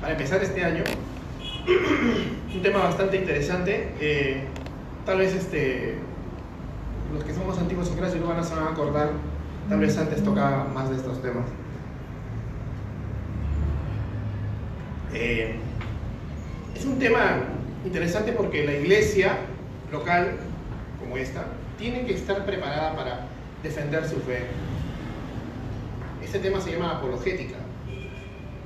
para 0.00 0.12
empezar 0.12 0.42
este 0.42 0.64
año. 0.64 0.84
un 2.54 2.62
tema 2.62 2.80
bastante 2.80 3.16
interesante. 3.16 3.92
Eh, 4.00 4.44
tal 5.04 5.18
vez 5.18 5.34
este, 5.34 5.96
los 7.12 7.24
que 7.24 7.34
somos 7.34 7.58
antiguos 7.58 7.88
en 7.88 7.96
clase 7.96 8.18
no 8.18 8.28
van 8.28 8.38
a, 8.38 8.44
se 8.44 8.54
van 8.54 8.68
a 8.68 8.70
acordar, 8.70 9.10
tal 9.68 9.80
vez 9.80 9.96
antes 9.98 10.22
tocaba 10.22 10.64
más 10.64 10.90
de 10.90 10.96
estos 10.96 11.20
temas. 11.22 11.44
Eh, 15.12 15.56
es 16.74 16.84
un 16.84 16.98
tema 16.98 17.42
interesante 17.84 18.32
porque 18.32 18.64
la 18.64 18.72
iglesia 18.72 19.38
local, 19.92 20.36
como 20.98 21.16
esta, 21.16 21.44
tiene 21.78 22.06
que 22.06 22.14
estar 22.14 22.44
preparada 22.44 22.94
para 22.94 23.26
defender 23.62 24.06
su 24.08 24.16
fe. 24.20 24.46
Este 26.22 26.38
tema 26.38 26.60
se 26.60 26.72
llama 26.72 26.98
apologética 26.98 27.59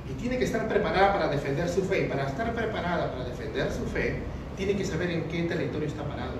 y 0.09 0.13
tiene 0.13 0.37
que 0.37 0.45
estar 0.45 0.67
preparada 0.67 1.13
para 1.13 1.27
defender 1.29 1.67
su 1.69 1.83
fe. 1.83 2.03
Y 2.03 2.07
para 2.07 2.27
estar 2.27 2.53
preparada 2.53 3.11
para 3.11 3.25
defender 3.25 3.71
su 3.71 3.85
fe, 3.85 4.19
tiene 4.57 4.75
que 4.75 4.85
saber 4.85 5.09
en 5.09 5.23
qué 5.23 5.43
territorio 5.43 5.87
está 5.87 6.03
parado, 6.03 6.35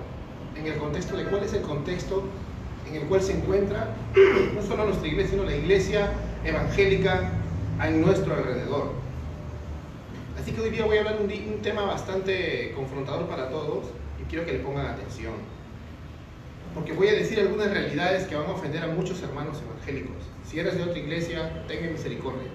en 0.56 0.66
el 0.66 0.76
contexto 0.76 1.16
de 1.16 1.24
cuál 1.24 1.44
es 1.44 1.52
el 1.52 1.62
contexto 1.62 2.24
en 2.88 2.94
el 2.94 3.02
cual 3.08 3.20
se 3.20 3.32
encuentra 3.32 3.88
no 4.54 4.62
solo 4.62 4.84
nuestra 4.84 5.08
iglesia, 5.08 5.32
sino 5.32 5.44
la 5.44 5.56
iglesia 5.56 6.12
evangélica 6.44 7.30
en 7.82 8.00
nuestro 8.00 8.34
alrededor. 8.34 8.92
Así 10.40 10.52
que 10.52 10.60
hoy 10.60 10.70
día 10.70 10.84
voy 10.84 10.98
a 10.98 11.00
hablar 11.00 11.18
un, 11.20 11.30
un 11.30 11.62
tema 11.62 11.82
bastante 11.82 12.72
confrontador 12.76 13.26
para 13.26 13.50
todos 13.50 13.86
y 14.20 14.24
quiero 14.28 14.46
que 14.46 14.52
le 14.52 14.58
pongan 14.60 14.86
atención. 14.86 15.34
Porque 16.74 16.92
voy 16.92 17.08
a 17.08 17.14
decir 17.14 17.40
algunas 17.40 17.70
realidades 17.70 18.26
que 18.26 18.36
van 18.36 18.46
a 18.46 18.50
ofender 18.50 18.84
a 18.84 18.88
muchos 18.88 19.22
hermanos 19.22 19.60
evangélicos. 19.62 20.22
Si 20.44 20.60
eres 20.60 20.76
de 20.76 20.84
otra 20.84 20.98
iglesia, 20.98 21.64
tenga 21.66 21.90
misericordia. 21.90 22.50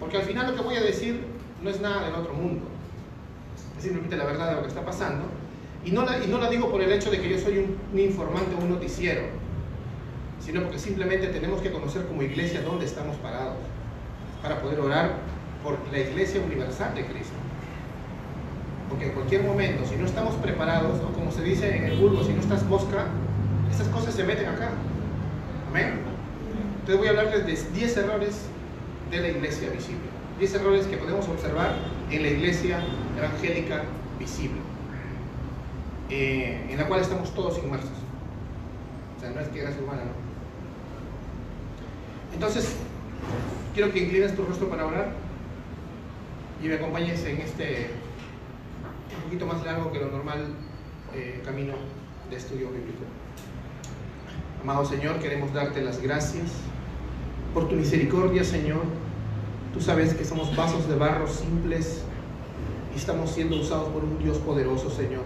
Porque 0.00 0.16
al 0.16 0.24
final 0.24 0.48
lo 0.48 0.56
que 0.56 0.62
voy 0.62 0.76
a 0.76 0.82
decir 0.82 1.20
no 1.62 1.70
es 1.70 1.80
nada 1.80 2.04
del 2.04 2.14
otro 2.14 2.34
mundo. 2.34 2.66
Es 3.76 3.82
simplemente 3.82 4.16
la 4.16 4.24
verdad 4.24 4.50
de 4.50 4.56
lo 4.56 4.62
que 4.62 4.68
está 4.68 4.84
pasando. 4.84 5.24
Y 5.84 5.92
no 5.92 6.04
la, 6.04 6.22
y 6.24 6.28
no 6.28 6.38
la 6.38 6.48
digo 6.48 6.70
por 6.70 6.80
el 6.80 6.90
hecho 6.92 7.10
de 7.10 7.20
que 7.20 7.28
yo 7.28 7.38
soy 7.38 7.58
un, 7.58 7.76
un 7.92 7.98
informante 7.98 8.54
o 8.54 8.58
un 8.58 8.70
noticiero, 8.70 9.22
sino 10.40 10.62
porque 10.62 10.78
simplemente 10.78 11.26
tenemos 11.28 11.60
que 11.60 11.70
conocer 11.70 12.06
como 12.06 12.22
iglesia 12.22 12.62
dónde 12.62 12.86
estamos 12.86 13.16
parados 13.16 13.56
para 14.42 14.60
poder 14.60 14.80
orar 14.80 15.12
por 15.62 15.78
la 15.90 15.98
iglesia 15.98 16.40
universal 16.40 16.94
de 16.94 17.04
Cristo. 17.04 17.34
Porque 18.88 19.06
en 19.06 19.12
cualquier 19.12 19.42
momento, 19.42 19.86
si 19.86 19.96
no 19.96 20.06
estamos 20.06 20.34
preparados, 20.36 21.00
o 21.00 21.12
como 21.12 21.30
se 21.32 21.42
dice 21.42 21.76
en 21.76 21.84
el 21.84 21.98
vulgo, 21.98 22.22
si 22.22 22.32
no 22.32 22.40
estás 22.40 22.62
mosca, 22.64 23.06
esas 23.70 23.88
cosas 23.88 24.14
se 24.14 24.24
meten 24.24 24.48
acá. 24.48 24.70
Amén. 25.68 26.00
Entonces 26.80 26.98
voy 26.98 27.06
a 27.08 27.10
hablarles 27.10 27.46
de 27.46 27.78
10 27.78 27.96
errores 27.96 28.46
de 29.14 29.20
la 29.20 29.28
iglesia 29.28 29.70
visible. 29.70 30.02
10 30.38 30.54
errores 30.54 30.86
que 30.86 30.96
podemos 30.96 31.28
observar 31.28 31.76
en 32.10 32.22
la 32.22 32.28
iglesia 32.28 32.80
evangélica 33.16 33.84
visible, 34.18 34.58
eh, 36.10 36.66
en 36.68 36.76
la 36.76 36.86
cual 36.88 37.00
estamos 37.00 37.32
todos 37.34 37.58
inmersos. 37.58 37.90
O 39.16 39.20
sea, 39.20 39.30
no 39.30 39.40
es 39.40 39.48
que 39.48 39.60
gracia 39.60 39.82
humana, 39.82 40.02
¿no? 40.02 40.24
Entonces, 42.34 42.76
quiero 43.74 43.92
que 43.92 44.00
inclines 44.00 44.34
tu 44.34 44.44
rostro 44.44 44.68
para 44.68 44.86
orar 44.86 45.12
y 46.62 46.66
me 46.66 46.74
acompañes 46.74 47.24
en 47.24 47.40
este 47.40 47.90
un 49.16 49.22
poquito 49.24 49.46
más 49.46 49.64
largo 49.64 49.92
que 49.92 50.00
lo 50.00 50.10
normal 50.10 50.46
eh, 51.14 51.40
camino 51.44 51.74
de 52.28 52.36
estudio 52.36 52.70
bíblico. 52.70 53.04
Amado 54.62 54.84
Señor, 54.84 55.20
queremos 55.20 55.52
darte 55.52 55.82
las 55.82 56.02
gracias 56.02 56.50
por 57.52 57.68
tu 57.68 57.76
misericordia, 57.76 58.42
Señor. 58.42 59.03
Tú 59.74 59.80
sabes 59.80 60.14
que 60.14 60.24
somos 60.24 60.54
vasos 60.54 60.88
de 60.88 60.94
barro 60.94 61.26
simples 61.26 62.02
y 62.94 62.96
estamos 62.96 63.28
siendo 63.30 63.56
usados 63.56 63.88
por 63.88 64.04
un 64.04 64.20
Dios 64.20 64.38
poderoso, 64.38 64.88
Señor. 64.88 65.24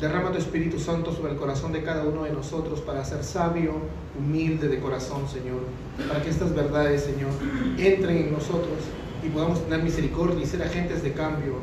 Derrama 0.00 0.30
tu 0.30 0.38
Espíritu 0.38 0.78
Santo 0.78 1.12
sobre 1.12 1.32
el 1.32 1.38
corazón 1.38 1.72
de 1.72 1.82
cada 1.82 2.04
uno 2.04 2.22
de 2.22 2.30
nosotros 2.30 2.80
para 2.80 3.04
ser 3.04 3.24
sabio, 3.24 3.72
humilde 4.16 4.68
de 4.68 4.78
corazón, 4.78 5.28
Señor. 5.28 5.62
Para 6.06 6.22
que 6.22 6.30
estas 6.30 6.54
verdades, 6.54 7.02
Señor, 7.02 7.32
entren 7.76 8.18
en 8.18 8.32
nosotros 8.32 8.78
y 9.26 9.28
podamos 9.30 9.64
tener 9.64 9.82
misericordia 9.82 10.40
y 10.40 10.46
ser 10.46 10.62
agentes 10.62 11.02
de 11.02 11.12
cambio. 11.12 11.54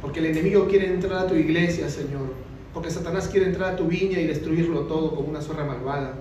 Porque 0.00 0.20
el 0.20 0.26
enemigo 0.26 0.68
quiere 0.68 0.86
entrar 0.86 1.24
a 1.24 1.26
tu 1.26 1.34
iglesia, 1.34 1.90
Señor. 1.90 2.32
Porque 2.72 2.92
Satanás 2.92 3.26
quiere 3.26 3.46
entrar 3.46 3.74
a 3.74 3.76
tu 3.76 3.88
viña 3.88 4.20
y 4.20 4.26
destruirlo 4.28 4.82
todo 4.82 5.16
como 5.16 5.30
una 5.30 5.40
zorra 5.40 5.64
malvada. 5.64 6.14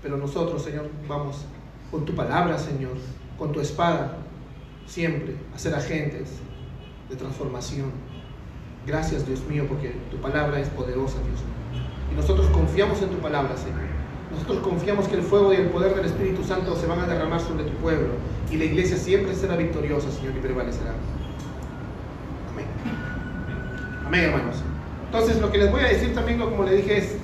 Pero 0.00 0.16
nosotros, 0.16 0.62
Señor, 0.62 0.88
vamos 1.08 1.38
con 1.90 2.04
tu 2.04 2.14
palabra, 2.14 2.56
Señor, 2.56 2.92
con 3.38 3.52
tu 3.52 3.60
espada, 3.60 4.18
siempre 4.86 5.36
a 5.54 5.58
ser 5.58 5.74
agentes 5.74 6.30
de 7.08 7.16
transformación. 7.16 7.90
Gracias, 8.86 9.26
Dios 9.26 9.44
mío, 9.48 9.66
porque 9.68 9.94
tu 10.10 10.16
palabra 10.18 10.58
es 10.60 10.68
poderosa, 10.68 11.18
Dios 11.18 11.40
mío. 11.40 11.82
Y 12.12 12.14
nosotros 12.14 12.46
confiamos 12.48 13.00
en 13.02 13.10
tu 13.10 13.18
palabra, 13.18 13.56
Señor. 13.56 13.80
Nosotros 14.32 14.58
confiamos 14.58 15.08
que 15.08 15.16
el 15.16 15.22
fuego 15.22 15.52
y 15.52 15.56
el 15.56 15.68
poder 15.68 15.94
del 15.94 16.06
Espíritu 16.06 16.42
Santo 16.42 16.74
se 16.76 16.86
van 16.86 17.00
a 17.00 17.06
derramar 17.06 17.40
sobre 17.40 17.64
tu 17.64 17.72
pueblo. 17.74 18.08
Y 18.50 18.56
la 18.56 18.64
iglesia 18.64 18.96
siempre 18.96 19.34
será 19.34 19.56
victoriosa, 19.56 20.10
Señor, 20.10 20.34
y 20.36 20.40
prevalecerá. 20.40 20.94
Amén. 22.52 22.66
Amén, 24.06 24.24
hermanos. 24.24 24.56
Entonces, 25.06 25.40
lo 25.40 25.52
que 25.52 25.58
les 25.58 25.70
voy 25.70 25.82
a 25.82 25.88
decir 25.88 26.14
también, 26.14 26.38
como 26.38 26.64
le 26.64 26.76
dije, 26.76 26.98
es 26.98 27.16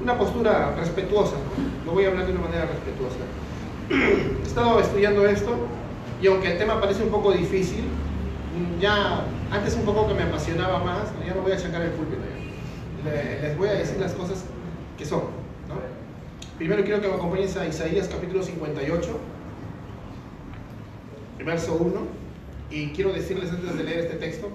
una 0.00 0.18
postura 0.18 0.74
respetuosa. 0.76 1.36
¿no? 1.84 1.92
Voy 1.92 2.04
a 2.04 2.08
hablar 2.08 2.26
de 2.26 2.32
una 2.32 2.40
manera 2.40 2.66
respetuosa. 2.66 3.16
He 3.90 4.46
estado 4.46 4.80
estudiando 4.80 5.26
esto 5.26 5.56
y 6.20 6.26
aunque 6.26 6.52
el 6.52 6.58
tema 6.58 6.80
parece 6.80 7.02
un 7.02 7.10
poco 7.10 7.32
difícil, 7.32 7.84
ya 8.80 9.24
antes 9.50 9.74
un 9.76 9.84
poco 9.84 10.08
que 10.08 10.14
me 10.14 10.22
apasionaba 10.24 10.82
más, 10.82 11.04
ya 11.24 11.34
no 11.34 11.42
voy 11.42 11.52
a 11.52 11.58
sacar 11.58 11.82
el 11.82 11.90
púlpito. 11.90 12.20
les 13.04 13.56
voy 13.56 13.68
a 13.68 13.74
decir 13.74 13.98
las 13.98 14.12
cosas 14.12 14.44
que 14.98 15.04
son. 15.04 15.20
¿no? 15.68 15.76
Primero 16.58 16.82
quiero 16.82 17.00
que 17.00 17.08
me 17.08 17.14
acompañes 17.14 17.56
a 17.56 17.66
Isaías 17.66 18.08
capítulo 18.08 18.42
58, 18.42 19.08
verso 21.46 21.74
1. 21.74 22.00
Y 22.70 22.88
quiero 22.88 23.12
decirles 23.12 23.50
antes 23.50 23.78
de 23.78 23.84
leer 23.84 24.00
este 24.00 24.16
texto 24.16 24.50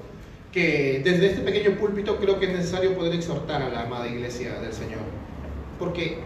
que 0.52 1.02
desde 1.04 1.32
este 1.32 1.42
pequeño 1.42 1.78
púlpito 1.80 2.18
creo 2.18 2.40
que 2.40 2.46
es 2.46 2.52
necesario 2.52 2.96
poder 2.96 3.16
exhortar 3.16 3.64
a 3.64 3.70
la 3.70 3.82
amada 3.82 4.08
iglesia 4.08 4.60
del 4.60 4.74
Señor. 4.74 5.00
Porque 5.80 6.20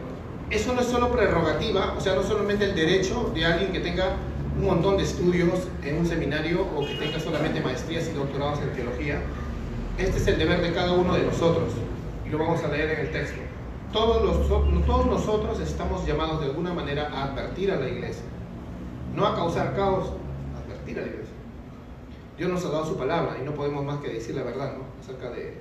eso 0.50 0.74
no 0.74 0.82
es 0.82 0.88
solo 0.88 1.12
prerrogativa, 1.12 1.94
o 1.98 2.02
sea, 2.02 2.16
no 2.16 2.24
solamente 2.24 2.66
el 2.66 2.76
derecho 2.76 3.32
de 3.36 3.46
alguien 3.46 3.74
que 3.74 3.82
tenga 3.82 4.16
un 4.58 4.66
montón 4.66 4.98
de 4.98 5.04
estudios 5.04 5.68
en 5.84 5.98
un 5.98 6.06
seminario 6.06 6.66
o 6.76 6.86
que 6.86 6.96
tenga 6.96 7.20
solamente 7.20 7.60
maestrías 7.62 8.08
y 8.08 8.14
doctorados 8.14 8.60
en 8.62 8.72
teología. 8.72 9.22
Este 9.98 10.18
es 10.18 10.28
el 10.28 10.40
deber 10.40 10.62
de 10.62 10.72
cada 10.74 10.94
uno 10.94 11.16
de 11.16 11.24
nosotros 11.24 11.74
y 12.26 12.30
lo 12.30 12.38
vamos 12.38 12.64
a 12.64 12.70
leer 12.70 12.92
en 12.92 13.00
el 13.08 13.12
texto. 13.12 13.42
Todos, 13.92 14.24
los, 14.24 14.86
todos 14.86 15.06
nosotros 15.06 15.60
estamos 15.60 16.06
llamados 16.06 16.40
de 16.40 16.48
alguna 16.48 16.74
manera 16.74 17.10
a 17.14 17.26
advertir 17.26 17.72
a 17.72 17.76
la 17.76 17.90
iglesia, 17.90 18.24
no 19.16 19.26
a 19.26 19.36
causar 19.36 19.76
caos, 19.76 20.12
a 20.56 20.66
advertir 20.66 21.00
a 21.00 21.02
la 21.02 21.08
iglesia. 21.08 21.34
Dios 22.38 22.50
nos 22.50 22.64
ha 22.66 22.70
dado 22.70 22.86
su 22.86 22.98
palabra 22.98 23.38
y 23.42 23.44
no 23.44 23.54
podemos 23.54 23.84
más 23.84 24.00
que 24.00 24.10
decir 24.10 24.36
la 24.36 24.44
verdad 24.44 24.74
¿no? 24.78 24.84
acerca 25.04 25.30
de 25.30 25.56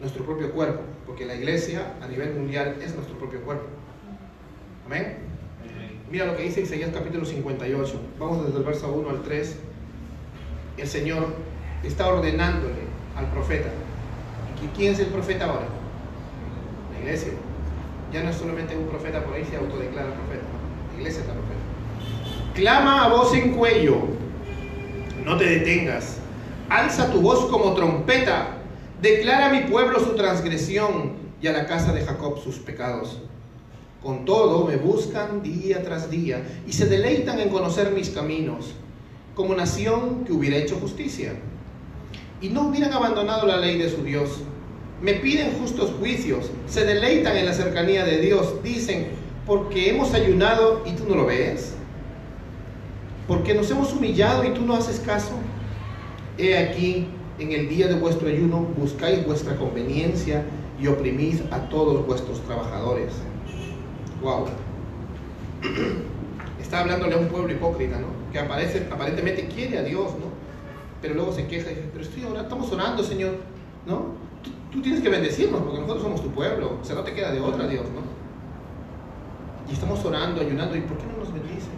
nuestro 0.00 0.24
propio 0.24 0.52
cuerpo, 0.52 0.82
porque 1.06 1.24
la 1.26 1.34
iglesia 1.34 1.94
a 2.00 2.06
nivel 2.06 2.34
mundial 2.34 2.76
es 2.80 2.94
nuestro 2.94 3.18
propio 3.18 3.40
cuerpo. 3.42 3.66
Amén. 4.88 5.16
Mira 6.10 6.24
lo 6.24 6.34
que 6.34 6.44
dice 6.44 6.62
Isaías 6.62 6.88
capítulo 6.94 7.26
58. 7.26 8.00
Vamos 8.18 8.46
desde 8.46 8.58
el 8.60 8.64
verso 8.64 8.90
1 8.90 9.10
al 9.10 9.20
3. 9.20 9.56
El 10.78 10.88
Señor 10.88 11.26
está 11.84 12.08
ordenándole 12.08 12.88
al 13.14 13.26
profeta. 13.26 13.68
¿Y 14.64 14.68
quién 14.74 14.94
es 14.94 15.00
el 15.00 15.08
profeta 15.08 15.44
ahora? 15.44 15.66
La 16.94 17.00
iglesia. 17.00 17.32
Ya 18.14 18.22
no 18.22 18.30
es 18.30 18.36
solamente 18.36 18.78
un 18.78 18.86
profeta 18.86 19.22
por 19.24 19.34
ahí 19.34 19.44
se 19.44 19.56
autodeclara 19.56 20.08
profeta. 20.14 20.46
La 20.94 20.98
iglesia 21.00 21.20
es 21.20 21.28
la 21.28 21.34
profeta. 21.34 22.54
Clama 22.54 23.04
a 23.04 23.08
voz 23.10 23.34
en 23.34 23.52
cuello. 23.52 23.98
No 25.22 25.36
te 25.36 25.44
detengas. 25.44 26.16
Alza 26.70 27.12
tu 27.12 27.20
voz 27.20 27.44
como 27.50 27.74
trompeta. 27.74 28.56
Declara 29.02 29.48
a 29.48 29.52
mi 29.52 29.70
pueblo 29.70 30.00
su 30.00 30.16
transgresión 30.16 31.12
y 31.42 31.46
a 31.46 31.52
la 31.52 31.66
casa 31.66 31.92
de 31.92 32.06
Jacob 32.06 32.38
sus 32.42 32.56
pecados. 32.56 33.20
Con 34.02 34.24
todo 34.24 34.64
me 34.64 34.76
buscan 34.76 35.42
día 35.42 35.82
tras 35.82 36.08
día 36.08 36.42
y 36.66 36.72
se 36.72 36.86
deleitan 36.86 37.40
en 37.40 37.48
conocer 37.48 37.90
mis 37.90 38.10
caminos, 38.10 38.74
como 39.34 39.56
nación 39.56 40.24
que 40.24 40.32
hubiera 40.32 40.56
hecho 40.56 40.76
justicia. 40.76 41.32
Y 42.40 42.50
no 42.50 42.68
hubieran 42.68 42.92
abandonado 42.92 43.46
la 43.46 43.56
ley 43.56 43.76
de 43.76 43.90
su 43.90 44.04
Dios. 44.04 44.38
Me 45.02 45.14
piden 45.14 45.52
justos 45.58 45.90
juicios, 45.98 46.50
se 46.68 46.84
deleitan 46.84 47.36
en 47.36 47.46
la 47.46 47.52
cercanía 47.52 48.04
de 48.04 48.18
Dios. 48.18 48.62
Dicen, 48.62 49.08
porque 49.46 49.90
hemos 49.90 50.14
ayunado 50.14 50.82
y 50.86 50.92
tú 50.92 51.04
no 51.08 51.16
lo 51.16 51.26
ves. 51.26 51.74
Porque 53.26 53.52
nos 53.54 53.68
hemos 53.70 53.92
humillado 53.92 54.44
y 54.44 54.50
tú 54.50 54.62
no 54.62 54.74
haces 54.74 55.00
caso. 55.00 55.32
He 56.38 56.56
aquí, 56.56 57.08
en 57.40 57.50
el 57.50 57.68
día 57.68 57.88
de 57.88 57.94
vuestro 57.94 58.28
ayuno, 58.28 58.60
buscáis 58.76 59.26
vuestra 59.26 59.56
conveniencia 59.56 60.44
y 60.80 60.86
oprimís 60.86 61.42
a 61.50 61.68
todos 61.68 62.06
vuestros 62.06 62.40
trabajadores. 62.42 63.12
Wow. 64.22 64.46
Está 66.60 66.80
hablándole 66.80 67.14
a 67.14 67.18
un 67.18 67.28
pueblo 67.28 67.52
hipócrita, 67.52 67.98
¿no? 67.98 68.08
Que 68.32 68.38
aparece, 68.38 68.86
aparentemente 68.90 69.48
quiere 69.48 69.78
a 69.78 69.82
Dios, 69.82 70.12
¿no? 70.18 70.38
pero 71.00 71.14
luego 71.14 71.32
se 71.32 71.46
queja 71.46 71.70
y 71.70 71.74
dice, 71.74 71.88
pero 71.92 72.04
estoy 72.04 72.24
orando, 72.24 72.42
estamos 72.42 72.72
orando, 72.72 73.02
Señor, 73.02 73.36
¿no? 73.86 74.16
Tú, 74.72 74.82
tienes 74.82 75.00
que 75.00 75.08
bendecirnos 75.08 75.62
porque 75.62 75.80
nosotros 75.80 76.02
somos 76.02 76.22
tu 76.22 76.30
pueblo, 76.30 76.78
o 76.80 76.84
sea, 76.84 76.96
no 76.96 77.02
te 77.02 77.14
queda 77.14 77.30
de 77.30 77.40
otra, 77.40 77.66
Dios, 77.66 77.84
¿no? 77.86 78.02
Y 79.70 79.74
estamos 79.74 80.04
orando, 80.04 80.40
ayunando, 80.40 80.76
¿y 80.76 80.80
por 80.80 80.96
qué 80.98 81.04
no 81.06 81.18
nos 81.18 81.32
bendices? 81.32 81.68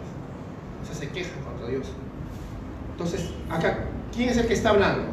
O 0.81 0.85
sea, 0.85 0.95
se 0.95 1.09
queja 1.09 1.31
contra 1.45 1.67
Dios. 1.67 1.87
Entonces, 2.91 3.29
acá, 3.49 3.85
¿quién 4.15 4.29
es 4.29 4.37
el 4.37 4.47
que 4.47 4.53
está 4.53 4.69
hablando? 4.69 5.03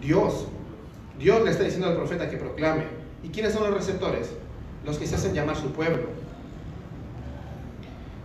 Dios. 0.00 0.46
Dios 1.18 1.42
le 1.44 1.50
está 1.50 1.64
diciendo 1.64 1.88
al 1.88 1.96
profeta 1.96 2.28
que 2.28 2.36
proclame. 2.36 2.84
¿Y 3.22 3.28
quiénes 3.28 3.52
son 3.52 3.64
los 3.64 3.74
receptores? 3.74 4.32
Los 4.88 4.96
que 4.96 5.06
se 5.06 5.16
hacen 5.16 5.34
llamar 5.34 5.54
su 5.54 5.70
pueblo. 5.72 6.04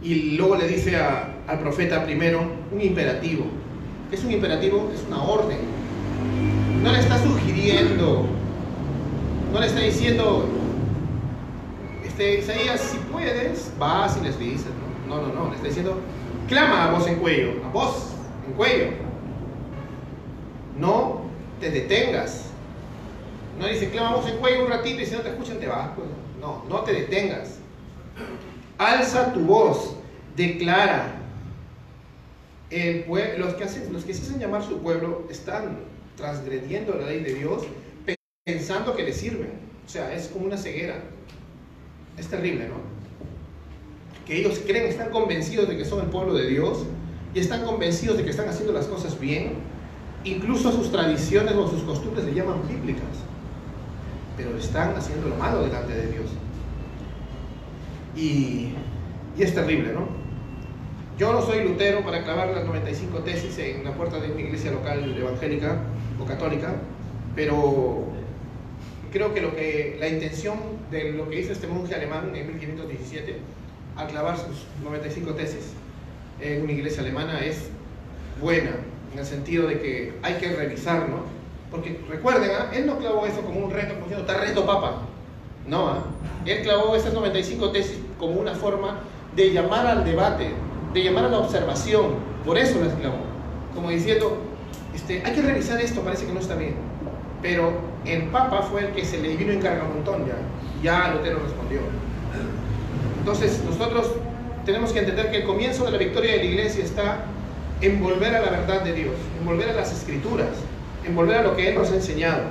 Y 0.02 0.38
luego 0.38 0.56
le 0.56 0.66
dice 0.66 0.96
al 0.96 1.60
profeta 1.60 2.06
primero 2.06 2.42
un 2.72 2.80
imperativo. 2.80 3.44
¿Qué 4.10 4.16
es 4.16 4.24
un 4.24 4.32
imperativo? 4.32 4.90
Es 4.96 5.04
una 5.06 5.22
orden. 5.22 5.58
No 6.82 6.90
le 6.94 7.00
está 7.00 7.22
sugiriendo, 7.22 8.26
no 9.52 9.60
le 9.60 9.68
está 9.68 9.82
diciendo, 9.82 10.46
este, 12.06 12.40
Isaías, 12.40 12.80
si 12.80 12.98
puedes, 13.12 13.70
vas 13.78 14.18
y 14.22 14.24
les 14.24 14.40
dices. 14.40 14.68
No, 15.10 15.22
no, 15.22 15.34
no, 15.34 15.50
le 15.50 15.56
está 15.56 15.68
diciendo, 15.68 16.00
clama 16.48 16.86
a 16.86 16.92
voz 16.92 17.06
en 17.10 17.16
cuello, 17.16 17.62
a 17.66 17.74
voz 17.74 18.14
en 18.48 18.54
cuello. 18.54 18.88
No 20.80 21.24
te 21.60 21.72
detengas. 21.72 22.46
No 23.60 23.68
dice, 23.68 23.90
clama 23.90 24.12
a 24.12 24.16
voz 24.16 24.30
en 24.30 24.38
cuello 24.38 24.64
un 24.64 24.72
ratito 24.72 25.02
y 25.02 25.06
si 25.06 25.14
no 25.14 25.20
te 25.20 25.30
escuchan 25.30 25.60
te 25.60 25.68
vas. 25.68 25.90
Pues. 25.98 26.23
No, 26.44 26.62
no 26.68 26.82
te 26.82 26.92
detengas. 26.92 27.60
Alza 28.78 29.32
tu 29.32 29.40
voz, 29.40 29.96
declara. 30.36 31.22
Los, 33.38 33.54
que 33.54 33.64
hacen, 33.64 33.94
los 33.94 34.04
que 34.04 34.14
se 34.14 34.24
hacen 34.24 34.40
llamar 34.42 34.62
su 34.62 34.80
pueblo 34.80 35.26
están 35.30 35.80
transgrediendo 36.18 36.96
la 36.96 37.06
ley 37.06 37.22
de 37.22 37.36
Dios 37.36 37.64
pensando 38.44 38.94
que 38.94 39.04
le 39.04 39.14
sirven. 39.14 39.52
O 39.86 39.90
sea, 39.90 40.14
es 40.14 40.28
como 40.28 40.46
una 40.46 40.58
ceguera. 40.58 40.96
Es 42.18 42.28
terrible, 42.28 42.68
¿no? 42.68 42.76
Que 44.26 44.40
ellos 44.40 44.60
creen, 44.66 44.88
están 44.88 45.12
convencidos 45.12 45.70
de 45.70 45.78
que 45.78 45.86
son 45.86 46.02
el 46.02 46.08
pueblo 46.08 46.34
de 46.34 46.48
Dios 46.48 46.80
y 47.34 47.40
están 47.40 47.64
convencidos 47.64 48.18
de 48.18 48.26
que 48.26 48.32
están 48.32 48.50
haciendo 48.50 48.74
las 48.74 48.88
cosas 48.88 49.18
bien. 49.18 49.54
Incluso 50.26 50.74
sus 50.74 50.92
tradiciones 50.92 51.54
o 51.54 51.70
sus 51.70 51.84
costumbres 51.84 52.26
le 52.26 52.34
llaman 52.34 52.68
bíblicas. 52.68 53.33
Pero 54.38 54.58
están 54.58 54.96
haciendo 54.96 55.30
lo 55.30 55.36
malo 55.36 55.64
delante 55.64 55.94
de 55.94 56.12
Dios. 56.12 56.30
Y, 58.16 58.74
es 59.38 59.54
terrible, 59.54 59.94
¿no? 59.94 60.08
Yo 61.18 61.32
no 61.34 61.42
soy 61.42 61.64
lutero 61.64 62.04
para 62.04 62.24
clavar 62.24 62.50
las 62.50 62.66
95 62.66 63.20
tesis 63.20 63.58
en 63.60 63.84
la 63.84 63.94
puerta 63.94 64.20
de 64.20 64.32
una 64.32 64.42
iglesia 64.42 64.72
local 64.72 65.16
evangélica 65.18 65.78
o 66.20 66.26
católica, 66.26 66.76
pero 67.36 68.08
creo 69.12 69.34
que, 69.34 69.42
lo 69.42 69.56
que 69.56 69.98
la 70.00 70.08
intención 70.08 70.58
de 70.92 71.14
lo 71.14 71.30
que 71.30 71.40
hizo 71.40 71.52
este 71.52 71.68
monje 71.68 71.94
alemán 71.96 72.36
en 72.36 72.48
1517 72.48 73.38
al 73.96 74.08
clavar 74.08 74.38
sus 74.38 74.66
95 74.84 75.34
tesis 75.34 75.74
en 76.42 76.64
una 76.64 76.72
iglesia 76.72 77.02
alemana 77.02 77.40
es 77.40 77.70
buena, 78.42 78.72
en 79.14 79.20
el 79.20 79.26
sentido 79.26 79.68
de 79.68 79.80
que 79.80 80.14
hay 80.24 80.36
que 80.36 80.50
revisar, 80.56 81.10
¿no? 81.10 81.43
Porque 81.74 82.00
recuerden, 82.08 82.52
¿ah? 82.52 82.70
él 82.72 82.86
no 82.86 83.00
clavó 83.00 83.26
eso 83.26 83.42
como 83.42 83.66
un 83.66 83.72
reto, 83.72 83.96
como 83.96 84.06
diciendo, 84.06 84.32
está 84.32 84.40
reto 84.40 84.64
papa. 84.64 85.02
No, 85.66 85.88
¿ah? 85.88 86.04
él 86.46 86.62
clavó 86.62 86.96
esas 86.96 87.14
95 87.14 87.72
tesis 87.72 87.98
como 88.20 88.40
una 88.40 88.54
forma 88.54 89.00
de 89.36 89.52
llamar 89.52 89.88
al 89.88 90.06
debate, 90.06 90.52
de 90.94 91.04
llamar 91.04 91.26
a 91.26 91.30
la 91.30 91.40
observación. 91.40 92.14
Por 92.46 92.60
eso 92.60 92.80
las 92.80 92.94
clavó. 92.94 93.18
Como 93.74 93.90
diciendo, 93.90 94.38
este, 94.94 95.24
hay 95.26 95.34
que 95.34 95.42
revisar 95.42 95.82
esto, 95.82 96.02
parece 96.02 96.28
que 96.28 96.34
no 96.34 96.42
está 96.42 96.54
bien. 96.54 96.76
Pero 97.42 97.74
el 98.06 98.26
Papa 98.26 98.62
fue 98.62 98.82
el 98.82 98.92
que 98.92 99.04
se 99.04 99.20
le 99.20 99.36
vino 99.36 99.52
en 99.52 99.60
carga 99.60 99.84
un 99.86 99.96
montón 99.96 100.28
ya. 100.28 100.36
Ya 100.84 101.12
Lutero 101.12 101.40
respondió. 101.40 101.80
Entonces, 103.18 103.64
nosotros 103.66 104.12
tenemos 104.64 104.92
que 104.92 105.00
entender 105.00 105.32
que 105.32 105.38
el 105.38 105.46
comienzo 105.46 105.86
de 105.86 105.92
la 105.92 105.98
victoria 105.98 106.34
de 106.34 106.38
la 106.38 106.44
iglesia 106.44 106.84
está 106.84 107.26
en 107.82 108.00
volver 108.00 108.36
a 108.36 108.42
la 108.42 108.52
verdad 108.52 108.84
de 108.84 108.94
Dios, 108.94 109.16
en 109.40 109.46
volver 109.48 109.70
a 109.70 109.74
las 109.74 109.92
escrituras, 109.92 110.50
en 111.06 111.16
volver 111.16 111.38
a 111.38 111.44
lo 111.44 111.56
que 111.56 111.70
Él 111.70 111.76
nos 111.76 111.92
ha 111.92 111.96
enseñado. 111.96 112.44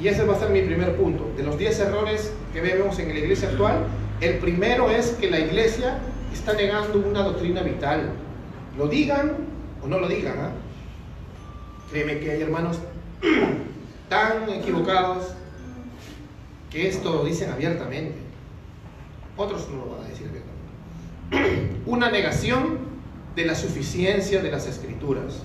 Y 0.00 0.08
ese 0.08 0.24
va 0.24 0.34
a 0.34 0.38
ser 0.38 0.50
mi 0.50 0.62
primer 0.62 0.96
punto. 0.96 1.30
De 1.36 1.42
los 1.42 1.58
10 1.58 1.78
errores 1.80 2.32
que 2.52 2.60
vemos 2.60 2.98
en 2.98 3.08
la 3.08 3.18
iglesia 3.18 3.48
actual, 3.48 3.86
el 4.20 4.38
primero 4.38 4.90
es 4.90 5.10
que 5.20 5.30
la 5.30 5.38
iglesia 5.38 5.98
está 6.32 6.54
negando 6.54 6.98
una 6.98 7.22
doctrina 7.22 7.62
vital. 7.62 8.10
Lo 8.76 8.88
digan 8.88 9.32
o 9.82 9.86
no 9.86 10.00
lo 10.00 10.08
digan. 10.08 10.34
¿ah? 10.38 10.50
Créeme 11.90 12.18
que 12.18 12.32
hay 12.32 12.42
hermanos 12.42 12.78
tan 14.08 14.48
equivocados 14.50 15.28
que 16.70 16.88
esto 16.88 17.12
lo 17.12 17.24
dicen 17.24 17.50
abiertamente. 17.50 18.18
Otros 19.36 19.68
no 19.70 19.84
lo 19.84 19.92
van 19.92 20.06
a 20.06 20.08
decir 20.08 20.28
abiertamente. 20.28 21.82
Una 21.86 22.10
negación 22.10 22.78
de 23.36 23.44
la 23.44 23.54
suficiencia 23.54 24.42
de 24.42 24.50
las 24.50 24.66
escrituras. 24.66 25.42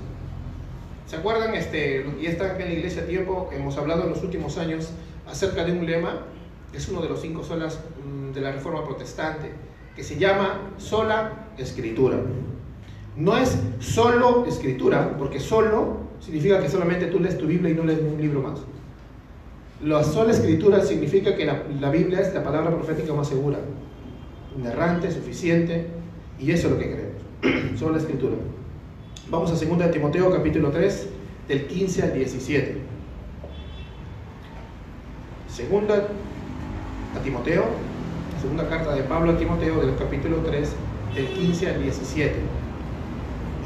¿Se 1.10 1.16
acuerdan? 1.16 1.56
Este, 1.56 2.06
y 2.22 2.28
está 2.28 2.52
aquí 2.52 2.62
en 2.62 2.70
la 2.70 2.76
iglesia 2.76 3.02
a 3.02 3.06
tiempo, 3.06 3.50
hemos 3.52 3.76
hablado 3.78 4.04
en 4.04 4.12
los 4.12 4.22
últimos 4.22 4.60
años 4.60 4.92
acerca 5.28 5.66
de 5.66 5.72
un 5.72 5.84
lema, 5.88 6.20
es 6.72 6.88
uno 6.88 7.02
de 7.02 7.10
los 7.10 7.20
cinco 7.20 7.44
solas 7.44 7.80
mm, 8.06 8.32
de 8.32 8.42
la 8.42 8.52
reforma 8.52 8.86
protestante, 8.86 9.50
que 9.96 10.04
se 10.04 10.20
llama 10.20 10.70
sola 10.78 11.48
escritura. 11.58 12.18
No 13.16 13.36
es 13.36 13.58
solo 13.80 14.46
escritura, 14.46 15.18
porque 15.18 15.40
solo 15.40 15.98
significa 16.20 16.60
que 16.60 16.70
solamente 16.70 17.08
tú 17.08 17.20
lees 17.20 17.40
tu 17.40 17.48
Biblia 17.48 17.72
y 17.72 17.74
no 17.74 17.86
lees 17.86 18.02
un 18.02 18.22
libro 18.22 18.44
más. 18.44 18.60
La 19.84 20.04
sola 20.04 20.32
escritura 20.32 20.80
significa 20.82 21.36
que 21.36 21.44
la, 21.44 21.90
Biblia 21.90 22.20
es 22.20 22.36
la 22.36 22.44
palabra 22.44 22.70
profética 22.70 23.16
más 23.16 23.30
segura, 23.30 23.58
inerrante, 24.56 25.12
suficiente, 25.12 25.88
y 26.38 26.52
eso 26.52 26.68
es 26.68 26.74
lo 26.74 26.80
que 26.80 26.92
creemos. 26.92 27.80
Sola 27.80 27.98
escritura. 27.98 28.36
Vamos 29.32 29.52
a 29.52 29.54
2 29.54 29.92
Timoteo 29.92 30.32
capítulo 30.32 30.72
3, 30.72 31.08
del 31.48 31.68
15 31.68 32.02
al 32.02 32.14
17. 32.14 32.78
Segunda 35.48 36.08
a 37.16 37.20
Timoteo, 37.24 37.66
segunda 38.42 38.68
carta 38.68 38.96
de 38.96 39.04
Pablo 39.04 39.34
a 39.34 39.38
Timoteo 39.38 39.82
del 39.82 39.96
capítulo 39.98 40.38
3, 40.38 40.70
del 41.14 41.28
15 41.28 41.70
al 41.70 41.84
17. 41.84 42.34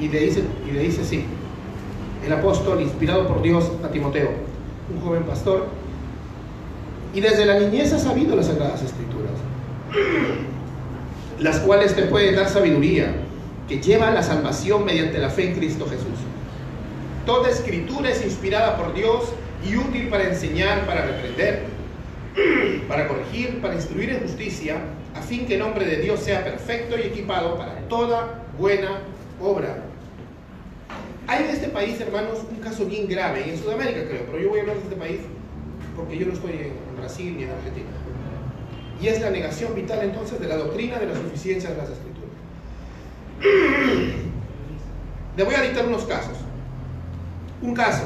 Y 0.01 0.09
le 0.09 0.19
dice, 0.19 0.43
y 0.67 0.71
le 0.71 0.81
dice 0.81 1.01
así, 1.01 1.23
el 2.25 2.33
apóstol 2.33 2.81
inspirado 2.81 3.25
por 3.25 3.41
Dios 3.41 3.71
a 3.85 3.87
Timoteo, 3.87 4.31
un 4.93 4.99
joven 4.99 5.23
pastor, 5.23 5.67
y 7.13 7.21
desde 7.21 7.45
la 7.45 7.57
niñez 7.57 7.93
ha 7.93 7.99
sabido 7.99 8.35
las 8.35 8.47
sagradas 8.47 8.81
escrituras, 8.81 9.31
las 11.39 11.59
cuales 11.59 11.95
te 11.95 12.01
pueden 12.01 12.35
dar 12.35 12.49
sabiduría, 12.49 13.22
que 13.67 13.79
lleva 13.79 14.11
la 14.11 14.23
salvación 14.23 14.85
mediante 14.85 15.17
la 15.17 15.29
fe 15.29 15.49
en 15.49 15.55
Cristo 15.55 15.85
Jesús. 15.89 16.19
Toda 17.25 17.49
escritura 17.49 18.09
es 18.09 18.23
inspirada 18.23 18.77
por 18.77 18.93
Dios 18.93 19.33
y 19.65 19.77
útil 19.77 20.09
para 20.09 20.27
enseñar, 20.27 20.85
para 20.85 21.05
reprender, 21.05 21.63
para 22.87 23.07
corregir, 23.07 23.61
para 23.61 23.75
instruir 23.75 24.09
en 24.09 24.21
justicia, 24.21 24.77
a 25.15 25.21
fin 25.21 25.45
que 25.45 25.53
el 25.53 25.59
nombre 25.59 25.85
de 25.85 25.97
Dios 25.97 26.19
sea 26.19 26.43
perfecto 26.43 26.97
y 26.97 27.01
equipado 27.01 27.57
para 27.57 27.75
toda 27.87 28.43
buena 28.57 28.99
obra. 29.41 29.83
Hay 31.27 31.45
en 31.45 31.49
este 31.51 31.69
país, 31.69 31.99
hermanos, 32.01 32.39
un 32.49 32.57
caso 32.57 32.85
bien 32.85 33.07
grave, 33.07 33.49
en 33.49 33.57
Sudamérica 33.57 34.05
creo, 34.07 34.25
pero 34.25 34.39
yo 34.39 34.49
voy 34.49 34.59
a 34.59 34.61
hablar 34.63 34.77
de 34.77 34.83
este 34.83 34.95
país 34.95 35.19
porque 35.95 36.17
yo 36.17 36.25
no 36.25 36.33
estoy 36.33 36.51
en 36.51 36.97
Brasil 36.97 37.37
ni 37.37 37.43
en 37.43 37.51
Argentina. 37.51 37.87
Y 39.01 39.07
es 39.07 39.21
la 39.21 39.29
negación 39.29 39.75
vital 39.75 39.99
entonces 40.03 40.39
de 40.39 40.47
la 40.47 40.57
doctrina 40.57 40.99
de 40.99 41.07
la 41.07 41.15
suficiencia 41.15 41.69
de 41.69 41.77
las 41.77 41.89
escrituras. 41.89 42.12
Le 45.35 45.43
voy 45.43 45.55
a 45.55 45.61
dictar 45.61 45.85
unos 45.85 46.03
casos. 46.03 46.37
Un 47.61 47.73
caso. 47.73 48.03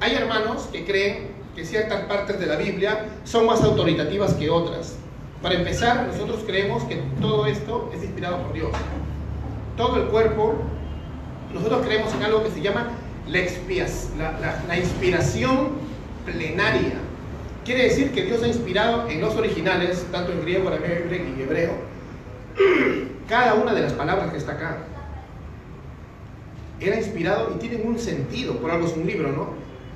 Hay 0.00 0.14
hermanos 0.14 0.68
que 0.72 0.84
creen 0.84 1.28
que 1.54 1.64
ciertas 1.64 2.04
partes 2.04 2.40
de 2.40 2.46
la 2.46 2.56
Biblia 2.56 3.06
son 3.24 3.46
más 3.46 3.62
autoritativas 3.62 4.34
que 4.34 4.48
otras. 4.48 4.96
Para 5.42 5.56
empezar, 5.56 6.06
nosotros 6.06 6.44
creemos 6.46 6.84
que 6.84 7.02
todo 7.20 7.46
esto 7.46 7.90
es 7.94 8.02
inspirado 8.02 8.42
por 8.42 8.52
Dios. 8.54 8.70
Todo 9.76 9.96
el 9.96 10.08
cuerpo, 10.08 10.54
nosotros 11.52 11.84
creemos 11.84 12.14
en 12.14 12.22
algo 12.22 12.42
que 12.44 12.50
se 12.50 12.62
llama 12.62 12.90
la, 13.28 14.62
la 14.66 14.78
inspiración 14.78 15.70
plenaria. 16.24 16.94
Quiere 17.64 17.84
decir 17.84 18.12
que 18.12 18.24
Dios 18.24 18.42
ha 18.42 18.48
inspirado 18.48 19.08
en 19.08 19.20
los 19.20 19.34
originales, 19.34 20.06
tanto 20.10 20.32
en 20.32 20.42
griego, 20.42 20.68
arameo 20.68 21.06
y 21.38 21.42
hebreo, 21.42 21.72
cada 23.28 23.54
una 23.54 23.72
de 23.74 23.82
las 23.82 23.92
palabras 23.92 24.30
que 24.30 24.38
está 24.38 24.52
acá. 24.52 24.78
Era 26.80 26.96
inspirado 26.96 27.52
y 27.54 27.58
tienen 27.58 27.86
un 27.86 27.98
sentido, 27.98 28.56
por 28.56 28.70
algo 28.70 28.86
es 28.86 28.96
un 28.96 29.06
libro, 29.06 29.30
¿no? 29.30 29.50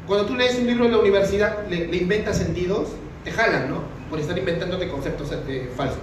Cuando 0.06 0.26
tú 0.26 0.36
lees 0.36 0.56
un 0.58 0.66
libro 0.66 0.84
en 0.84 0.92
la 0.92 0.98
universidad, 0.98 1.66
le, 1.68 1.96
inventas 1.96 2.38
sentidos, 2.38 2.90
te 3.24 3.32
jalan, 3.32 3.68
¿no? 3.68 3.80
Por 4.08 4.20
estar 4.20 4.38
inventándote 4.38 4.88
conceptos 4.88 5.32
eh, 5.48 5.68
falsos. 5.74 5.98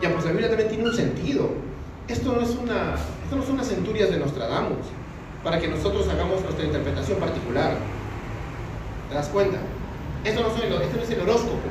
Ya, 0.00 0.12
pues 0.12 0.24
la 0.24 0.30
Biblia 0.30 0.48
también 0.48 0.68
tiene 0.68 0.84
un 0.84 0.94
sentido. 0.94 1.50
Esto 2.06 2.32
no, 2.32 2.40
es 2.40 2.50
una, 2.50 2.94
esto 3.24 3.36
no 3.36 3.42
son 3.42 3.54
unas 3.54 3.66
centurias 3.66 4.10
de 4.10 4.18
Nostradamus. 4.18 4.86
para 5.42 5.58
que 5.58 5.68
nosotros 5.68 6.08
hagamos 6.08 6.42
nuestra 6.42 6.64
interpretación 6.64 7.18
particular. 7.18 7.76
¿Te 9.08 9.14
das 9.14 9.28
cuenta? 9.28 9.58
Esto 10.24 10.42
no 10.42 10.48
es 11.02 11.10
el 11.10 11.20
horóscopo. 11.20 11.68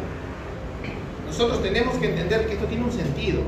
Nosotros 1.25 1.61
tenemos 1.61 1.95
que 1.97 2.09
entender 2.09 2.47
que 2.47 2.53
esto 2.53 2.65
tiene 2.65 2.83
un 2.85 2.91
sentido. 2.91 3.41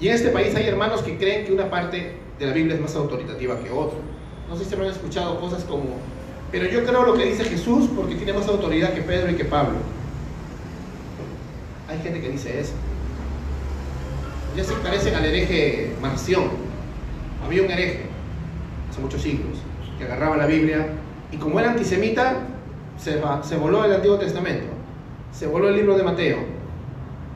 Y 0.00 0.08
en 0.08 0.14
este 0.14 0.28
país 0.28 0.54
hay 0.54 0.66
hermanos 0.66 1.02
que 1.02 1.16
creen 1.16 1.44
que 1.44 1.52
una 1.52 1.68
parte 1.68 2.14
de 2.38 2.46
la 2.46 2.52
Biblia 2.52 2.76
es 2.76 2.80
más 2.80 2.94
autoritativa 2.94 3.58
que 3.58 3.70
otra. 3.70 3.98
No 4.48 4.56
sé 4.56 4.64
si 4.64 4.74
han 4.74 4.84
escuchado 4.84 5.40
cosas 5.40 5.64
como, 5.64 5.96
pero 6.52 6.66
yo 6.66 6.84
creo 6.84 7.04
lo 7.04 7.14
que 7.14 7.26
dice 7.26 7.44
Jesús 7.44 7.90
porque 7.94 8.14
tiene 8.14 8.32
más 8.32 8.48
autoridad 8.48 8.92
que 8.94 9.02
Pedro 9.02 9.30
y 9.30 9.34
que 9.34 9.44
Pablo. 9.44 9.78
Hay 11.88 11.98
gente 12.00 12.20
que 12.20 12.28
dice 12.30 12.60
eso. 12.60 12.72
Ya 14.56 14.64
se 14.64 14.74
parecen 14.74 15.14
al 15.14 15.24
hereje 15.24 15.92
Marción. 16.00 16.44
Había 17.44 17.62
un 17.62 17.70
hereje 17.70 18.02
hace 18.90 19.00
muchos 19.00 19.22
siglos 19.22 19.58
que 19.98 20.04
agarraba 20.04 20.36
la 20.36 20.46
Biblia 20.46 20.86
y 21.32 21.36
como 21.36 21.60
era 21.60 21.70
antisemita, 21.70 22.36
se, 22.98 23.20
se 23.42 23.56
voló 23.56 23.84
el 23.84 23.92
Antiguo 23.92 24.18
Testamento, 24.18 24.66
se 25.32 25.46
voló 25.46 25.68
el 25.68 25.76
libro 25.76 25.96
de 25.96 26.02
Mateo, 26.02 26.38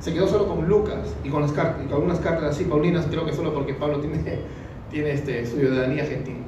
se 0.02 0.12
quedó 0.12 0.26
solo 0.26 0.48
con 0.48 0.68
Lucas 0.68 1.14
y 1.22 1.28
con, 1.28 1.42
las 1.42 1.52
cartas, 1.52 1.84
y 1.84 1.86
con 1.86 1.94
algunas 1.94 2.18
cartas 2.18 2.56
así 2.56 2.64
paulinas, 2.64 3.06
creo 3.08 3.24
que 3.24 3.32
solo 3.32 3.54
porque 3.54 3.72
Pablo 3.72 4.00
tiene, 4.00 4.18
tiene 4.90 5.12
este, 5.12 5.46
su 5.46 5.56
ciudadanía 5.56 6.04
gentil. 6.04 6.38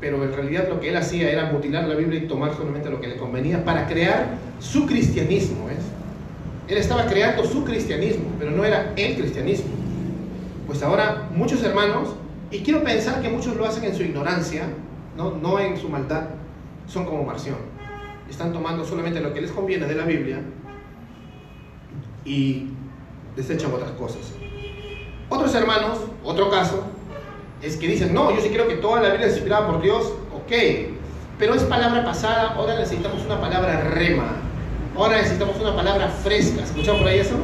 Pero 0.00 0.22
en 0.22 0.34
realidad 0.34 0.68
lo 0.68 0.80
que 0.80 0.90
él 0.90 0.96
hacía 0.96 1.30
era 1.30 1.50
mutilar 1.50 1.88
la 1.88 1.94
Biblia 1.94 2.20
y 2.20 2.28
tomar 2.28 2.54
solamente 2.54 2.90
lo 2.90 3.00
que 3.00 3.08
le 3.08 3.16
convenía 3.16 3.64
para 3.64 3.86
crear 3.86 4.36
su 4.60 4.84
cristianismo. 4.84 5.66
¿ves? 5.66 5.78
Él 6.68 6.76
estaba 6.76 7.06
creando 7.06 7.44
su 7.44 7.64
cristianismo, 7.64 8.26
pero 8.38 8.50
no 8.50 8.66
era 8.66 8.92
el 8.96 9.16
cristianismo. 9.16 9.72
Pues 10.66 10.82
ahora 10.82 11.30
muchos 11.34 11.62
hermanos, 11.62 12.10
y 12.50 12.58
quiero 12.58 12.84
pensar 12.84 13.22
que 13.22 13.30
muchos 13.30 13.56
lo 13.56 13.64
hacen 13.64 13.84
en 13.84 13.94
su 13.94 14.02
ignorancia, 14.02 14.64
no, 15.16 15.30
no 15.30 15.58
en 15.58 15.78
su 15.78 15.88
maldad, 15.88 16.24
son 16.86 17.06
como 17.06 17.24
Marción. 17.24 17.56
Están 18.28 18.52
tomando 18.52 18.84
solamente 18.84 19.20
lo 19.20 19.32
que 19.32 19.40
les 19.40 19.52
conviene 19.52 19.86
de 19.86 19.94
la 19.94 20.04
Biblia 20.04 20.40
y 22.24 22.68
desechan 23.36 23.72
otras 23.72 23.90
cosas. 23.92 24.32
Otros 25.28 25.54
hermanos, 25.54 25.98
otro 26.22 26.50
caso, 26.50 26.84
es 27.62 27.76
que 27.76 27.88
dicen, 27.88 28.12
no, 28.12 28.34
yo 28.34 28.40
sí 28.40 28.50
creo 28.50 28.68
que 28.68 28.76
toda 28.76 29.00
la 29.00 29.08
Biblia 29.10 29.26
es 29.26 29.34
inspirada 29.34 29.66
por 29.66 29.80
Dios, 29.80 30.12
ok, 30.34 30.52
pero 31.38 31.54
es 31.54 31.62
palabra 31.64 32.04
pasada, 32.04 32.54
ahora 32.54 32.78
necesitamos 32.78 33.24
una 33.24 33.40
palabra 33.40 33.80
rema, 33.80 34.36
ahora 34.96 35.16
necesitamos 35.16 35.56
una 35.60 35.74
palabra 35.74 36.08
fresca. 36.08 36.62
¿Escucharon 36.62 37.00
por 37.00 37.08
ahí 37.08 37.18
eso? 37.18 37.36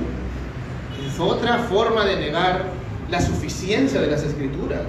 Es 1.06 1.18
otra 1.18 1.58
forma 1.58 2.04
de 2.04 2.16
negar 2.16 2.64
la 3.10 3.20
suficiencia 3.20 4.00
de 4.00 4.06
las 4.08 4.22
escrituras. 4.22 4.86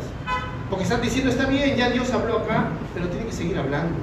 Porque 0.69 0.83
están 0.83 1.01
diciendo, 1.01 1.31
está 1.31 1.47
bien, 1.47 1.75
ya 1.75 1.89
Dios 1.89 2.11
habló 2.11 2.39
acá, 2.39 2.69
pero 2.93 3.07
tiene 3.07 3.25
que 3.25 3.33
seguir 3.33 3.57
hablando. 3.57 3.95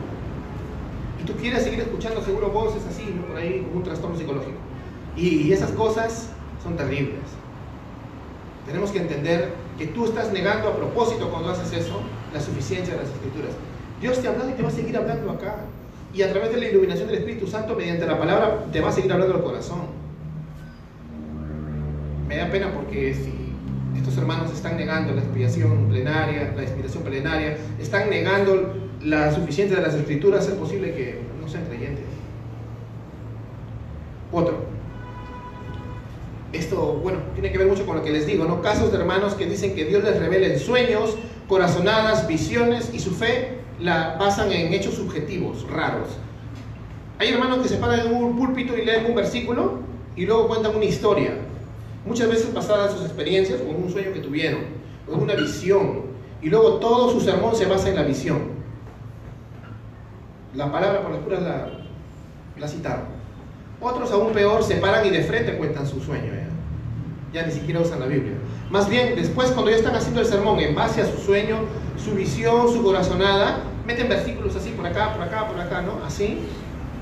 Y 1.20 1.24
tú 1.24 1.32
quieres 1.34 1.62
seguir 1.62 1.80
escuchando 1.80 2.22
seguro 2.22 2.48
voces 2.50 2.82
así, 2.90 3.14
¿no? 3.14 3.26
por 3.26 3.36
ahí, 3.36 3.62
como 3.62 3.78
un 3.78 3.82
trastorno 3.84 4.18
psicológico. 4.18 4.58
Y 5.16 5.52
esas 5.52 5.70
cosas 5.72 6.30
son 6.62 6.76
terribles. 6.76 7.20
Tenemos 8.66 8.90
que 8.90 8.98
entender 8.98 9.52
que 9.78 9.86
tú 9.86 10.04
estás 10.04 10.32
negando 10.32 10.68
a 10.68 10.76
propósito 10.76 11.30
cuando 11.30 11.50
haces 11.50 11.72
eso 11.72 12.00
la 12.32 12.40
suficiencia 12.40 12.94
de 12.94 13.00
las 13.00 13.10
escrituras. 13.10 13.52
Dios 14.00 14.20
te 14.20 14.28
ha 14.28 14.30
hablado 14.30 14.50
y 14.50 14.52
te 14.52 14.62
va 14.62 14.68
a 14.68 14.72
seguir 14.72 14.96
hablando 14.96 15.30
acá. 15.30 15.56
Y 16.12 16.22
a 16.22 16.30
través 16.30 16.52
de 16.52 16.58
la 16.58 16.68
iluminación 16.68 17.08
del 17.08 17.18
Espíritu 17.18 17.46
Santo, 17.46 17.74
mediante 17.74 18.06
la 18.06 18.18
palabra, 18.18 18.64
te 18.72 18.80
va 18.80 18.88
a 18.88 18.92
seguir 18.92 19.12
hablando 19.12 19.34
al 19.34 19.42
corazón. 19.42 19.80
Me 22.26 22.36
da 22.36 22.50
pena 22.50 22.72
porque 22.74 23.14
si 23.14 23.54
estos 23.96 24.16
hermanos 24.18 24.52
están 24.52 24.76
negando 24.76 25.14
la 25.14 25.22
inspiración 25.22 25.88
plenaria, 25.88 26.52
la 26.54 26.62
inspiración 26.62 27.02
plenaria, 27.02 27.56
están 27.78 28.10
negando 28.10 28.74
la 29.02 29.32
suficiencia 29.34 29.78
de 29.78 29.82
las 29.82 29.94
escrituras, 29.94 30.46
es 30.46 30.54
posible 30.54 30.94
que 30.94 31.20
no 31.40 31.48
sean 31.48 31.64
creyentes. 31.64 32.04
Otro. 34.32 34.77
Esto, 36.52 37.00
bueno, 37.02 37.18
tiene 37.34 37.52
que 37.52 37.58
ver 37.58 37.66
mucho 37.66 37.84
con 37.84 37.96
lo 37.96 38.02
que 38.02 38.10
les 38.10 38.26
digo, 38.26 38.44
¿no? 38.46 38.62
Casos 38.62 38.90
de 38.90 38.98
hermanos 38.98 39.34
que 39.34 39.46
dicen 39.46 39.74
que 39.74 39.84
Dios 39.84 40.02
les 40.02 40.18
revela 40.18 40.46
en 40.46 40.58
sueños, 40.58 41.16
corazonadas, 41.46 42.26
visiones 42.26 42.90
y 42.94 43.00
su 43.00 43.10
fe 43.10 43.58
la 43.80 44.16
basan 44.18 44.50
en 44.52 44.72
hechos 44.72 44.94
subjetivos, 44.94 45.68
raros. 45.70 46.08
Hay 47.18 47.28
hermanos 47.28 47.58
que 47.58 47.68
se 47.68 47.76
paran 47.76 48.06
en 48.06 48.14
un 48.14 48.36
púlpito 48.36 48.76
y 48.76 48.84
leen 48.84 49.06
un 49.06 49.14
versículo 49.14 49.80
y 50.16 50.24
luego 50.24 50.48
cuentan 50.48 50.74
una 50.74 50.84
historia, 50.84 51.32
muchas 52.06 52.28
veces 52.28 52.52
basada 52.52 52.86
en 52.86 52.92
sus 52.92 53.04
experiencias 53.04 53.60
o 53.60 53.70
en 53.70 53.82
un 53.82 53.90
sueño 53.90 54.12
que 54.12 54.20
tuvieron, 54.20 54.60
o 55.06 55.14
en 55.14 55.20
una 55.20 55.34
visión, 55.34 56.02
y 56.40 56.48
luego 56.48 56.74
todo 56.74 57.10
su 57.10 57.20
sermón 57.20 57.54
se 57.54 57.66
basa 57.66 57.88
en 57.88 57.96
la 57.96 58.02
visión. 58.02 58.58
La 60.54 60.72
palabra 60.72 61.02
por 61.02 61.12
las 61.12 61.20
puras 61.20 61.42
la, 61.42 61.68
la 62.56 62.68
citaron. 62.68 63.17
Otros 63.80 64.10
aún 64.10 64.32
peor 64.32 64.62
se 64.64 64.76
paran 64.76 65.06
y 65.06 65.10
de 65.10 65.22
frente 65.22 65.56
cuentan 65.56 65.86
su 65.86 66.00
sueño. 66.00 66.32
Ya 67.32 67.46
ni 67.46 67.52
siquiera 67.52 67.80
usan 67.80 68.00
la 68.00 68.06
Biblia. 68.06 68.32
Más 68.70 68.88
bien, 68.88 69.14
después 69.14 69.50
cuando 69.50 69.70
ya 69.70 69.76
están 69.76 69.94
haciendo 69.94 70.20
el 70.20 70.26
sermón 70.26 70.58
en 70.60 70.74
base 70.74 71.02
a 71.02 71.06
su 71.06 71.18
sueño, 71.18 71.58
su 72.02 72.12
visión, 72.12 72.72
su 72.72 72.82
corazonada, 72.82 73.60
meten 73.86 74.08
versículos 74.08 74.56
así 74.56 74.70
por 74.70 74.86
acá, 74.86 75.14
por 75.14 75.22
acá, 75.22 75.46
por 75.46 75.60
acá, 75.60 75.82
¿no? 75.82 76.04
Así, 76.04 76.38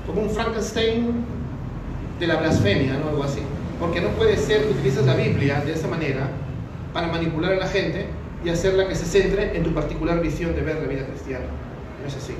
como 0.05 0.21
un 0.21 0.29
Frankenstein 0.29 1.25
de 2.19 2.27
la 2.27 2.35
blasfemia, 2.35 2.93
¿no? 2.97 3.09
Algo 3.09 3.23
así. 3.23 3.41
Porque 3.79 4.01
no 4.01 4.09
puede 4.09 4.37
ser 4.37 4.63
que 4.65 4.71
utilices 4.71 5.05
la 5.05 5.15
Biblia 5.15 5.61
de 5.65 5.73
esa 5.73 5.87
manera 5.87 6.29
para 6.93 7.07
manipular 7.07 7.53
a 7.53 7.57
la 7.57 7.67
gente 7.67 8.07
y 8.43 8.49
hacerla 8.49 8.87
que 8.87 8.95
se 8.95 9.05
centre 9.05 9.55
en 9.55 9.63
tu 9.63 9.73
particular 9.73 10.21
visión 10.21 10.55
de 10.55 10.61
ver 10.61 10.75
la 10.81 10.87
vida 10.87 11.05
cristiana. 11.05 11.45
No 12.01 12.07
es 12.07 12.15
así. 12.15 12.33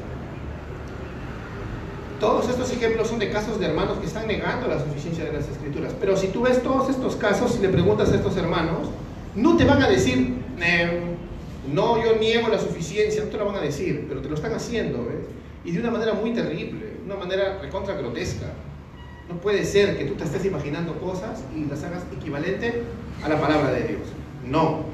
Todos 2.20 2.50
estos 2.50 2.72
ejemplos 2.72 3.10
son 3.10 3.20
de 3.20 3.30
casos 3.30 3.60
de 3.60 3.68
hermanos 3.68 4.00
que 4.00 4.08
están 4.08 4.28
negando 4.28 4.68
la 4.68 4.80
suficiencia 4.80 5.24
de 5.24 5.34
las 5.34 5.48
escrituras. 5.48 5.94
Pero 6.00 6.18
si 6.18 6.30
tú 6.30 6.42
ves 6.42 6.64
todos 6.64 6.90
estos 6.90 7.16
casos 7.16 7.56
y 7.60 7.62
le 7.62 7.70
preguntas 7.70 8.12
a 8.12 8.16
estos 8.16 8.36
hermanos, 8.38 8.90
no 9.36 9.56
te 9.56 9.66
van 9.66 9.84
a 9.84 9.88
decir, 9.88 10.36
em, 10.60 11.16
no, 11.72 12.04
yo 12.04 12.16
niego 12.16 12.48
la 12.48 12.58
suficiencia, 12.58 13.24
no 13.24 13.30
te 13.30 13.38
lo 13.38 13.46
van 13.46 13.58
a 13.58 13.62
decir, 13.62 14.06
pero 14.10 14.22
te 14.22 14.30
lo 14.30 14.36
están 14.36 14.54
haciendo, 14.54 15.06
¿ves? 15.06 15.28
Y 15.64 15.74
de 15.74 15.80
una 15.80 15.92
manera 15.92 16.14
muy 16.14 16.34
terrible, 16.34 16.94
una 17.06 17.16
manera 17.16 17.60
recontra 17.62 17.94
grotesca. 17.94 18.48
No 19.30 19.36
puede 19.36 19.64
ser 19.64 19.98
que 19.98 20.06
tú 20.06 20.16
te 20.16 20.24
estés 20.24 20.46
imaginando 20.46 21.00
cosas 21.00 21.44
y 21.56 21.66
las 21.66 21.84
hagas 21.84 22.04
equivalente 22.18 22.82
a 23.24 23.30
la 23.30 23.40
palabra 23.40 23.72
de 23.72 23.90
Dios. 23.90 24.02
No. 24.44 24.86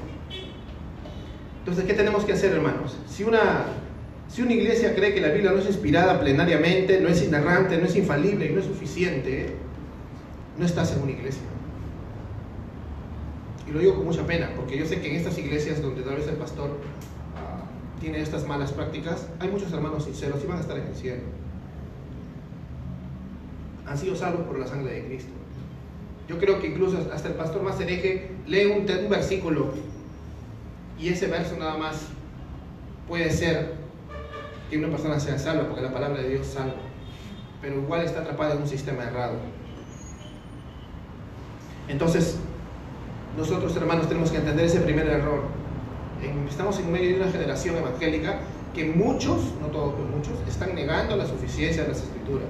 Entonces, 1.59 1.85
¿qué 1.85 1.93
tenemos 1.93 2.25
que 2.25 2.33
hacer, 2.33 2.51
hermanos? 2.51 2.97
Si 3.07 3.23
una 3.23 3.65
si 4.33 4.41
una 4.41 4.53
iglesia 4.53 4.95
cree 4.95 5.13
que 5.13 5.21
la 5.21 5.27
Biblia 5.27 5.51
no 5.51 5.59
es 5.59 5.67
inspirada 5.67 6.19
plenariamente, 6.19 6.99
no 6.99 7.07
es 7.07 7.21
inerrante, 7.21 7.77
no 7.77 7.85
es 7.85 7.95
infalible 7.95 8.47
y 8.47 8.49
no 8.49 8.61
es 8.61 8.65
suficiente, 8.65 9.53
no 10.57 10.65
estás 10.65 10.91
en 10.93 11.03
una 11.03 11.11
iglesia. 11.11 11.43
Y 13.67 13.71
lo 13.71 13.79
digo 13.79 13.93
con 13.93 14.05
mucha 14.05 14.25
pena, 14.25 14.49
porque 14.55 14.75
yo 14.75 14.87
sé 14.87 14.99
que 15.01 15.11
en 15.11 15.17
estas 15.17 15.37
iglesias 15.37 15.83
donde 15.83 16.01
tal 16.01 16.15
vez 16.15 16.27
el 16.27 16.37
pastor 16.37 16.79
ah, 17.35 17.65
tiene 18.01 18.21
estas 18.21 18.47
malas 18.47 18.71
prácticas, 18.71 19.27
hay 19.39 19.49
muchos 19.49 19.71
hermanos 19.71 20.05
sinceros 20.05 20.43
y 20.43 20.47
van 20.47 20.57
a 20.57 20.61
estar 20.61 20.79
en 20.79 20.87
el 20.87 20.95
cielo. 20.95 21.21
Han 23.85 23.97
sido 23.99 24.15
salvos 24.15 24.47
por 24.47 24.57
la 24.57 24.65
sangre 24.65 24.95
de 24.95 25.05
Cristo. 25.05 25.31
Yo 26.27 26.39
creo 26.39 26.59
que 26.59 26.69
incluso 26.69 26.97
hasta 27.13 27.27
el 27.27 27.35
pastor 27.35 27.61
más 27.61 27.79
hereje 27.79 28.31
lee 28.47 28.65
un, 28.65 28.89
un 28.89 29.09
versículo 29.11 29.73
y 30.99 31.09
ese 31.09 31.27
verso 31.27 31.55
nada 31.55 31.77
más 31.77 32.07
puede 33.07 33.29
ser 33.29 33.82
que 34.73 34.79
una 34.79 34.89
persona 34.89 35.19
sea 35.19 35.37
salva, 35.37 35.67
porque 35.67 35.81
la 35.81 35.93
palabra 35.93 36.21
de 36.21 36.29
Dios 36.29 36.47
salva, 36.47 36.73
pero 37.61 37.75
igual 37.75 38.01
está 38.01 38.21
atrapada 38.21 38.55
en 38.55 38.63
un 38.63 38.67
sistema 38.67 39.03
errado. 39.03 39.37
Entonces, 41.87 42.37
nosotros 43.37 43.75
hermanos 43.75 44.07
tenemos 44.07 44.31
que 44.31 44.37
entender 44.37 44.65
ese 44.65 44.79
primer 44.79 45.07
error. 45.07 45.43
Estamos 46.49 46.79
en 46.79 46.91
medio 46.91 47.09
de 47.09 47.21
una 47.21 47.31
generación 47.31 47.75
evangélica 47.77 48.39
que 48.73 48.85
muchos, 48.85 49.53
no 49.61 49.67
todos, 49.67 49.93
pero 49.93 50.07
muchos, 50.07 50.33
están 50.47 50.73
negando 50.73 51.15
la 51.17 51.27
suficiencia 51.27 51.83
de 51.83 51.89
las 51.89 52.01
escrituras. 52.01 52.49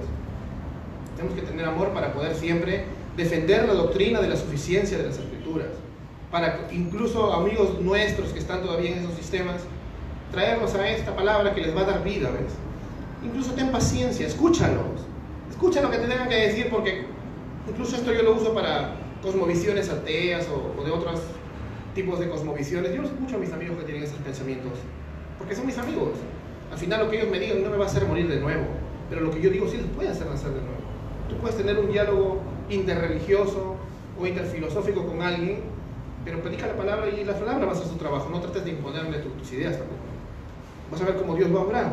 Tenemos 1.16 1.38
que 1.38 1.42
tener 1.42 1.66
amor 1.66 1.90
para 1.90 2.14
poder 2.14 2.34
siempre 2.34 2.84
defender 3.16 3.66
la 3.66 3.74
doctrina 3.74 4.20
de 4.20 4.28
la 4.28 4.36
suficiencia 4.36 4.96
de 4.96 5.08
las 5.08 5.18
escrituras. 5.18 5.68
Para 6.30 6.68
incluso 6.72 7.32
amigos 7.34 7.80
nuestros 7.80 8.30
que 8.30 8.38
están 8.38 8.62
todavía 8.62 8.92
en 8.92 8.98
esos 9.00 9.14
sistemas, 9.14 9.60
traerlos 10.34 10.74
a 10.74 10.88
esta 10.90 11.14
palabra 11.14 11.54
que 11.54 11.60
les 11.60 11.74
va 11.74 11.82
a 11.82 11.84
dar 11.84 12.04
vida, 12.04 12.28
¿ves? 12.30 12.54
Incluso 13.24 13.52
ten 13.52 13.70
paciencia, 13.70 14.26
escúchalos. 14.26 15.06
Escucha 15.48 15.80
lo 15.80 15.90
que 15.90 15.98
te 15.98 16.08
tengan 16.08 16.28
que 16.28 16.34
decir 16.34 16.68
porque 16.70 17.06
incluso 17.68 17.96
esto 17.96 18.12
yo 18.12 18.22
lo 18.22 18.34
uso 18.34 18.52
para 18.52 18.96
cosmovisiones 19.22 19.88
ateas 19.88 20.46
o, 20.48 20.82
de 20.84 20.90
otros 20.90 21.22
tipos 21.94 22.18
de 22.18 22.28
cosmovisiones. 22.28 22.92
Yo 22.94 23.02
los 23.02 23.12
escucho 23.12 23.36
a 23.36 23.38
mis 23.38 23.52
amigos 23.52 23.78
que 23.78 23.84
tienen 23.84 24.02
esos 24.02 24.18
pensamientos 24.18 24.72
porque 25.38 25.54
son 25.54 25.66
mis 25.66 25.78
amigos. 25.78 26.10
Al 26.70 26.78
final 26.78 27.04
lo 27.04 27.10
que 27.10 27.18
ellos 27.18 27.30
me 27.30 27.38
digan 27.38 27.62
no 27.62 27.70
me 27.70 27.76
va 27.76 27.84
a 27.84 27.86
hacer 27.86 28.04
morir 28.06 28.28
de 28.28 28.40
nuevo, 28.40 28.64
pero 29.08 29.20
lo 29.20 29.30
que 29.30 29.40
yo 29.40 29.50
digo 29.50 29.68
sí 29.68 29.76
les 29.76 29.86
puede 29.86 30.08
hacer 30.08 30.26
nacer 30.26 30.50
de 30.50 30.60
nuevo. 30.60 30.82
Tú 31.28 31.36
puedes 31.36 31.56
tener 31.56 31.78
un 31.78 31.90
diálogo 31.90 32.42
interreligioso 32.68 33.76
o 34.18 34.26
interfilosófico 34.26 35.06
con 35.06 35.22
alguien, 35.22 35.60
pero 36.24 36.42
predica 36.42 36.66
la 36.66 36.76
palabra 36.76 37.08
y 37.08 37.24
la 37.24 37.34
palabra 37.34 37.66
va 37.66 37.72
a 37.72 37.74
hacer 37.74 37.86
su 37.86 37.96
trabajo. 37.96 38.28
No 38.30 38.40
trates 38.40 38.64
de 38.64 38.70
imponerle 38.72 39.18
tus 39.18 39.52
ideas 39.52 39.78
tampoco. 39.78 40.03
Vas 40.90 41.00
a 41.00 41.04
ver 41.04 41.16
cómo 41.16 41.34
Dios 41.34 41.54
va 41.54 41.60
a 41.60 41.62
obrar. 41.62 41.92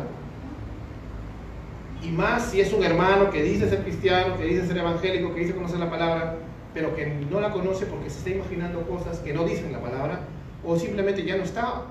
Y 2.02 2.08
más 2.10 2.50
si 2.50 2.60
es 2.60 2.72
un 2.72 2.82
hermano 2.82 3.30
que 3.30 3.42
dice 3.42 3.68
ser 3.68 3.82
cristiano, 3.82 4.36
que 4.36 4.44
dice 4.44 4.66
ser 4.66 4.76
evangélico, 4.78 5.32
que 5.34 5.40
dice 5.40 5.54
conocer 5.54 5.78
la 5.78 5.90
palabra, 5.90 6.36
pero 6.74 6.94
que 6.96 7.06
no 7.30 7.40
la 7.40 7.52
conoce 7.52 7.86
porque 7.86 8.10
se 8.10 8.18
está 8.18 8.30
imaginando 8.30 8.82
cosas 8.82 9.18
que 9.20 9.32
no 9.32 9.44
dicen 9.44 9.72
la 9.72 9.80
palabra, 9.80 10.20
o 10.64 10.76
simplemente 10.76 11.24
ya 11.24 11.36
no 11.36 11.44
está, 11.44 11.82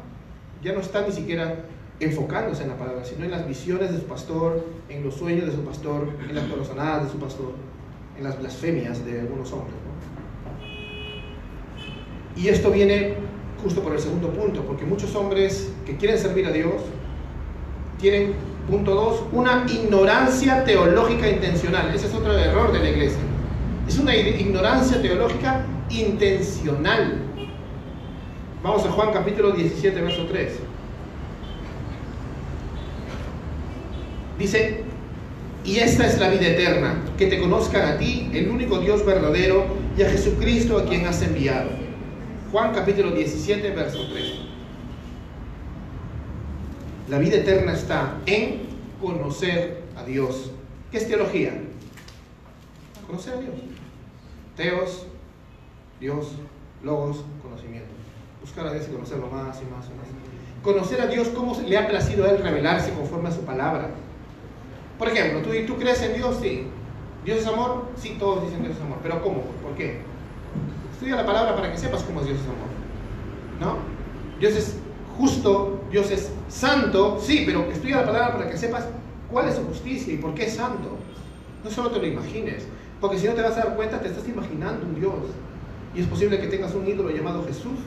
ya 0.62 0.74
no 0.74 0.82
está 0.82 1.06
ni 1.06 1.14
siquiera 1.14 1.56
enfocándose 2.00 2.64
en 2.64 2.70
la 2.70 2.78
palabra, 2.78 3.06
sino 3.06 3.24
en 3.24 3.32
las 3.32 3.48
visiones 3.48 3.92
de 3.92 4.00
su 4.00 4.06
pastor, 4.06 4.66
en 4.90 5.04
los 5.04 5.16
sueños 5.16 5.46
de 5.46 5.52
su 5.54 5.62
pastor, 5.62 6.10
en 6.28 6.36
las 6.36 6.46
corazonadas 6.46 7.06
de 7.06 7.12
su 7.12 7.18
pastor, 7.18 7.54
en 8.18 8.24
las 8.24 8.40
blasfemias 8.40 9.06
de 9.06 9.22
algunos 9.22 9.52
hombres. 9.54 9.76
Y 12.36 12.48
esto 12.48 12.72
viene 12.72 13.16
justo 13.62 13.82
por 13.82 13.94
el 13.94 14.00
segundo 14.00 14.30
punto, 14.30 14.62
porque 14.64 14.86
muchos 14.86 15.16
hombres 15.16 15.72
que 15.86 15.96
quieren 15.98 16.18
servir 16.18 16.46
a 16.48 16.52
Dios 16.52 16.82
tienen, 18.00 18.34
punto 18.70 18.94
dos, 18.94 19.24
una 19.32 19.66
ignorancia 19.68 20.64
teológica 20.64 21.30
intencional. 21.30 21.94
Ese 21.94 22.08
es 22.08 22.14
otro 22.14 22.38
error 22.38 22.72
de 22.72 22.80
la 22.80 22.90
iglesia. 22.90 23.20
Es 23.88 23.98
una 24.00 24.16
ignorancia 24.16 25.02
teológica 25.02 25.66
intencional. 25.90 27.18
Vamos 28.64 28.86
a 28.86 28.92
Juan 28.92 29.12
capítulo 29.12 29.52
17, 29.52 30.02
verso 30.02 30.26
3. 30.26 30.54
Dice, 34.40 34.84
y 35.64 35.78
esta 35.78 36.08
es 36.08 36.20
la 36.20 36.30
vida 36.30 36.48
eterna, 36.48 37.04
que 37.18 37.28
te 37.28 37.40
conozcan 37.40 37.88
a 37.88 37.98
ti, 37.98 38.30
el 38.34 38.50
único 38.50 38.80
Dios 38.80 39.06
verdadero, 39.06 39.66
y 39.96 40.02
a 40.02 40.10
Jesucristo 40.10 40.80
a 40.80 40.86
quien 40.86 41.06
has 41.06 41.22
enviado. 41.22 41.81
Juan 42.52 42.74
capítulo 42.74 43.12
17, 43.12 43.72
verso 43.72 44.08
3. 44.12 44.34
La 47.08 47.18
vida 47.18 47.38
eterna 47.38 47.72
está 47.72 48.18
en 48.26 48.64
conocer 49.02 49.84
a 49.96 50.04
Dios. 50.04 50.52
¿Qué 50.92 50.98
es 50.98 51.08
teología? 51.08 51.54
Conocer 53.08 53.36
a 53.36 53.38
Dios. 53.38 53.56
Teos, 54.58 55.06
Dios, 56.02 56.34
logos, 56.84 57.24
conocimiento. 57.42 57.88
Buscar 58.42 58.68
a 58.68 58.74
Dios 58.74 58.86
y 58.90 58.92
conocerlo 58.92 59.28
más 59.28 59.62
y 59.62 59.66
más 59.72 59.86
y 59.86 59.94
más. 59.94 60.08
Conocer 60.62 61.00
a 61.00 61.08
Dios, 61.08 61.30
cómo 61.30 61.58
le 61.58 61.78
ha 61.78 61.88
placido 61.88 62.26
a 62.26 62.32
Él 62.32 62.44
revelarse 62.44 62.92
conforme 62.92 63.30
a 63.30 63.32
su 63.32 63.42
palabra. 63.42 63.92
Por 65.00 65.08
ejemplo, 65.08 65.42
¿tú, 65.42 65.52
¿tú 65.66 65.80
crees 65.80 66.02
en 66.02 66.16
Dios? 66.16 66.38
Sí. 66.42 66.68
¿Dios 67.24 67.40
es 67.40 67.48
amor? 67.48 67.86
Sí, 67.96 68.18
todos 68.20 68.44
dicen 68.44 68.62
Dios 68.62 68.76
es 68.76 68.82
amor. 68.82 68.98
¿Pero 69.02 69.24
cómo? 69.24 69.42
¿Por 69.64 69.74
qué? 69.76 70.11
Estudia 71.02 71.16
la 71.16 71.26
palabra 71.26 71.56
para 71.56 71.72
que 71.72 71.80
sepas 71.80 72.04
cómo 72.04 72.20
es 72.20 72.28
Dios 72.28 72.38
es 72.38 72.46
amor. 72.46 72.70
¿No? 73.60 73.80
Dios 74.40 74.54
es 74.54 74.76
justo, 75.18 75.82
Dios 75.90 76.12
es 76.12 76.32
santo, 76.48 77.20
sí, 77.20 77.42
pero 77.44 77.64
estudia 77.72 78.02
la 78.02 78.06
palabra 78.06 78.34
para 78.34 78.52
que 78.52 78.56
sepas 78.56 78.86
cuál 79.32 79.50
es 79.50 79.56
su 79.56 79.64
justicia 79.64 80.14
y 80.14 80.18
por 80.18 80.36
qué 80.36 80.46
es 80.46 80.54
santo. 80.54 81.00
No 81.64 81.72
solo 81.72 81.90
te 81.90 81.98
lo 81.98 82.06
imagines, 82.06 82.68
porque 83.00 83.18
si 83.18 83.26
no 83.26 83.34
te 83.34 83.42
vas 83.42 83.54
a 83.54 83.64
dar 83.64 83.76
cuenta, 83.76 84.00
te 84.00 84.10
estás 84.10 84.28
imaginando 84.28 84.86
un 84.86 84.94
Dios. 84.94 85.16
Y 85.96 86.02
es 86.02 86.06
posible 86.06 86.40
que 86.40 86.46
tengas 86.46 86.76
un 86.76 86.88
ídolo 86.88 87.10
llamado 87.10 87.44
Jesús, 87.48 87.80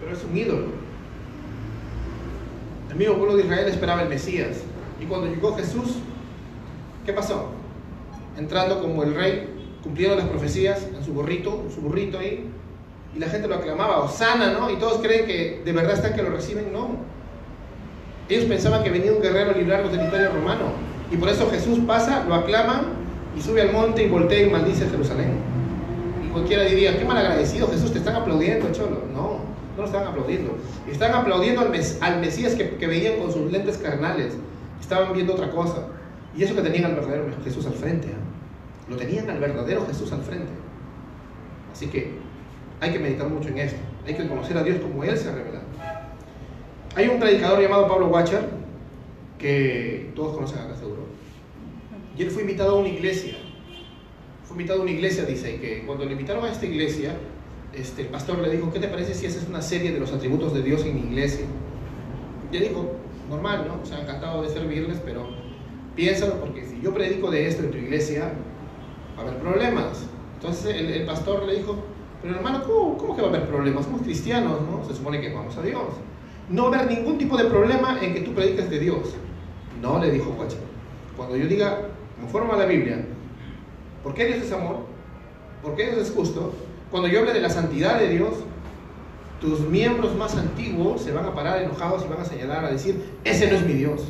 pero 0.00 0.16
es 0.16 0.24
un 0.24 0.34
ídolo. 0.34 0.68
El 2.88 2.96
mismo 2.96 3.16
pueblo 3.16 3.36
de 3.36 3.42
Israel 3.42 3.68
esperaba 3.68 4.00
el 4.00 4.08
Mesías. 4.08 4.62
Y 4.98 5.04
cuando 5.04 5.26
llegó 5.26 5.54
Jesús, 5.56 5.96
¿qué 7.04 7.12
pasó? 7.12 7.50
Entrando 8.38 8.80
como 8.80 9.02
el 9.02 9.14
rey, 9.14 9.76
cumpliendo 9.82 10.16
las 10.16 10.26
profecías 10.26 10.86
en 10.96 11.04
su 11.04 11.12
burrito, 11.12 11.66
su 11.74 11.82
burrito 11.82 12.18
ahí, 12.18 12.50
y 13.14 13.18
la 13.18 13.28
gente 13.28 13.46
lo 13.46 13.56
aclamaba, 13.56 13.98
Osana, 14.00 14.52
¿no? 14.52 14.70
Y 14.70 14.76
todos 14.76 15.02
creen 15.02 15.26
que 15.26 15.62
de 15.64 15.72
verdad 15.72 15.94
están 15.94 16.14
que 16.14 16.22
lo 16.22 16.30
reciben, 16.30 16.72
no. 16.72 16.96
Ellos 18.28 18.44
pensaban 18.46 18.82
que 18.82 18.90
venía 18.90 19.12
un 19.12 19.20
guerrero 19.20 19.50
a 19.50 19.54
librarlos 19.54 19.92
del 19.92 20.02
imperio 20.02 20.30
romano. 20.30 20.72
Y 21.10 21.16
por 21.16 21.28
eso 21.28 21.50
Jesús 21.50 21.80
pasa, 21.86 22.24
lo 22.24 22.34
aclaman 22.34 22.86
y 23.36 23.42
sube 23.42 23.60
al 23.60 23.72
monte 23.72 24.04
y 24.04 24.08
voltea 24.08 24.46
y 24.46 24.50
maldice 24.50 24.88
Jerusalén. 24.88 25.36
Y 26.24 26.28
cualquiera 26.30 26.64
diría, 26.64 26.98
qué 26.98 27.04
mal 27.04 27.18
agradecido 27.18 27.68
Jesús, 27.68 27.92
te 27.92 27.98
están 27.98 28.16
aplaudiendo, 28.16 28.72
cholo. 28.72 29.02
No, 29.12 29.40
no 29.76 29.76
lo 29.76 29.84
están 29.84 30.06
aplaudiendo. 30.06 30.56
Están 30.90 31.14
aplaudiendo 31.14 31.60
al, 31.60 31.72
al 32.00 32.20
Mesías 32.20 32.54
que, 32.54 32.76
que 32.76 32.86
veían 32.86 33.18
con 33.18 33.30
sus 33.30 33.52
lentes 33.52 33.76
carnales. 33.76 34.34
Estaban 34.80 35.12
viendo 35.12 35.34
otra 35.34 35.50
cosa. 35.50 35.88
Y 36.34 36.44
eso 36.44 36.54
que 36.54 36.62
tenían 36.62 36.86
al 36.86 36.94
verdadero 36.94 37.26
Jesús 37.44 37.66
al 37.66 37.74
frente. 37.74 38.06
¿eh? 38.06 38.16
Lo 38.88 38.96
tenían 38.96 39.28
al 39.28 39.38
verdadero 39.38 39.84
Jesús 39.86 40.10
al 40.12 40.22
frente. 40.22 40.50
Así 41.72 41.88
que 41.88 42.16
hay 42.82 42.90
que 42.90 42.98
meditar 42.98 43.28
mucho 43.28 43.48
en 43.48 43.58
esto. 43.58 43.78
Hay 44.04 44.14
que 44.14 44.26
conocer 44.26 44.58
a 44.58 44.64
Dios 44.64 44.78
como 44.80 45.04
Él 45.04 45.16
se 45.16 45.28
ha 45.28 45.32
revelado. 45.32 45.64
Hay 46.96 47.06
un 47.06 47.20
predicador 47.20 47.62
llamado 47.62 47.86
Pablo 47.86 48.08
Watcher, 48.08 48.44
que 49.38 50.10
todos 50.16 50.34
conocen 50.34 50.58
acá 50.58 50.74
seguro. 50.74 51.02
Y 52.18 52.22
él 52.22 52.30
fue 52.30 52.42
invitado 52.42 52.76
a 52.76 52.80
una 52.80 52.88
iglesia. 52.88 53.34
Fue 54.44 54.54
invitado 54.56 54.80
a 54.80 54.82
una 54.82 54.90
iglesia, 54.90 55.24
dice, 55.24 55.60
que 55.60 55.86
cuando 55.86 56.04
le 56.04 56.12
invitaron 56.12 56.44
a 56.44 56.50
esta 56.50 56.66
iglesia, 56.66 57.14
este, 57.72 58.02
el 58.02 58.08
pastor 58.08 58.38
le 58.38 58.50
dijo, 58.50 58.72
¿qué 58.72 58.80
te 58.80 58.88
parece 58.88 59.14
si 59.14 59.26
haces 59.26 59.46
una 59.48 59.62
serie 59.62 59.92
de 59.92 60.00
los 60.00 60.12
atributos 60.12 60.52
de 60.52 60.62
Dios 60.62 60.84
en 60.84 60.96
mi 60.96 61.02
iglesia? 61.02 61.46
Y 62.50 62.56
él 62.56 62.64
dijo, 62.64 62.96
normal, 63.30 63.64
¿no? 63.68 63.80
O 63.80 63.86
sea, 63.86 64.02
encantado 64.02 64.42
de 64.42 64.48
servirles, 64.48 65.00
pero 65.04 65.28
piénsalo 65.94 66.40
porque 66.40 66.66
si 66.66 66.80
yo 66.82 66.92
predico 66.92 67.30
de 67.30 67.46
esto 67.46 67.62
en 67.62 67.70
tu 67.70 67.78
iglesia, 67.78 68.32
va 69.16 69.22
a 69.22 69.26
haber 69.28 69.40
problemas. 69.40 70.04
Entonces 70.34 70.74
el 70.74 71.06
pastor 71.06 71.44
le 71.44 71.58
dijo, 71.58 71.91
pero 72.22 72.36
hermano, 72.36 72.62
¿cómo, 72.64 72.96
¿cómo, 72.96 73.16
que 73.16 73.22
va 73.22 73.28
a 73.28 73.30
haber 73.30 73.48
problemas? 73.48 73.84
Somos 73.84 74.02
cristianos, 74.02 74.60
¿no? 74.62 74.84
Se 74.86 74.94
supone 74.94 75.20
que 75.20 75.34
vamos 75.34 75.56
a 75.56 75.62
Dios. 75.62 75.82
No 76.48 76.70
va 76.70 76.76
a 76.76 76.80
haber 76.80 76.96
ningún 76.96 77.18
tipo 77.18 77.36
de 77.36 77.44
problema 77.44 77.98
en 78.00 78.14
que 78.14 78.20
tú 78.20 78.32
prediques 78.32 78.70
de 78.70 78.78
Dios. 78.78 79.14
No, 79.80 79.98
le 79.98 80.10
dijo 80.12 80.30
Guacha. 80.32 80.56
Cuando 81.16 81.36
yo 81.36 81.46
diga, 81.46 81.88
conforme 82.20 82.52
a 82.52 82.56
la 82.56 82.66
Biblia, 82.66 83.04
¿por 84.04 84.14
qué 84.14 84.26
Dios 84.26 84.38
es 84.38 84.52
amor? 84.52 84.86
¿Por 85.62 85.74
qué 85.74 85.86
Dios 85.86 85.98
es 85.98 86.14
justo? 86.14 86.52
Cuando 86.90 87.08
yo 87.08 87.20
hable 87.20 87.32
de 87.32 87.40
la 87.40 87.50
santidad 87.50 87.98
de 87.98 88.08
Dios, 88.08 88.34
tus 89.40 89.60
miembros 89.60 90.14
más 90.14 90.36
antiguos 90.36 91.02
se 91.02 91.10
van 91.10 91.24
a 91.24 91.34
parar 91.34 91.62
enojados 91.62 92.04
y 92.04 92.08
van 92.08 92.20
a 92.20 92.24
señalar, 92.24 92.64
a 92.64 92.70
decir, 92.70 93.02
ese 93.24 93.50
no 93.50 93.56
es 93.56 93.66
mi 93.66 93.72
Dios. 93.72 94.04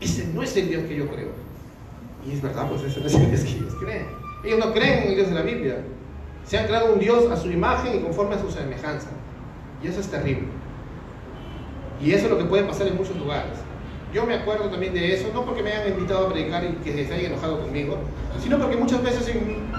Ese 0.00 0.26
no 0.32 0.42
es 0.42 0.56
el 0.56 0.68
Dios 0.68 0.84
que 0.84 0.96
yo 0.96 1.06
creo. 1.08 1.28
Y 2.26 2.32
es 2.32 2.40
verdad, 2.40 2.68
pues 2.70 2.82
ese 2.82 3.00
no 3.00 3.06
es 3.06 3.14
el 3.14 3.30
Dios 3.30 3.42
que 3.42 3.50
ellos 3.50 3.74
creen. 3.78 4.06
Ellos 4.44 4.58
no 4.58 4.72
creen 4.72 5.02
en 5.02 5.08
el 5.10 5.14
Dios 5.16 5.28
de 5.28 5.34
la 5.34 5.42
Biblia. 5.42 5.84
Se 6.50 6.58
han 6.58 6.66
creado 6.66 6.92
un 6.92 6.98
Dios 6.98 7.30
a 7.30 7.36
su 7.36 7.48
imagen 7.48 7.94
y 7.94 8.02
conforme 8.02 8.34
a 8.34 8.40
su 8.40 8.50
semejanza. 8.50 9.06
Y 9.80 9.86
eso 9.86 10.00
es 10.00 10.08
terrible. 10.08 10.48
Y 12.02 12.10
eso 12.10 12.24
es 12.24 12.30
lo 12.32 12.38
que 12.38 12.44
puede 12.44 12.64
pasar 12.64 12.88
en 12.88 12.96
muchos 12.96 13.14
lugares. 13.14 13.56
Yo 14.12 14.26
me 14.26 14.34
acuerdo 14.34 14.68
también 14.68 14.92
de 14.92 15.14
eso, 15.14 15.28
no 15.32 15.44
porque 15.44 15.62
me 15.62 15.70
hayan 15.70 15.90
invitado 15.90 16.26
a 16.26 16.32
predicar 16.32 16.64
y 16.64 16.72
que 16.82 17.06
se 17.06 17.14
hayan 17.14 17.34
enojado 17.34 17.60
conmigo, 17.60 17.98
sino 18.42 18.58
porque 18.58 18.76
muchas 18.76 19.00
veces 19.00 19.32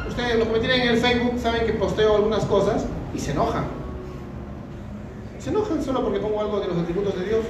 ustedes 0.08 0.40
lo 0.40 0.46
que 0.46 0.52
me 0.54 0.60
tienen 0.60 0.84
en 0.84 0.88
el 0.88 0.98
Facebook 1.00 1.38
saben 1.42 1.66
que 1.66 1.74
posteo 1.74 2.16
algunas 2.16 2.46
cosas 2.46 2.86
y 3.14 3.20
se 3.20 3.32
enojan. 3.32 3.66
Se 5.40 5.50
enojan 5.50 5.84
solo 5.84 6.06
porque 6.06 6.22
pongo 6.22 6.40
algo 6.40 6.62
de 6.62 6.70
los 6.70 6.78
atributos 6.78 7.20
de 7.20 7.26
Dios. 7.26 7.42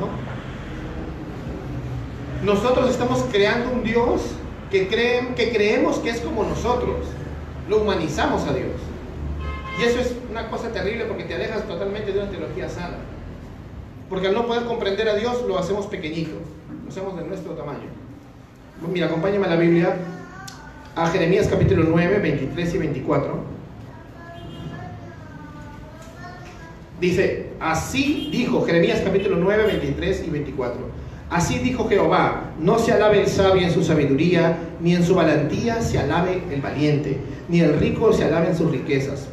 ¿No? 0.00 0.08
Nosotros 2.52 2.90
estamos 2.90 3.24
creando 3.30 3.70
un 3.70 3.84
Dios 3.84 4.22
que, 4.72 4.88
creen, 4.88 5.36
que 5.36 5.52
creemos 5.52 5.98
que 5.98 6.10
es 6.10 6.20
como 6.20 6.42
nosotros. 6.42 7.13
Lo 7.68 7.80
humanizamos 7.80 8.44
a 8.44 8.52
Dios. 8.52 8.72
Y 9.78 9.84
eso 9.84 10.00
es 10.00 10.14
una 10.30 10.48
cosa 10.48 10.70
terrible 10.70 11.04
porque 11.04 11.24
te 11.24 11.34
alejas 11.34 11.66
totalmente 11.66 12.12
de 12.12 12.20
una 12.20 12.30
teología 12.30 12.68
sana. 12.68 12.98
Porque 14.08 14.28
al 14.28 14.34
no 14.34 14.46
poder 14.46 14.64
comprender 14.64 15.08
a 15.08 15.14
Dios 15.14 15.44
lo 15.48 15.58
hacemos 15.58 15.86
pequeñito, 15.86 16.36
lo 16.84 16.90
hacemos 16.90 17.16
de 17.16 17.24
nuestro 17.24 17.52
tamaño. 17.52 17.88
Mira, 18.92 19.06
acompáñame 19.06 19.46
a 19.46 19.50
la 19.50 19.56
Biblia, 19.56 19.96
a 20.94 21.08
Jeremías 21.08 21.48
capítulo 21.48 21.84
9, 21.88 22.18
23 22.18 22.74
y 22.74 22.78
24. 22.78 23.54
Dice, 27.00 27.50
así 27.60 28.28
dijo 28.30 28.64
Jeremías 28.64 29.00
capítulo 29.04 29.36
9, 29.36 29.66
23 29.66 30.24
y 30.26 30.30
24. 30.30 31.03
Así 31.34 31.58
dijo 31.58 31.88
Jehová, 31.88 32.52
no 32.60 32.78
se 32.78 32.92
alabe 32.92 33.20
el 33.20 33.26
sabio 33.26 33.62
en 33.62 33.72
su 33.72 33.82
sabiduría, 33.82 34.56
ni 34.80 34.94
en 34.94 35.02
su 35.02 35.16
valentía 35.16 35.82
se 35.82 35.98
alabe 35.98 36.40
el 36.48 36.60
valiente, 36.60 37.18
ni 37.48 37.58
el 37.58 37.76
rico 37.80 38.12
se 38.12 38.22
alabe 38.22 38.50
en 38.50 38.56
sus 38.56 38.70
riquezas. 38.70 39.26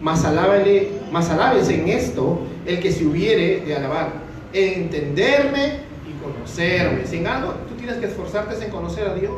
Mas, 0.00 0.24
alábele, 0.24 0.88
mas 1.10 1.28
alábese 1.30 1.82
en 1.82 1.88
esto 1.88 2.42
el 2.64 2.78
que 2.78 2.92
se 2.92 3.04
hubiere 3.04 3.62
de 3.66 3.74
alabar, 3.74 4.12
en 4.52 4.82
entenderme 4.82 5.80
y 6.08 6.22
conocerme. 6.22 7.04
Sin 7.04 7.26
algo, 7.26 7.54
tú 7.68 7.74
tienes 7.74 7.96
que 7.96 8.06
esforzarte 8.06 8.64
en 8.64 8.70
conocer 8.70 9.08
a 9.08 9.14
Dios. 9.14 9.32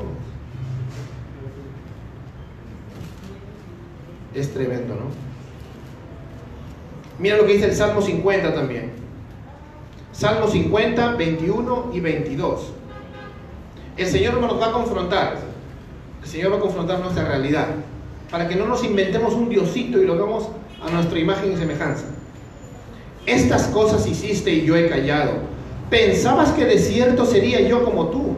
Es 4.35 4.52
tremendo, 4.52 4.94
¿no? 4.94 5.06
Mira 7.18 7.38
lo 7.38 7.46
que 7.46 7.54
dice 7.54 7.64
el 7.64 7.74
Salmo 7.74 8.02
50 8.02 8.52
también. 8.52 8.99
Salmo 10.20 10.48
50, 10.48 11.14
21 11.14 11.92
y 11.94 12.00
22. 12.00 12.61
El 13.96 14.06
Señor 14.06 14.35
nos 14.38 14.61
va 14.61 14.66
a 14.66 14.72
confrontar. 14.72 15.38
El 16.22 16.28
Señor 16.28 16.52
va 16.52 16.56
a 16.56 16.61
confrontar 16.61 17.00
nuestra 17.00 17.24
realidad. 17.24 17.68
Para 18.30 18.46
que 18.46 18.54
no 18.54 18.66
nos 18.66 18.85
inventemos 18.85 19.33
un 19.33 19.48
diosito 19.48 19.98
y 19.98 20.04
lo 20.04 20.12
hagamos 20.12 20.50
a 20.87 20.90
nuestra 20.90 21.18
imagen 21.18 21.54
y 21.54 21.56
semejanza. 21.56 22.04
Estas 23.24 23.68
cosas 23.68 24.06
hiciste 24.06 24.52
y 24.52 24.66
yo 24.66 24.76
he 24.76 24.90
callado 24.90 25.33
Pensabas 25.88 26.50
que 26.50 26.66
de 26.66 26.78
cierto 26.78 27.24
sería 27.24 27.62
yo 27.62 27.83
como 27.83 28.09
tú, 28.09 28.37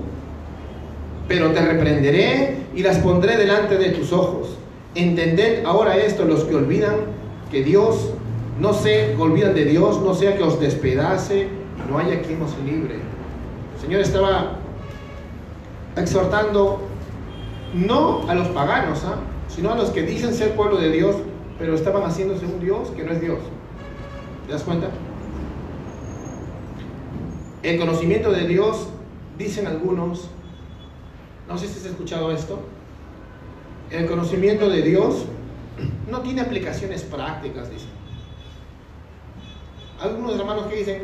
pero 1.26 1.50
te 1.50 1.62
reprenderé 1.62 2.58
y 2.76 2.84
las 2.84 2.98
pondré 2.98 3.36
delante 3.36 3.76
de 3.76 3.90
tus 3.90 4.12
ojos. 4.12 4.56
Entended 4.94 5.64
ahora 5.64 5.96
esto, 5.96 6.26
los 6.26 6.44
que 6.44 6.54
olvidan 6.54 6.94
que 7.50 7.64
Dios, 7.64 8.10
no 8.60 8.70
que 8.80 9.16
olvidan 9.18 9.56
de 9.56 9.64
Dios, 9.64 10.00
no 10.00 10.14
sea 10.14 10.36
que 10.36 10.44
os 10.44 10.60
despedace 10.60 11.60
no 11.92 11.98
haya 11.98 12.22
quien 12.22 12.40
os 12.40 12.56
libre. 12.64 12.96
El 13.74 13.80
Señor 13.80 14.00
estaba 14.00 14.56
exhortando 15.96 16.80
no 17.74 18.28
a 18.28 18.34
los 18.34 18.48
paganos, 18.48 19.04
¿ah? 19.04 19.16
sino 19.48 19.72
a 19.72 19.76
los 19.76 19.90
que 19.90 20.02
dicen 20.02 20.32
ser 20.32 20.56
pueblo 20.56 20.78
de 20.78 20.90
Dios, 20.90 21.16
pero 21.58 21.74
estaban 21.74 22.02
haciéndose 22.04 22.46
un 22.46 22.60
Dios 22.60 22.88
que 22.96 23.04
no 23.04 23.12
es 23.12 23.20
Dios. 23.20 23.38
¿Te 24.46 24.52
das 24.52 24.62
cuenta? 24.62 24.88
El 27.62 27.78
conocimiento 27.78 28.32
de 28.32 28.46
Dios, 28.48 28.88
dicen 29.38 29.66
algunos, 29.66 30.28
no 31.48 31.58
sé 31.58 31.68
si 31.68 31.78
has 31.78 31.86
escuchado 31.86 32.32
esto, 32.32 32.60
el 33.90 34.06
conocimiento 34.06 34.70
de 34.70 34.82
Dios 34.82 35.26
no 36.10 36.20
tiene 36.20 36.40
aplicaciones 36.40 37.02
prácticas, 37.02 37.70
dicen. 37.70 37.90
Algunos 40.00 40.38
hermanos 40.38 40.66
que 40.66 40.76
dicen, 40.76 41.02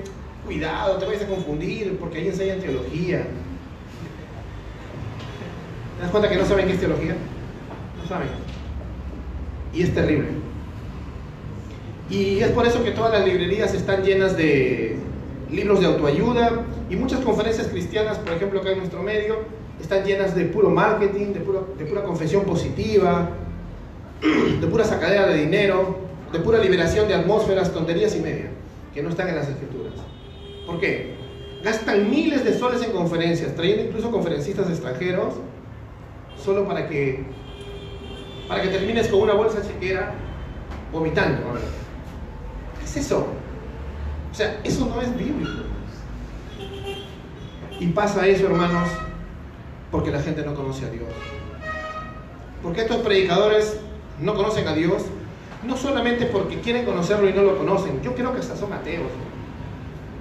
cuidado, 0.49 0.97
te 0.97 1.05
vayas 1.05 1.23
a 1.25 1.27
confundir 1.27 1.99
porque 1.99 2.19
ahí 2.19 2.29
enseñan 2.29 2.59
teología. 2.59 3.19
¿Te 5.97 6.03
das 6.03 6.11
cuenta 6.11 6.31
que 6.31 6.37
no 6.37 6.47
saben 6.47 6.67
qué 6.67 6.73
es 6.73 6.81
teología? 6.81 7.17
No 8.01 8.09
saben. 8.09 8.29
Y 9.75 9.83
es 9.83 9.95
terrible. 9.95 10.29
Y 12.09 12.39
es 12.41 12.49
por 12.53 12.67
eso 12.67 12.83
que 12.83 12.93
todas 12.93 13.13
las 13.13 13.27
librerías 13.27 13.75
están 13.75 14.03
llenas 14.03 14.39
de 14.39 14.97
libros 15.51 15.81
de 15.81 15.87
autoayuda 15.87 16.65
y 16.89 16.97
muchas 16.97 17.21
conferencias 17.21 17.67
cristianas, 17.67 18.17
por 18.19 18.33
ejemplo, 18.33 18.61
acá 18.61 18.71
en 18.71 18.79
nuestro 18.79 19.03
medio, 19.03 19.41
están 19.79 20.03
llenas 20.05 20.35
de 20.35 20.47
puro 20.47 20.71
marketing, 20.71 21.35
de, 21.35 21.41
de 21.79 21.85
pura 21.85 22.05
confesión 22.05 22.45
positiva, 22.45 23.29
de 24.61 24.67
pura 24.67 24.85
sacadera 24.85 25.27
de 25.27 25.43
dinero, 25.43 25.99
de 26.33 26.39
pura 26.39 26.59
liberación 26.59 27.07
de 27.07 27.15
atmósferas, 27.15 27.71
tonterías 27.71 28.17
y 28.17 28.21
media, 28.21 28.47
que 28.95 29.03
no 29.03 29.11
están 29.11 29.29
en 29.29 29.37
las 29.37 29.49
escrituras. 29.49 29.78
¿Por 30.69 30.79
qué? 30.79 31.15
Gastan 31.65 32.11
miles 32.11 32.45
de 32.45 32.57
soles 32.57 32.83
en 32.83 32.93
conferencias, 32.93 33.55
trayendo 33.57 33.85
incluso 33.85 34.11
conferencistas 34.11 34.69
extranjeros, 34.69 35.33
solo 36.37 36.69
para 36.69 36.87
que, 36.87 37.25
para 38.47 38.61
que 38.61 38.69
termines 38.69 39.09
con 39.09 39.23
una 39.23 39.33
bolsa 39.33 39.67
chequera 39.67 40.13
vomitando. 40.93 41.55
¿Qué 42.79 42.85
es 42.85 42.97
eso? 42.99 43.29
O 44.31 44.35
sea, 44.35 44.61
eso 44.63 44.85
no 44.95 45.01
es 45.01 45.17
bíblico. 45.17 45.63
Y 47.81 47.87
pasa 47.87 48.27
eso, 48.27 48.45
hermanos, 48.45 48.91
porque 49.91 50.11
la 50.11 50.21
gente 50.21 50.45
no 50.45 50.55
conoce 50.55 50.85
a 50.85 50.91
Dios. 50.91 51.09
Porque 52.63 52.83
estos 52.83 52.99
predicadores 52.99 53.81
no 54.21 54.35
conocen 54.35 54.69
a 54.69 54.75
Dios, 54.75 55.07
no 55.65 55.79
solamente 55.79 56.27
porque 56.27 56.61
quieren 56.61 56.85
conocerlo 56.85 57.27
y 57.27 57.33
no 57.33 57.41
lo 57.41 57.57
conocen, 57.57 58.03
yo 58.03 58.15
creo 58.15 58.35
que 58.35 58.41
hasta 58.41 58.55
son 58.55 58.75
ateos. 58.75 59.11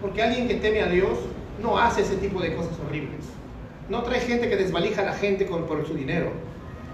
Porque 0.01 0.21
alguien 0.21 0.47
que 0.47 0.55
teme 0.55 0.81
a 0.81 0.87
Dios 0.87 1.17
no 1.61 1.77
hace 1.77 2.01
ese 2.01 2.15
tipo 2.17 2.41
de 2.41 2.55
cosas 2.55 2.73
horribles. 2.85 3.25
No 3.89 4.03
trae 4.03 4.19
gente 4.19 4.49
que 4.49 4.55
desvalija 4.57 5.01
a 5.01 5.05
la 5.05 5.13
gente 5.13 5.45
por 5.45 5.87
su 5.87 5.93
dinero. 5.93 6.31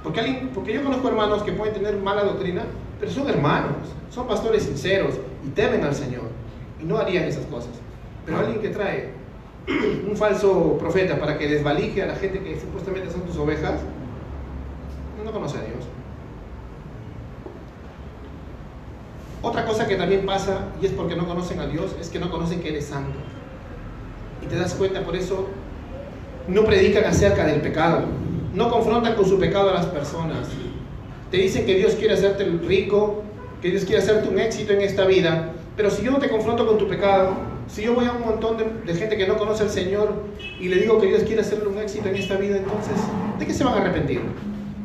Porque, 0.04 0.20
alguien, 0.20 0.50
porque 0.54 0.74
yo 0.74 0.84
conozco 0.84 1.08
hermanos 1.08 1.44
que 1.44 1.54
pueden 1.54 1.74
tener 1.74 1.98
mala 1.98 2.24
doctrina, 2.24 2.64
pero 3.00 3.12
son 3.12 3.30
hermanos, 3.30 3.78
son 4.10 4.28
pastores 4.28 4.64
sinceros 4.64 5.16
y 5.46 5.50
temen 5.50 5.84
al 5.84 5.96
Señor. 5.96 6.26
Y 6.82 6.86
no 6.86 6.98
harían 6.98 7.24
esas 7.24 7.46
cosas. 7.46 7.72
Pero 8.26 8.40
alguien 8.40 8.62
que 8.62 8.70
trae 8.70 9.10
un 10.10 10.16
falso 10.16 10.78
profeta 10.78 11.20
para 11.20 11.38
que 11.38 11.48
desvalije 11.48 12.04
a 12.04 12.08
la 12.08 12.16
gente 12.16 12.40
que 12.40 12.60
supuestamente 12.60 13.10
son 13.12 13.22
tus 13.22 13.38
ovejas, 13.38 13.80
no 15.24 15.32
conoce 15.32 15.58
a 15.58 15.62
Dios. 15.62 15.86
Otra 19.44 19.66
cosa 19.66 19.86
que 19.88 19.98
también 19.98 20.26
pasa, 20.26 20.70
y 20.82 20.86
es 20.86 20.94
porque 20.94 21.18
no 21.18 21.28
conocen 21.28 21.60
a 21.60 21.68
Dios, 21.68 21.94
es 22.00 22.08
que 22.08 22.18
no 22.18 22.32
conocen 22.32 22.62
que 22.62 22.70
Él 22.70 22.78
es 22.78 22.86
santo. 22.86 23.20
Y 24.42 24.46
te 24.46 24.56
das 24.56 24.74
cuenta, 24.74 25.04
por 25.04 25.18
eso 25.18 25.50
no 26.48 26.64
predican 26.64 27.04
acerca 27.04 27.46
del 27.46 27.60
pecado, 27.60 28.04
no 28.54 28.70
confrontan 28.70 29.16
con 29.16 29.26
su 29.26 29.38
pecado 29.38 29.70
a 29.70 29.74
las 29.74 29.86
personas. 29.88 30.48
Te 31.30 31.38
dicen 31.38 31.66
que 31.66 31.76
Dios 31.76 31.96
quiere 31.96 32.14
hacerte 32.14 32.46
rico, 32.66 33.22
que 33.62 33.70
Dios 33.70 33.84
quiere 33.84 34.02
hacerte 34.02 34.30
un 34.30 34.40
éxito 34.40 34.72
en 34.72 34.82
esta 34.82 35.06
vida, 35.06 35.52
pero 35.76 35.90
si 35.90 36.04
yo 36.04 36.12
no 36.12 36.20
te 36.20 36.30
confronto 36.30 36.66
con 36.66 36.78
tu 36.78 36.88
pecado, 36.88 37.36
si 37.68 37.82
yo 37.82 37.96
voy 37.96 38.06
a 38.06 38.14
un 38.14 38.22
montón 38.22 38.56
de, 38.58 38.94
gente 38.94 39.18
que 39.18 39.28
no 39.28 39.38
conoce 39.38 39.64
al 39.64 39.70
Señor 39.70 40.24
y 40.58 40.70
le 40.70 40.78
digo 40.78 41.02
que 41.02 41.08
Dios 41.08 41.24
quiere 41.24 41.42
hacerle 41.42 41.68
un 41.68 41.80
éxito 41.80 42.08
en 42.08 42.16
esta 42.16 42.38
vida, 42.38 42.56
entonces, 42.56 42.96
¿de 43.40 43.46
qué 43.46 43.54
se 43.54 43.66
van 43.66 43.74
a 43.74 43.82
arrepentir? 43.82 44.22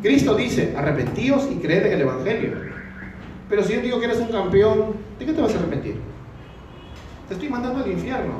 Cristo 0.02 0.34
dice, 0.34 0.74
arrepentíos 0.76 1.48
y 1.48 1.56
creed 1.56 1.86
en 1.86 1.92
el 1.92 2.00
Evangelio. 2.00 2.67
Pero 3.48 3.62
si 3.62 3.74
yo 3.74 3.80
digo 3.80 3.98
que 3.98 4.06
eres 4.06 4.18
un 4.18 4.28
campeón, 4.28 4.94
¿de 5.18 5.26
qué 5.26 5.32
te 5.32 5.40
vas 5.40 5.54
a 5.54 5.58
arrepentir? 5.58 5.96
Te 7.28 7.34
estoy 7.34 7.48
mandando 7.48 7.82
al 7.82 7.90
infierno. 7.90 8.34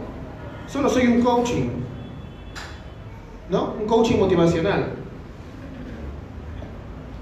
Solo 0.67 0.89
soy 0.89 1.07
un 1.07 1.23
coaching. 1.23 1.71
¿No? 3.51 3.75
Un 3.81 3.87
coaching 3.87 4.19
motivacional. 4.19 4.93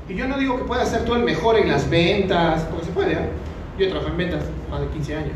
Y 0.09 0.14
yo 0.14 0.27
no 0.29 0.38
digo 0.38 0.57
que 0.57 0.64
puedas 0.64 0.88
ser 0.88 1.05
tú 1.05 1.14
el 1.14 1.22
mejor 1.22 1.57
en 1.57 1.68
las 1.68 1.88
ventas, 1.88 2.62
porque 2.70 2.87
se 2.87 2.92
puede. 2.92 3.12
¿eh? 3.12 3.29
Yo 3.79 3.87
he 3.87 3.88
trabajado 3.88 4.12
en 4.12 4.18
ventas 4.18 4.44
más 4.70 4.81
de 4.81 4.88
15 4.88 5.16
años. 5.16 5.33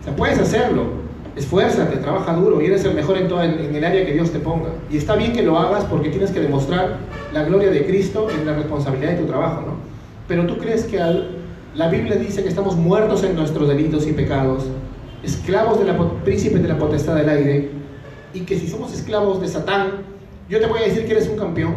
O 0.00 0.04
sea, 0.04 0.16
puedes 0.16 0.38
hacerlo. 0.38 1.08
Esfuérzate, 1.36 1.96
trabaja 1.98 2.32
duro 2.34 2.60
y 2.60 2.66
eres 2.66 2.84
el 2.84 2.94
mejor 2.94 3.16
en, 3.16 3.28
todo, 3.28 3.42
en 3.42 3.74
el 3.74 3.84
área 3.84 4.04
que 4.04 4.12
Dios 4.12 4.32
te 4.32 4.40
ponga. 4.40 4.70
Y 4.90 4.96
está 4.96 5.14
bien 5.14 5.32
que 5.32 5.42
lo 5.42 5.58
hagas 5.58 5.84
porque 5.84 6.08
tienes 6.08 6.30
que 6.32 6.40
demostrar 6.40 6.96
la 7.32 7.44
gloria 7.44 7.70
de 7.70 7.86
Cristo 7.86 8.28
en 8.30 8.44
la 8.44 8.54
responsabilidad 8.54 9.12
de 9.12 9.18
tu 9.18 9.26
trabajo, 9.26 9.60
¿no? 9.60 9.74
Pero 10.26 10.46
tú 10.46 10.58
crees 10.58 10.84
que 10.84 11.00
al, 11.00 11.37
la 11.78 11.86
Biblia 11.86 12.16
dice 12.16 12.42
que 12.42 12.48
estamos 12.48 12.74
muertos 12.74 13.22
en 13.22 13.36
nuestros 13.36 13.68
delitos 13.68 14.04
y 14.08 14.12
pecados, 14.12 14.64
esclavos 15.22 15.78
del 15.78 15.94
príncipe 16.24 16.58
de 16.58 16.66
la 16.66 16.76
potestad 16.76 17.14
del 17.14 17.28
aire, 17.28 17.70
y 18.34 18.40
que 18.40 18.58
si 18.58 18.66
somos 18.66 18.92
esclavos 18.92 19.40
de 19.40 19.46
Satán, 19.46 19.90
yo 20.48 20.58
te 20.58 20.66
voy 20.66 20.80
a 20.80 20.86
decir 20.86 21.06
que 21.06 21.12
eres 21.12 21.28
un 21.28 21.38
campeón. 21.38 21.76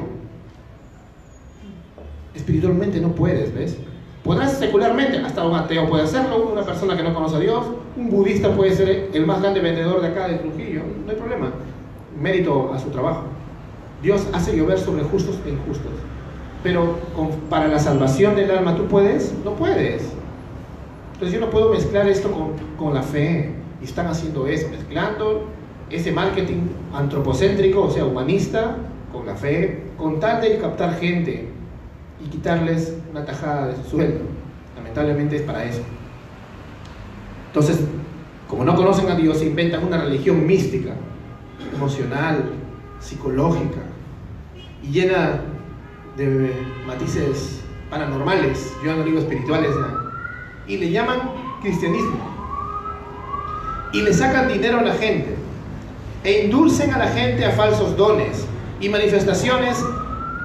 Espiritualmente 2.33 2.99
no 2.99 3.09
puedes, 3.13 3.53
¿ves? 3.53 3.77
Podrás 4.23 4.57
secularmente, 4.57 5.19
hasta 5.19 5.45
un 5.45 5.55
ateo 5.55 5.87
puede 5.87 6.03
hacerlo, 6.03 6.49
una 6.51 6.63
persona 6.63 6.97
que 6.97 7.03
no 7.03 7.13
conoce 7.13 7.35
a 7.35 7.39
Dios, 7.39 7.63
un 7.95 8.09
budista 8.09 8.55
puede 8.55 8.75
ser 8.75 9.11
el 9.13 9.25
más 9.27 9.39
grande 9.39 9.59
vendedor 9.59 10.01
de 10.01 10.07
acá 10.07 10.27
de 10.27 10.39
Trujillo, 10.39 10.81
no 11.05 11.11
hay 11.11 11.17
problema. 11.17 11.51
Mérito 12.19 12.73
a 12.73 12.79
su 12.79 12.89
trabajo. 12.89 13.25
Dios 14.01 14.27
hace 14.33 14.57
llover 14.57 14.79
sobre 14.79 15.03
justos 15.03 15.37
e 15.45 15.49
injustos. 15.51 15.91
Pero 16.63 16.97
para 17.49 17.67
la 17.67 17.79
salvación 17.79 18.35
del 18.35 18.51
alma, 18.51 18.75
¿tú 18.75 18.87
puedes? 18.87 19.33
No 19.43 19.55
puedes. 19.55 20.03
Entonces 21.13 21.39
yo 21.39 21.45
no 21.45 21.51
puedo 21.51 21.71
mezclar 21.71 22.07
esto 22.07 22.31
con, 22.31 22.53
con 22.77 22.93
la 22.93 23.01
fe. 23.01 23.55
Y 23.81 23.85
están 23.85 24.07
haciendo 24.07 24.45
eso, 24.45 24.69
mezclando 24.69 25.47
ese 25.89 26.11
marketing 26.11 26.67
antropocéntrico, 26.93 27.83
o 27.83 27.89
sea, 27.89 28.05
humanista, 28.05 28.77
con 29.11 29.25
la 29.25 29.35
fe, 29.35 29.83
con 29.97 30.19
tal 30.19 30.41
de 30.41 30.57
captar 30.57 30.99
gente 30.99 31.49
y 32.23 32.29
quitarles 32.29 32.95
una 33.09 33.25
tajada 33.25 33.67
de 33.67 33.75
su 33.75 33.89
sueldo. 33.89 34.21
Lamentablemente 34.75 35.37
es 35.37 35.41
para 35.41 35.63
eso. 35.65 35.81
Entonces, 37.47 37.79
como 38.47 38.63
no 38.63 38.75
conocen 38.75 39.09
a 39.09 39.15
Dios, 39.15 39.41
inventan 39.41 39.85
una 39.85 40.01
religión 40.01 40.45
mística, 40.45 40.93
emocional, 41.73 42.51
psicológica, 42.99 43.81
y 44.83 44.91
llena 44.91 45.41
matices 46.85 47.61
paranormales, 47.89 48.73
yo 48.83 48.95
no 48.95 49.03
digo 49.03 49.19
espirituales, 49.19 49.71
y 50.67 50.77
le 50.77 50.91
llaman 50.91 51.19
cristianismo. 51.61 52.19
Y 53.93 54.01
le 54.01 54.13
sacan 54.13 54.47
dinero 54.47 54.79
a 54.79 54.83
la 54.83 54.93
gente, 54.93 55.35
e 56.23 56.45
indulcen 56.45 56.93
a 56.93 56.97
la 56.97 57.07
gente 57.07 57.45
a 57.45 57.51
falsos 57.51 57.97
dones 57.97 58.45
y 58.79 58.89
manifestaciones 58.89 59.83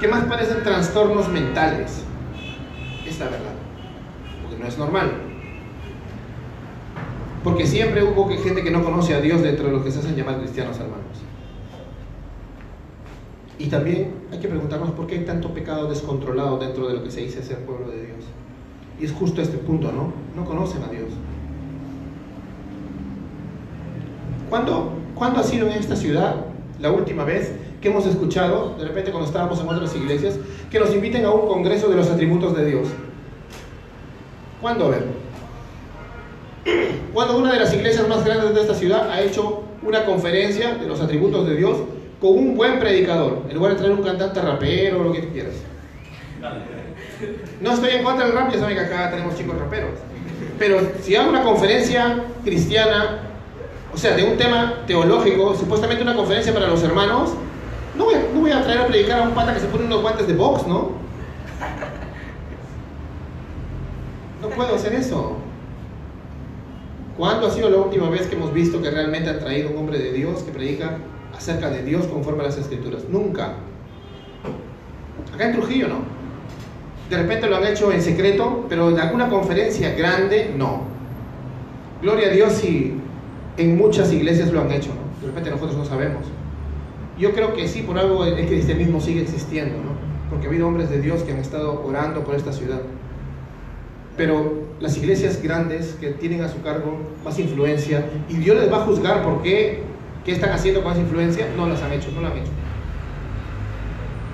que 0.00 0.08
más 0.08 0.24
parecen 0.24 0.62
trastornos 0.62 1.28
mentales. 1.28 2.02
Es 3.06 3.18
la 3.18 3.26
verdad, 3.26 3.54
porque 4.42 4.58
no 4.58 4.66
es 4.68 4.78
normal. 4.78 5.12
Porque 7.44 7.66
siempre 7.66 8.02
hubo 8.02 8.28
gente 8.28 8.64
que 8.64 8.70
no 8.72 8.82
conoce 8.82 9.14
a 9.14 9.20
Dios 9.20 9.40
dentro 9.42 9.66
de 9.66 9.72
los 9.72 9.84
que 9.84 9.92
se 9.92 10.00
hacen 10.00 10.16
llamar 10.16 10.38
cristianos, 10.38 10.76
hermanos. 10.78 11.22
Y 13.58 13.66
también 13.68 14.12
hay 14.30 14.38
que 14.38 14.48
preguntarnos 14.48 14.90
por 14.90 15.06
qué 15.06 15.16
hay 15.16 15.24
tanto 15.24 15.54
pecado 15.54 15.88
descontrolado 15.88 16.58
dentro 16.58 16.88
de 16.88 16.94
lo 16.94 17.02
que 17.02 17.10
se 17.10 17.22
dice 17.22 17.42
ser 17.42 17.58
pueblo 17.64 17.90
de 17.90 18.06
Dios. 18.06 18.24
Y 19.00 19.04
es 19.06 19.12
justo 19.12 19.40
este 19.40 19.56
punto, 19.56 19.90
¿no? 19.92 20.12
No 20.34 20.44
conocen 20.46 20.82
a 20.82 20.88
Dios. 20.88 21.08
¿Cuándo, 24.50 24.90
¿Cuándo 25.14 25.40
ha 25.40 25.42
sido 25.42 25.66
en 25.68 25.72
esta 25.72 25.96
ciudad 25.96 26.36
la 26.80 26.90
última 26.90 27.24
vez 27.24 27.52
que 27.80 27.88
hemos 27.88 28.06
escuchado, 28.06 28.76
de 28.78 28.84
repente 28.84 29.10
cuando 29.10 29.26
estábamos 29.26 29.60
en 29.60 29.68
otras 29.68 29.94
iglesias, 29.96 30.38
que 30.70 30.78
nos 30.78 30.94
inviten 30.94 31.24
a 31.24 31.30
un 31.30 31.48
congreso 31.48 31.88
de 31.88 31.96
los 31.96 32.10
atributos 32.10 32.54
de 32.56 32.66
Dios? 32.66 32.88
¿Cuándo 34.60 34.86
a 34.86 34.88
ver? 34.90 35.04
Cuando 37.14 37.38
una 37.38 37.52
de 37.52 37.60
las 37.60 37.72
iglesias 37.72 38.06
más 38.08 38.24
grandes 38.24 38.54
de 38.54 38.60
esta 38.60 38.74
ciudad 38.74 39.10
ha 39.10 39.22
hecho 39.22 39.62
una 39.82 40.04
conferencia 40.04 40.74
de 40.74 40.86
los 40.86 41.00
atributos 41.00 41.46
de 41.46 41.56
Dios 41.56 41.78
con 42.20 42.30
un 42.30 42.56
buen 42.56 42.78
predicador, 42.78 43.42
en 43.48 43.54
lugar 43.54 43.72
de 43.72 43.78
traer 43.78 43.92
un 43.92 44.02
cantante 44.02 44.40
rapero 44.40 45.00
o 45.00 45.04
lo 45.04 45.12
que 45.12 45.28
quieras. 45.28 45.54
No 47.60 47.72
estoy 47.72 47.90
en 47.90 48.04
contra 48.04 48.26
del 48.26 48.34
rap, 48.34 48.52
ya 48.52 48.58
saben 48.58 48.76
que 48.76 48.82
acá 48.82 49.10
tenemos 49.10 49.36
chicos 49.36 49.58
raperos. 49.58 49.92
Pero 50.58 50.80
si 51.02 51.16
hago 51.16 51.30
una 51.30 51.42
conferencia 51.42 52.24
cristiana, 52.44 53.20
o 53.92 53.96
sea, 53.96 54.14
de 54.14 54.24
un 54.24 54.36
tema 54.36 54.82
teológico, 54.86 55.54
supuestamente 55.54 56.02
una 56.02 56.14
conferencia 56.14 56.52
para 56.52 56.68
los 56.68 56.82
hermanos, 56.82 57.34
no 57.96 58.04
voy, 58.04 58.14
a, 58.14 58.22
no 58.34 58.40
voy 58.40 58.50
a 58.50 58.62
traer 58.62 58.80
a 58.80 58.86
predicar 58.86 59.20
a 59.20 59.22
un 59.22 59.34
pata 59.34 59.54
que 59.54 59.60
se 59.60 59.66
pone 59.66 59.84
unos 59.84 60.02
guantes 60.02 60.26
de 60.26 60.34
box, 60.34 60.66
¿no? 60.66 60.92
No 64.42 64.48
puedo 64.50 64.74
hacer 64.74 64.94
eso. 64.94 65.36
¿Cuándo 67.16 67.46
ha 67.46 67.50
sido 67.50 67.70
la 67.70 67.78
última 67.78 68.10
vez 68.10 68.26
que 68.26 68.36
hemos 68.36 68.52
visto 68.52 68.82
que 68.82 68.90
realmente 68.90 69.30
ha 69.30 69.38
traído 69.38 69.70
un 69.70 69.78
hombre 69.78 69.98
de 69.98 70.12
Dios 70.12 70.42
que 70.42 70.52
predica 70.52 70.98
acerca 71.36 71.70
de 71.70 71.82
Dios 71.82 72.06
conforme 72.06 72.42
a 72.42 72.46
las 72.46 72.58
escrituras? 72.58 73.04
Nunca. 73.08 73.54
Acá 75.34 75.46
en 75.46 75.52
Trujillo 75.52 75.88
no. 75.88 76.16
De 77.10 77.16
repente 77.16 77.46
lo 77.46 77.56
han 77.56 77.66
hecho 77.66 77.92
en 77.92 78.02
secreto, 78.02 78.66
pero 78.68 78.90
en 78.90 78.98
alguna 78.98 79.28
conferencia 79.28 79.94
grande 79.94 80.52
no. 80.56 80.82
Gloria 82.02 82.28
a 82.28 82.30
Dios 82.30 82.52
si 82.54 82.94
en 83.56 83.76
muchas 83.76 84.12
iglesias 84.12 84.52
lo 84.52 84.60
han 84.60 84.72
hecho, 84.72 84.90
¿no? 84.90 85.20
De 85.20 85.28
repente 85.28 85.50
nosotros 85.50 85.76
no 85.76 85.84
sabemos. 85.84 86.26
Yo 87.18 87.32
creo 87.32 87.54
que 87.54 87.68
sí, 87.68 87.82
por 87.82 87.98
algo 87.98 88.24
el 88.24 88.46
cristianismo 88.46 89.00
sigue 89.00 89.22
existiendo, 89.22 89.76
¿no? 89.76 89.96
Porque 90.28 90.46
ha 90.46 90.50
habido 90.50 90.66
hombres 90.66 90.90
de 90.90 91.00
Dios 91.00 91.22
que 91.22 91.32
han 91.32 91.38
estado 91.38 91.82
orando 91.86 92.24
por 92.24 92.34
esta 92.34 92.52
ciudad. 92.52 92.82
Pero 94.16 94.66
las 94.80 94.96
iglesias 94.96 95.42
grandes 95.42 95.96
que 96.00 96.10
tienen 96.10 96.42
a 96.42 96.48
su 96.48 96.60
cargo 96.62 96.98
más 97.24 97.38
influencia 97.38 98.04
y 98.28 98.34
Dios 98.34 98.56
les 98.56 98.70
va 98.70 98.82
a 98.82 98.86
juzgar 98.86 99.22
por 99.22 99.42
qué, 99.42 99.82
qué 100.26 100.32
están 100.32 100.50
haciendo 100.50 100.82
con 100.82 100.92
esa 100.92 101.00
influencia, 101.00 101.46
no 101.56 101.68
las 101.68 101.80
han 101.82 101.92
hecho, 101.92 102.10
no 102.10 102.20
lo 102.20 102.26
han 102.26 102.38
hecho. 102.38 102.50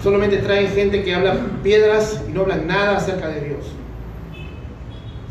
Solamente 0.03 0.39
traen 0.39 0.69
gente 0.69 1.05
que 1.05 1.15
habla 1.15 1.37
piedras 1.63 2.25
y 2.27 2.33
no 2.33 2.41
hablan 2.41 2.67
nada 2.67 2.97
acerca 2.97 3.29
de 3.29 3.41
Dios. 3.43 3.67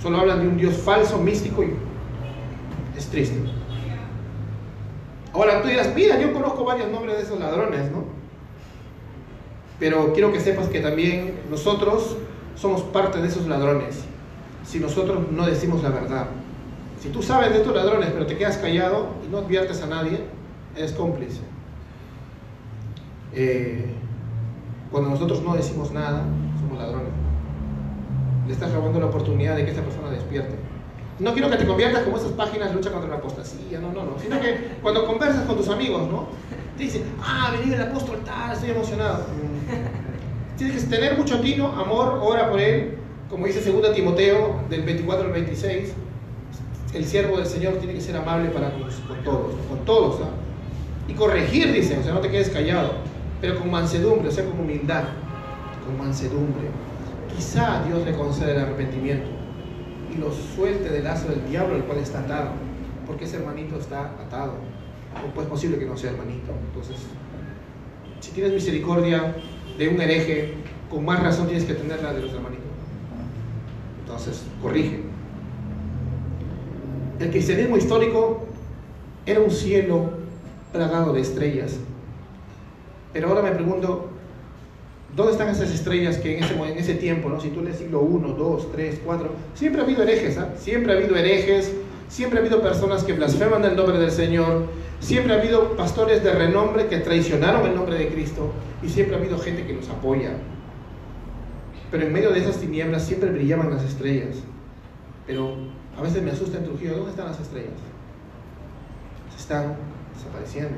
Solo 0.01 0.19
hablan 0.19 0.41
de 0.41 0.47
un 0.47 0.57
Dios 0.57 0.75
falso, 0.75 1.17
místico 1.17 1.63
y 1.63 1.73
es 2.95 3.07
triste. 3.07 3.37
Ahora 5.33 5.61
tú 5.61 5.67
dirás, 5.67 5.93
mira, 5.95 6.19
yo 6.19 6.31
conozco 6.31 6.63
varios 6.63 6.89
nombres 6.89 7.17
de 7.17 7.23
esos 7.23 7.39
ladrones, 7.39 7.91
¿no? 7.91 8.05
Pero 9.79 10.13
quiero 10.13 10.31
que 10.31 10.39
sepas 10.39 10.67
que 10.67 10.79
también 10.79 11.39
nosotros 11.49 12.17
somos 12.55 12.81
parte 12.81 13.19
de 13.19 13.27
esos 13.27 13.47
ladrones 13.47 14.05
si 14.63 14.79
nosotros 14.79 15.31
no 15.31 15.47
decimos 15.47 15.81
la 15.81 15.89
verdad. 15.89 16.27
Si 17.01 17.09
tú 17.09 17.23
sabes 17.23 17.51
de 17.51 17.57
estos 17.57 17.75
ladrones 17.75 18.09
pero 18.13 18.27
te 18.27 18.37
quedas 18.37 18.57
callado 18.57 19.15
y 19.25 19.31
no 19.31 19.39
adviertes 19.39 19.81
a 19.81 19.87
nadie, 19.87 20.19
eres 20.75 20.91
cómplice. 20.93 21.41
Eh, 23.33 23.85
cuando 24.91 25.09
nosotros 25.09 25.41
no 25.41 25.55
decimos 25.55 25.91
nada, 25.91 26.23
somos 26.59 26.77
ladrones. 26.77 27.09
Le 28.47 28.53
estás 28.53 28.73
robando 28.73 28.99
la 28.99 29.05
oportunidad 29.05 29.55
de 29.55 29.63
que 29.63 29.71
esta 29.71 29.83
persona 29.83 30.09
despierte. 30.09 30.55
No 31.19 31.33
quiero 31.33 31.49
que 31.49 31.57
te 31.57 31.65
conviertas 31.65 32.03
como 32.03 32.17
esas 32.17 32.31
páginas 32.31 32.73
lucha 32.73 32.91
contra 32.91 33.09
la 33.09 33.17
apostasía, 33.17 33.79
no, 33.79 33.91
no, 33.91 34.03
no. 34.03 34.19
Sino 34.19 34.39
que 34.41 34.77
cuando 34.81 35.05
conversas 35.05 35.45
con 35.45 35.55
tus 35.55 35.69
amigos, 35.69 36.09
¿no? 36.09 36.27
Te 36.77 36.83
dicen, 36.83 37.03
ah, 37.21 37.53
venir 37.57 37.75
el 37.75 37.81
apóstol 37.81 38.19
tal, 38.25 38.53
estoy 38.53 38.71
emocionado. 38.71 39.25
Tienes 40.57 40.83
que 40.83 40.89
tener 40.89 41.17
mucho 41.17 41.39
tino, 41.39 41.67
amor, 41.67 42.19
ora 42.21 42.49
por 42.49 42.59
él. 42.59 42.97
Como 43.29 43.45
dice 43.45 43.71
2 43.71 43.93
Timoteo, 43.93 44.59
del 44.69 44.81
24 44.81 45.27
al 45.27 45.31
26, 45.31 45.93
el 46.93 47.05
siervo 47.05 47.37
del 47.37 47.45
Señor 47.45 47.75
tiene 47.75 47.93
que 47.93 48.01
ser 48.01 48.17
amable 48.17 48.49
para 48.49 48.71
con, 48.71 49.23
todos, 49.23 49.55
con 49.69 49.85
todos. 49.85 50.21
¿ah? 50.21 50.40
Y 51.11 51.13
corregir, 51.13 51.73
dice, 51.73 51.97
o 51.99 52.03
sea, 52.03 52.13
no 52.13 52.21
te 52.21 52.29
quedes 52.29 52.49
callado 52.49 53.11
pero 53.41 53.57
con 53.57 53.71
mansedumbre, 53.71 54.29
o 54.29 54.31
sea, 54.31 54.45
con 54.45 54.59
humildad, 54.59 55.03
con 55.83 55.97
mansedumbre. 55.97 56.67
Quizá 57.35 57.83
Dios 57.87 58.05
le 58.05 58.13
conceda 58.13 58.51
el 58.51 58.59
arrepentimiento 58.59 59.29
y 60.13 60.17
lo 60.17 60.31
suelte 60.31 60.89
del 60.89 61.03
lazo 61.03 61.29
del 61.29 61.49
diablo 61.49 61.75
el 61.75 61.83
cual 61.83 61.97
está 61.97 62.19
atado, 62.19 62.51
porque 63.07 63.25
ese 63.25 63.37
hermanito 63.37 63.77
está 63.79 64.11
atado. 64.11 64.53
¿Cómo 65.19 65.33
pues 65.33 65.47
es 65.47 65.51
posible 65.51 65.79
que 65.79 65.85
no 65.85 65.97
sea 65.97 66.11
hermanito? 66.11 66.53
Entonces, 66.67 66.97
si 68.19 68.31
tienes 68.31 68.53
misericordia 68.53 69.35
de 69.77 69.87
un 69.89 69.99
hereje, 69.99 70.53
con 70.89 71.03
más 71.03 71.21
razón 71.21 71.47
tienes 71.47 71.65
que 71.65 71.73
tenerla 71.73 72.13
de 72.13 72.21
los 72.21 72.31
hermanitos. 72.31 72.65
Entonces, 74.01 74.43
corrige. 74.61 75.01
El 77.19 77.31
cristianismo 77.31 77.77
histórico 77.77 78.45
era 79.25 79.39
un 79.39 79.51
cielo 79.51 80.20
plagado 80.71 81.13
de 81.13 81.21
estrellas 81.21 81.77
pero 83.13 83.27
ahora 83.27 83.41
me 83.41 83.51
pregunto, 83.51 84.09
¿dónde 85.15 85.33
están 85.33 85.49
esas 85.49 85.69
estrellas 85.71 86.17
que 86.17 86.37
en 86.37 86.43
ese, 86.43 86.53
en 86.53 86.77
ese 86.77 86.93
tiempo, 86.95 87.29
¿no? 87.29 87.39
si 87.39 87.49
tú 87.49 87.61
lees 87.61 87.77
siglo 87.77 88.01
1, 88.01 88.29
2, 88.29 88.71
3, 88.71 89.01
4, 89.03 89.29
siempre 89.53 89.81
ha 89.81 89.85
habido 89.85 90.03
herejes, 90.03 90.37
¿ah? 90.37 90.53
siempre 90.57 90.93
ha 90.93 90.97
habido 90.97 91.15
herejes, 91.15 91.73
siempre 92.07 92.39
ha 92.39 92.41
habido 92.41 92.61
personas 92.61 93.03
que 93.03 93.13
blasfeman 93.13 93.63
el 93.65 93.75
nombre 93.75 93.97
del 93.97 94.11
Señor, 94.11 94.67
siempre 94.99 95.33
ha 95.33 95.39
habido 95.39 95.75
pastores 95.75 96.23
de 96.23 96.31
renombre 96.31 96.87
que 96.87 96.97
traicionaron 96.99 97.67
el 97.67 97.75
nombre 97.75 97.97
de 97.97 98.07
Cristo 98.09 98.51
y 98.81 98.89
siempre 98.89 99.15
ha 99.15 99.19
habido 99.19 99.37
gente 99.39 99.65
que 99.65 99.73
los 99.73 99.89
apoya. 99.89 100.31
Pero 101.89 102.05
en 102.05 102.13
medio 102.13 102.31
de 102.31 102.39
esas 102.39 102.57
tinieblas 102.57 103.03
siempre 103.03 103.31
brillaban 103.31 103.69
las 103.69 103.83
estrellas. 103.83 104.37
Pero 105.27 105.55
a 105.97 106.01
veces 106.01 106.23
me 106.23 106.31
asusta 106.31 106.57
en 106.57 106.63
Trujillo, 106.63 106.95
¿dónde 106.95 107.11
están 107.11 107.27
las 107.27 107.39
estrellas? 107.41 107.73
Están 109.37 109.75
desapareciendo. 110.31 110.77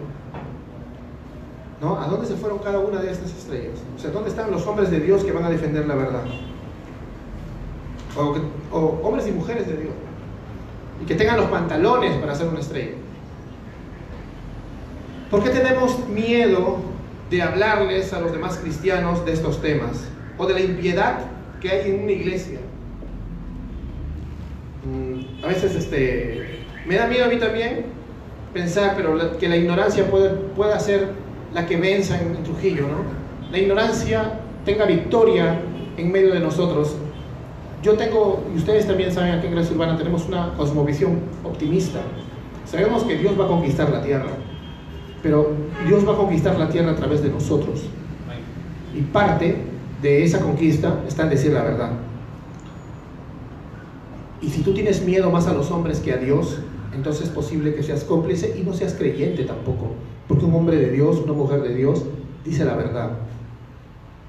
¿A 1.82 2.08
dónde 2.08 2.26
se 2.26 2.36
fueron 2.36 2.60
cada 2.60 2.80
una 2.80 3.02
de 3.02 3.12
estas 3.12 3.30
estrellas? 3.36 3.80
O 3.96 4.00
sea, 4.00 4.12
¿dónde 4.12 4.30
están 4.30 4.50
los 4.52 4.66
hombres 4.66 4.90
de 4.90 5.02
Dios 5.02 5.24
que 5.24 5.34
van 5.34 5.44
a 5.44 5.50
defender 5.50 5.86
la 5.86 5.96
verdad? 5.96 6.24
O, 8.16 9.02
hombres 9.04 9.28
y 9.28 9.32
mujeres 9.32 9.68
de 9.68 9.78
Dios. 9.78 9.94
Y 11.02 11.06
que 11.06 11.16
tengan 11.16 11.38
los 11.38 11.48
pantalones 11.48 12.16
para 12.18 12.32
hacer 12.32 12.48
una 12.48 12.62
estrella. 12.62 12.94
¿Por 15.30 15.44
qué 15.44 15.50
tenemos 15.50 16.08
miedo 16.08 16.78
de 17.30 17.42
hablarles 17.42 18.14
a 18.14 18.22
los 18.22 18.32
demás 18.32 18.58
cristianos 18.60 19.26
de 19.26 19.34
estos 19.34 19.62
temas? 19.62 20.08
O 20.38 20.46
de 20.46 20.54
la 20.54 20.62
impiedad 20.62 21.26
que 21.60 21.70
hay 21.70 21.92
en 21.92 22.04
una 22.04 22.12
iglesia. 22.14 22.60
Mm, 24.86 25.44
a 25.44 25.48
veces 25.48 25.76
este, 25.76 26.66
me 26.88 26.96
da 26.96 27.08
miedo 27.08 27.26
a 27.26 27.28
mí 27.28 27.38
también 27.38 28.03
pensar 28.54 28.94
pero 28.96 29.38
que 29.38 29.50
la 29.50 29.58
ignorancia 29.58 30.06
puede, 30.10 30.30
pueda 30.30 30.80
ser 30.80 31.10
la 31.54 31.66
que 31.66 31.78
venza 31.78 32.20
en 32.22 32.44
Trujillo, 32.44 32.84
¿no? 32.84 32.98
La 33.52 33.60
ignorancia 33.60 34.40
tenga 34.66 34.86
victoria 34.86 35.60
en 35.98 36.12
medio 36.12 36.34
de 36.34 36.40
nosotros. 36.40 36.96
Yo 37.82 37.94
tengo, 37.94 38.44
y 38.54 38.58
ustedes 38.58 38.88
también 38.88 39.12
saben, 39.12 39.34
aquí 39.34 39.48
en 39.48 39.54
Gracia 39.54 39.74
Urbana 39.74 39.98
tenemos 39.98 40.26
una 40.28 40.54
cosmovisión 40.56 41.20
optimista. 41.44 42.00
Sabemos 42.66 43.04
que 43.04 43.18
Dios 43.18 43.40
va 43.40 43.46
a 43.46 43.48
conquistar 43.48 43.90
la 43.90 44.02
tierra, 44.02 44.32
pero 45.22 45.52
Dios 45.86 46.08
va 46.08 46.14
a 46.14 46.18
conquistar 46.18 46.58
la 46.58 46.70
tierra 46.70 46.92
a 46.92 46.96
través 46.96 47.22
de 47.22 47.30
nosotros. 47.30 47.82
Y 48.96 49.02
parte 49.02 49.58
de 50.02 50.24
esa 50.24 50.40
conquista 50.40 51.02
está 51.08 51.24
en 51.24 51.30
decir 51.30 51.52
la 51.52 51.64
verdad. 51.64 51.92
Y 54.42 54.50
si 54.50 54.62
tú 54.62 54.74
tienes 54.74 55.04
miedo 55.04 55.30
más 55.30 55.48
a 55.48 55.54
los 55.54 55.72
hombres 55.72 56.00
que 56.00 56.14
a 56.14 56.18
Dios, 56.18 56.60
entonces 56.96 57.28
es 57.28 57.30
posible 57.30 57.74
que 57.74 57.84
seas 57.84 58.04
cómplice 58.04 58.56
y 58.58 58.64
no 58.64 58.74
seas 58.74 58.94
creyente 58.94 59.44
tampoco. 59.44 59.88
Porque 60.28 60.46
un 60.46 60.54
hombre 60.54 60.78
de 60.78 60.92
Dios, 60.92 61.20
una 61.24 61.34
mujer 61.34 61.62
de 61.62 61.76
Dios, 61.76 62.04
dice 62.46 62.66
la 62.66 62.76
verdad. 62.76 63.12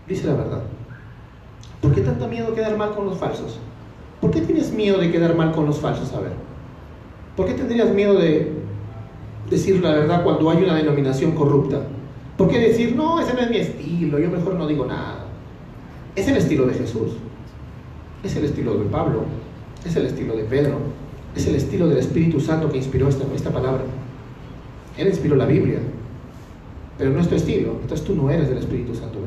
Dice 0.09 0.27
la 0.27 0.35
verdad. 0.35 0.63
¿Por 1.81 1.95
qué 1.95 2.01
tanto 2.01 2.29
miedo 2.29 2.55
quedar 2.55 2.77
mal 2.77 2.95
con 2.95 3.07
los 3.07 3.19
falsos? 3.19 3.59
¿Por 4.21 4.31
qué 4.31 4.41
tienes 4.41 4.73
miedo 4.73 4.99
de 4.99 5.11
quedar 5.11 5.37
mal 5.37 5.53
con 5.53 5.67
los 5.67 5.79
falsos? 5.79 6.13
A 6.13 6.21
ver. 6.21 6.33
¿Por 7.37 7.47
qué 7.47 7.55
tendrías 7.55 7.91
miedo 7.91 8.15
de 8.15 8.53
decir 9.51 9.83
la 9.83 9.91
verdad 9.91 10.25
cuando 10.25 10.51
hay 10.51 10.63
una 10.63 10.75
denominación 10.77 11.33
corrupta? 11.33 11.83
¿Por 12.37 12.49
qué 12.49 12.59
decir, 12.59 12.97
no, 12.97 13.21
ese 13.21 13.35
no 13.35 13.41
es 13.41 13.51
mi 13.51 13.59
estilo, 13.59 14.19
yo 14.19 14.31
mejor 14.31 14.55
no 14.55 14.67
digo 14.67 14.87
nada? 14.87 15.27
Es 16.17 16.27
el 16.29 16.37
estilo 16.37 16.67
de 16.67 16.75
Jesús. 16.75 17.13
Es 18.23 18.35
el 18.37 18.45
estilo 18.45 18.75
de 18.75 18.87
Pablo. 18.87 19.25
Es 19.85 19.95
el 19.97 20.07
estilo 20.07 20.37
de 20.37 20.45
Pedro. 20.45 20.79
Es 21.35 21.47
el 21.47 21.57
estilo 21.57 21.89
del 21.89 21.99
Espíritu 21.99 22.41
Santo 22.41 22.71
que 22.71 22.79
inspiró 22.79 23.09
esta, 23.09 23.25
esta 23.35 23.51
palabra. 23.51 23.83
Él 24.97 25.09
inspiró 25.09 25.37
la 25.37 25.47
Biblia, 25.47 25.79
pero 26.97 27.11
no 27.11 27.21
es 27.21 27.29
tu 27.29 27.35
estilo. 27.35 27.73
Entonces 27.83 28.07
tú 28.07 28.15
no 28.15 28.31
eres 28.31 28.49
del 28.49 28.59
Espíritu 28.59 28.95
Santo. 28.95 29.19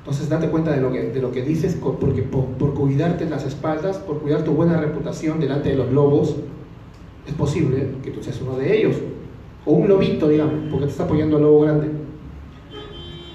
Entonces 0.00 0.28
date 0.28 0.48
cuenta 0.48 0.72
de 0.72 0.80
lo 0.80 0.90
que, 0.90 1.02
de 1.02 1.20
lo 1.20 1.30
que 1.30 1.42
dices, 1.42 1.76
porque 1.80 2.22
por, 2.22 2.74
cuidarte 2.74 3.28
las 3.28 3.44
espaldas, 3.44 3.98
por 3.98 4.18
cuidar 4.18 4.42
tu 4.42 4.52
buena 4.52 4.80
reputación 4.80 5.38
delante 5.40 5.68
de 5.68 5.76
los 5.76 5.92
lobos, 5.92 6.36
es 7.26 7.34
posible 7.34 7.88
que 8.02 8.10
tú 8.10 8.22
seas 8.22 8.40
uno 8.40 8.56
de 8.56 8.78
ellos. 8.78 8.96
O 9.66 9.72
un 9.72 9.88
lobito, 9.88 10.28
digamos, 10.28 10.54
porque 10.70 10.86
te 10.86 10.92
está 10.92 11.04
apoyando 11.04 11.36
el 11.36 11.42
lobo 11.42 11.60
grande. 11.60 11.88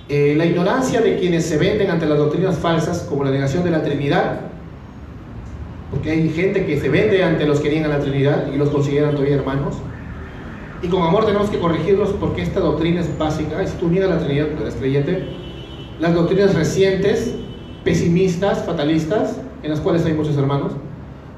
Eh, 0.09 0.33
la 0.35 0.45
ignorancia 0.45 1.01
de 1.01 1.17
quienes 1.17 1.45
se 1.45 1.57
venden 1.57 1.91
ante 1.91 2.07
las 2.07 2.17
doctrinas 2.17 2.57
falsas, 2.57 3.03
como 3.03 3.23
la 3.23 3.31
negación 3.31 3.63
de 3.63 3.71
la 3.71 3.83
Trinidad, 3.83 4.41
porque 5.91 6.11
hay 6.11 6.29
gente 6.29 6.65
que 6.65 6.79
se 6.79 6.89
vende 6.89 7.23
ante 7.23 7.45
los 7.45 7.59
que 7.59 7.69
niegan 7.69 7.89
la 7.89 7.99
Trinidad 7.99 8.51
y 8.53 8.57
los 8.57 8.69
consideran 8.69 9.11
todavía 9.11 9.35
hermanos 9.35 9.75
y 10.85 10.87
con 10.87 11.01
amor 11.01 11.25
tenemos 11.25 11.49
que 11.49 11.57
corregirlos 11.57 12.09
porque 12.19 12.43
esta 12.43 12.59
doctrina 12.59 13.01
es 13.01 13.17
básica. 13.17 13.63
Y 13.63 13.67
si 13.67 13.75
tú 13.77 13.89
niegas 13.89 14.09
la 14.09 14.19
Trinidad, 14.19 14.47
tú 14.55 14.61
eres 14.61 14.75
creyente. 14.75 15.27
Las 15.99 16.13
doctrinas 16.13 16.53
recientes, 16.53 17.33
pesimistas, 17.83 18.63
fatalistas, 18.65 19.39
en 19.63 19.71
las 19.71 19.79
cuales 19.79 20.05
hay 20.05 20.13
muchos 20.13 20.37
hermanos. 20.37 20.73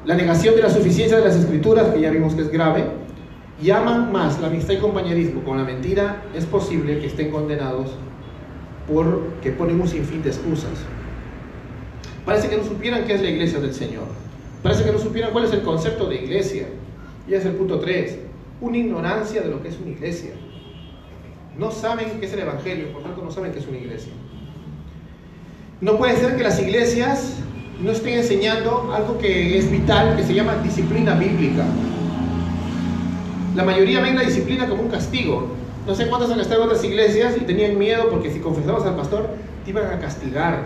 La 0.06 0.16
negación 0.16 0.56
de 0.56 0.64
la 0.64 0.70
suficiencia 0.70 1.18
de 1.18 1.24
las 1.24 1.36
escrituras, 1.36 1.88
que 1.94 2.02
ya 2.02 2.10
vimos 2.10 2.34
que 2.34 2.42
es 2.42 2.50
grave. 2.50 2.86
Llaman 3.62 4.12
más 4.12 4.40
la 4.42 4.48
amistad 4.48 4.74
y 4.74 4.78
compañerismo 4.78 5.42
con 5.44 5.58
la 5.58 5.64
mentira. 5.64 6.24
Es 6.36 6.46
posible 6.46 7.00
que 7.00 7.08
estén 7.08 7.32
condenados 7.32 7.92
porque 8.92 9.52
ponen 9.52 9.80
un 9.80 9.88
sinfín 9.88 10.24
de 10.24 10.30
excusas. 10.30 10.72
Parece 12.26 12.50
que 12.50 12.58
no 12.58 12.64
supieran 12.64 13.06
qué 13.06 13.14
es 13.14 13.22
la 13.22 13.30
iglesia 13.30 13.60
del 13.60 13.74
Señor. 13.74 14.27
Parece 14.67 14.84
que 14.84 14.91
no 14.91 14.99
supieran 14.99 15.32
cuál 15.32 15.45
es 15.45 15.53
el 15.53 15.62
concepto 15.62 16.08
de 16.10 16.15
iglesia. 16.15 16.67
Y 17.25 17.34
es 17.36 17.45
el 17.45 17.53
punto 17.53 17.80
3 17.80 18.17
una 18.60 18.77
ignorancia 18.77 19.41
de 19.41 19.47
lo 19.47 19.63
que 19.63 19.69
es 19.69 19.77
una 19.80 19.91
iglesia. 19.91 20.32
No 21.58 21.71
saben 21.71 22.19
qué 22.19 22.25
es 22.25 22.34
el 22.34 22.39
Evangelio, 22.39 22.91
por 22.91 23.01
tanto 23.01 23.23
no 23.23 23.32
saben 23.32 23.53
qué 23.53 23.60
es 23.60 23.67
una 23.67 23.77
iglesia. 23.77 24.12
No 25.80 25.97
puede 25.97 26.17
ser 26.17 26.36
que 26.36 26.43
las 26.43 26.60
iglesias 26.60 27.36
no 27.82 27.91
estén 27.91 28.15
enseñando 28.15 28.91
algo 28.93 29.17
que 29.19 29.58
es 29.58 29.71
vital, 29.71 30.17
que 30.17 30.23
se 30.23 30.34
llama 30.34 30.56
disciplina 30.56 31.15
bíblica. 31.15 31.63
La 33.56 33.63
mayoría 33.63 34.01
ven 34.01 34.17
la 34.17 34.23
disciplina 34.23 34.67
como 34.67 34.82
un 34.82 34.89
castigo. 34.89 35.47
No 35.88 35.95
sé 35.95 36.08
cuántos 36.08 36.30
han 36.30 36.41
estado 36.41 36.63
en 36.63 36.67
otras 36.67 36.84
iglesias 36.84 37.38
y 37.38 37.45
tenían 37.45 37.77
miedo 37.77 38.10
porque 38.10 38.34
si 38.34 38.39
confesabas 38.39 38.84
al 38.84 38.97
pastor 38.97 39.30
te 39.63 39.69
iban 39.69 39.86
a 39.86 39.97
castigar. 39.99 40.63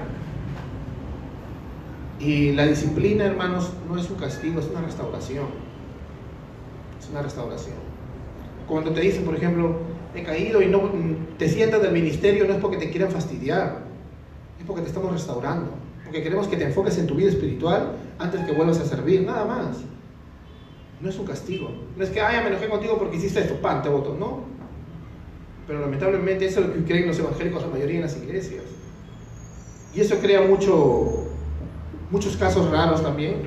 Y 2.21 2.51
la 2.51 2.67
disciplina, 2.67 3.25
hermanos, 3.25 3.71
no 3.89 3.97
es 3.97 4.10
un 4.10 4.17
castigo, 4.17 4.60
es 4.60 4.67
una 4.67 4.81
restauración 4.81 5.71
una 7.12 7.21
restauración. 7.21 7.75
Cuando 8.67 8.91
te 8.91 9.01
dicen, 9.01 9.23
por 9.23 9.36
ejemplo, 9.36 9.77
he 10.15 10.23
caído 10.23 10.62
y 10.62 10.67
no 10.67 10.89
te 11.38 11.49
sientas 11.49 11.81
del 11.81 11.91
ministerio, 11.91 12.45
no 12.45 12.53
es 12.53 12.60
porque 12.60 12.77
te 12.77 12.89
quieran 12.89 13.12
fastidiar, 13.12 13.84
es 14.60 14.65
porque 14.65 14.81
te 14.81 14.88
estamos 14.88 15.12
restaurando, 15.12 15.71
porque 16.03 16.23
queremos 16.23 16.47
que 16.47 16.57
te 16.57 16.65
enfoques 16.65 16.97
en 16.97 17.07
tu 17.07 17.15
vida 17.15 17.29
espiritual 17.29 17.93
antes 18.17 18.41
que 18.41 18.51
vuelvas 18.53 18.79
a 18.79 18.86
servir, 18.86 19.23
nada 19.23 19.45
más. 19.45 19.77
No 21.01 21.10
es 21.10 21.17
un 21.17 21.25
castigo. 21.25 21.69
No 21.97 22.03
es 22.03 22.12
que, 22.12 22.21
ay, 22.21 22.41
me 22.43 22.49
enojé 22.49 22.69
contigo 22.69 22.97
porque 22.97 23.17
hiciste 23.17 23.39
esto, 23.39 23.55
pan, 23.55 23.81
te 23.81 23.89
voto. 23.89 24.15
No. 24.17 24.43
Pero 25.65 25.79
lamentablemente 25.81 26.45
eso 26.45 26.60
es 26.60 26.67
lo 26.67 26.73
que 26.73 26.84
creen 26.84 27.07
los 27.07 27.17
evangélicos, 27.17 27.63
la 27.63 27.69
mayoría 27.69 27.95
en 27.95 28.01
las 28.03 28.17
iglesias. 28.17 28.63
Y 29.95 30.01
eso 30.01 30.17
crea 30.19 30.41
mucho, 30.41 31.20
muchos 32.12 32.36
casos 32.38 32.69
raros 32.69 33.02
también, 33.02 33.38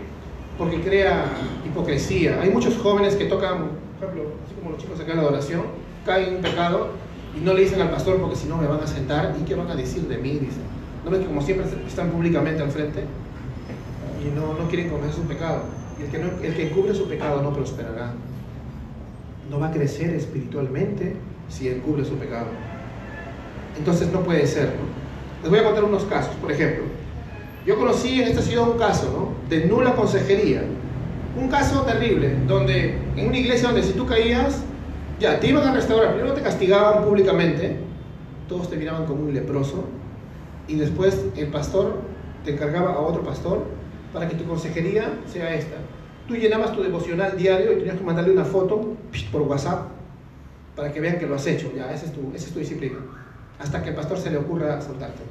porque 0.58 0.80
crea 0.80 1.26
hipocresía. 1.66 2.40
Hay 2.40 2.50
muchos 2.50 2.76
jóvenes 2.78 3.14
que 3.14 3.26
tocan, 3.26 3.68
por 4.00 4.08
ejemplo, 4.08 4.32
así 4.44 4.54
como 4.54 4.70
los 4.70 4.80
chicos 4.80 5.00
acá 5.00 5.12
en 5.12 5.18
la 5.18 5.22
adoración, 5.24 5.62
caen 6.04 6.36
en 6.36 6.42
pecado 6.42 6.88
y 7.36 7.44
no 7.44 7.52
le 7.52 7.62
dicen 7.62 7.80
al 7.80 7.90
pastor 7.90 8.20
porque 8.20 8.36
si 8.36 8.48
no 8.48 8.56
me 8.56 8.66
van 8.66 8.80
a 8.80 8.86
sentar 8.86 9.34
y 9.40 9.44
qué 9.44 9.54
van 9.54 9.70
a 9.70 9.74
decir 9.74 10.02
de 10.08 10.16
mí, 10.18 10.30
dicen. 10.30 10.62
No 11.04 11.10
ven 11.10 11.20
que 11.20 11.26
como 11.26 11.42
siempre 11.42 11.66
están 11.86 12.10
públicamente 12.10 12.62
al 12.62 12.70
frente 12.70 13.04
y 14.22 14.34
no, 14.34 14.54
no 14.54 14.68
quieren 14.68 14.88
confesar 14.88 15.16
su 15.16 15.22
pecado. 15.22 15.62
Y 15.98 16.04
el 16.04 16.10
que, 16.10 16.18
no, 16.18 16.30
el 16.42 16.54
que 16.54 16.70
cubre 16.70 16.94
su 16.94 17.06
pecado 17.06 17.42
no 17.42 17.52
prosperará. 17.52 18.12
No 19.50 19.60
va 19.60 19.68
a 19.68 19.70
crecer 19.70 20.10
espiritualmente 20.14 21.16
si 21.48 21.68
él 21.68 21.82
cubre 21.82 22.04
su 22.04 22.14
pecado. 22.14 22.46
Entonces 23.76 24.10
no 24.10 24.20
puede 24.20 24.46
ser. 24.46 24.72
Les 25.42 25.50
voy 25.50 25.58
a 25.58 25.64
contar 25.64 25.84
unos 25.84 26.04
casos. 26.04 26.34
Por 26.36 26.50
ejemplo, 26.50 26.84
yo 27.66 27.78
conocí 27.78 28.20
en 28.20 28.28
esta 28.28 28.42
ciudad 28.42 28.68
un 28.68 28.78
caso 28.78 29.10
¿no? 29.10 29.48
de 29.48 29.66
nula 29.66 29.94
consejería. 29.94 30.62
Un 31.40 31.48
caso 31.48 31.82
terrible, 31.82 32.36
donde 32.46 32.96
en 33.16 33.28
una 33.28 33.36
iglesia 33.36 33.68
donde 33.68 33.82
si 33.82 33.92
tú 33.92 34.06
caías, 34.06 34.62
ya 35.18 35.40
te 35.40 35.48
iban 35.48 35.66
a 35.66 35.72
restaurar. 35.72 36.14
Primero 36.14 36.34
te 36.34 36.42
castigaban 36.42 37.04
públicamente, 37.04 37.76
todos 38.48 38.70
te 38.70 38.76
miraban 38.76 39.06
como 39.06 39.24
un 39.24 39.34
leproso, 39.34 39.84
y 40.68 40.76
después 40.76 41.24
el 41.36 41.48
pastor 41.48 41.96
te 42.44 42.52
encargaba 42.52 42.92
a 42.92 43.00
otro 43.00 43.22
pastor 43.22 43.64
para 44.12 44.28
que 44.28 44.36
tu 44.36 44.44
consejería 44.44 45.18
sea 45.26 45.54
esta. 45.54 45.76
Tú 46.28 46.36
llenabas 46.36 46.72
tu 46.72 46.82
devocional 46.82 47.36
diario 47.36 47.72
y 47.72 47.76
tenías 47.76 47.96
que 47.96 48.04
mandarle 48.04 48.32
una 48.32 48.44
foto 48.44 48.94
por 49.32 49.42
WhatsApp 49.42 49.88
para 50.76 50.92
que 50.92 51.00
vean 51.00 51.18
que 51.18 51.26
lo 51.26 51.34
has 51.34 51.46
hecho. 51.46 51.70
Ya, 51.76 51.92
es 51.92 52.12
tu, 52.12 52.32
esa 52.34 52.46
es 52.46 52.52
tu 52.52 52.60
disciplina. 52.60 52.98
Hasta 53.58 53.82
que 53.82 53.90
el 53.90 53.96
pastor 53.96 54.18
se 54.18 54.30
le 54.30 54.38
ocurra 54.38 54.80
soltarte. 54.80 55.22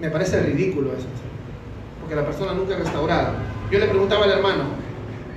Me 0.00 0.10
parece 0.10 0.42
ridículo 0.42 0.92
eso, 0.92 1.06
porque 2.00 2.14
la 2.14 2.24
persona 2.24 2.52
nunca 2.52 2.74
es 2.74 2.80
restaurada. 2.80 3.34
Yo 3.70 3.78
le 3.78 3.86
preguntaba 3.86 4.24
al 4.24 4.32
hermano, 4.32 4.64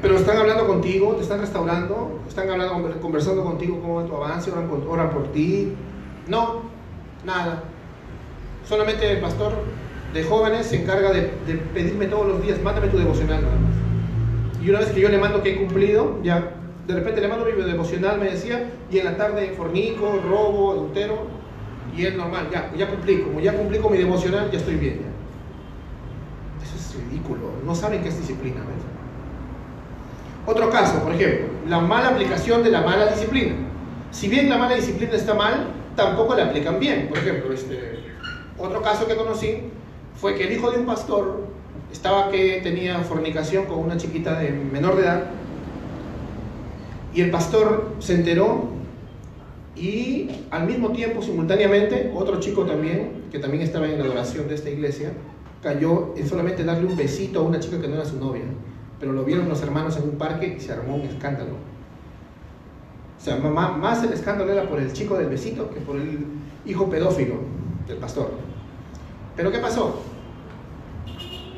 pero 0.01 0.15
están 0.15 0.37
hablando 0.37 0.67
contigo, 0.67 1.13
te 1.15 1.23
están 1.23 1.39
restaurando, 1.39 2.19
están 2.27 2.49
hablando, 2.49 2.99
conversando 2.99 3.43
contigo 3.43 3.79
cómo 3.81 3.95
va 3.95 4.05
tu 4.05 4.15
avance, 4.15 4.51
oran 4.51 4.67
por, 4.67 4.85
oran 4.87 5.09
por 5.11 5.31
ti. 5.31 5.73
No, 6.27 6.63
nada. 7.25 7.63
Solamente 8.67 9.11
el 9.11 9.19
pastor 9.19 9.53
de 10.13 10.23
jóvenes 10.23 10.67
se 10.67 10.81
encarga 10.81 11.11
de, 11.11 11.23
pedirme 11.73 12.07
todos 12.07 12.27
los 12.27 12.41
días, 12.41 12.61
mándame 12.61 12.87
tu 12.87 12.97
devocional 12.97 13.41
nada 13.41 13.55
más. 13.55 14.63
Y 14.63 14.69
una 14.69 14.79
vez 14.79 14.89
que 14.89 15.01
yo 15.01 15.09
le 15.09 15.17
mando 15.17 15.41
que 15.41 15.53
he 15.53 15.57
cumplido, 15.57 16.19
ya 16.21 16.51
de 16.87 16.95
repente 16.95 17.21
le 17.21 17.27
mando 17.27 17.45
mi 17.45 17.51
devocional, 17.51 18.19
me 18.19 18.31
decía, 18.31 18.71
y 18.91 18.97
en 18.97 19.05
la 19.05 19.15
tarde 19.15 19.53
fornico, 19.55 20.19
robo, 20.27 20.71
adultero, 20.71 21.27
y 21.95 22.05
es 22.05 22.15
normal, 22.15 22.49
ya, 22.51 22.71
ya 22.77 22.89
cumplí, 22.89 23.21
como 23.21 23.39
ya 23.39 23.53
cumplí 23.53 23.79
con 23.79 23.91
mi 23.91 23.97
devocional, 23.97 24.49
ya 24.51 24.57
estoy 24.57 24.75
bien. 24.75 25.01
Eso 26.61 26.75
es 26.75 27.03
ridículo, 27.03 27.51
no 27.65 27.75
saben 27.75 28.01
qué 28.01 28.09
es 28.09 28.17
disciplina. 28.17 28.61
Otro 30.45 30.69
caso, 30.69 31.03
por 31.03 31.13
ejemplo, 31.13 31.47
la 31.67 31.79
mala 31.79 32.09
aplicación 32.09 32.63
de 32.63 32.71
la 32.71 32.81
mala 32.81 33.07
disciplina. 33.07 33.55
Si 34.11 34.27
bien 34.27 34.49
la 34.49 34.57
mala 34.57 34.75
disciplina 34.75 35.13
está 35.13 35.33
mal, 35.33 35.67
tampoco 35.95 36.35
la 36.35 36.45
aplican 36.45 36.79
bien. 36.79 37.07
Por 37.07 37.19
ejemplo, 37.19 37.53
este, 37.53 37.99
otro 38.57 38.81
caso 38.81 39.07
que 39.07 39.15
conocí 39.15 39.63
fue 40.15 40.35
que 40.35 40.45
el 40.45 40.53
hijo 40.53 40.71
de 40.71 40.79
un 40.79 40.85
pastor 40.85 41.47
estaba 41.91 42.29
que 42.29 42.61
tenía 42.63 42.99
fornicación 42.99 43.65
con 43.65 43.79
una 43.79 43.97
chiquita 43.97 44.39
de 44.39 44.51
menor 44.51 44.95
de 44.95 45.03
edad 45.03 45.23
y 47.13 47.21
el 47.21 47.31
pastor 47.31 47.95
se 47.99 48.15
enteró 48.15 48.69
y 49.79 50.29
al 50.51 50.67
mismo 50.67 50.91
tiempo, 50.91 51.21
simultáneamente, 51.21 52.11
otro 52.13 52.39
chico 52.41 52.65
también, 52.65 53.23
que 53.31 53.39
también 53.39 53.63
estaba 53.63 53.87
en 53.87 53.97
la 53.97 54.03
adoración 54.03 54.49
de 54.49 54.55
esta 54.55 54.69
iglesia, 54.69 55.13
cayó 55.63 56.13
en 56.17 56.27
solamente 56.27 56.65
darle 56.65 56.85
un 56.85 56.97
besito 56.97 57.39
a 57.39 57.43
una 57.43 57.61
chica 57.61 57.79
que 57.79 57.87
no 57.87 57.95
era 57.95 58.03
su 58.03 58.19
novia. 58.19 58.43
Pero 58.99 59.13
lo 59.13 59.23
vieron 59.23 59.47
los 59.47 59.61
hermanos 59.61 59.95
en 59.95 60.03
un 60.03 60.17
parque 60.17 60.55
y 60.57 60.59
se 60.59 60.73
armó 60.73 60.95
un 60.95 61.03
escándalo. 61.03 61.53
O 63.17 63.21
sea, 63.23 63.37
más 63.37 64.03
el 64.03 64.11
escándalo 64.11 64.51
era 64.51 64.67
por 64.67 64.81
el 64.81 64.91
chico 64.91 65.17
del 65.17 65.29
besito 65.29 65.69
que 65.69 65.79
por 65.79 65.95
el 65.95 66.25
hijo 66.65 66.89
pedófilo 66.89 67.35
del 67.87 67.97
pastor. 67.97 68.31
Pero 69.37 69.49
¿qué 69.49 69.59
pasó? 69.59 70.01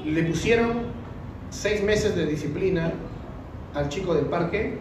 Le 0.05 0.23
pusieron 0.23 0.83
seis 1.49 1.83
meses 1.83 2.15
de 2.15 2.27
disciplina 2.27 2.93
al 3.73 3.89
chico 3.89 4.13
del 4.13 4.25
parque 4.25 4.77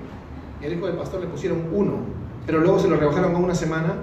y 0.61 0.67
al 0.67 0.75
hijo 0.75 0.87
del 0.87 0.97
pastor 0.97 1.23
le 1.23 1.27
pusieron 1.27 1.69
uno 1.73 2.20
pero 2.51 2.63
luego 2.63 2.81
se 2.81 2.89
lo 2.89 2.97
rebajaron 2.97 3.33
a 3.37 3.39
una 3.39 3.55
semana. 3.55 3.95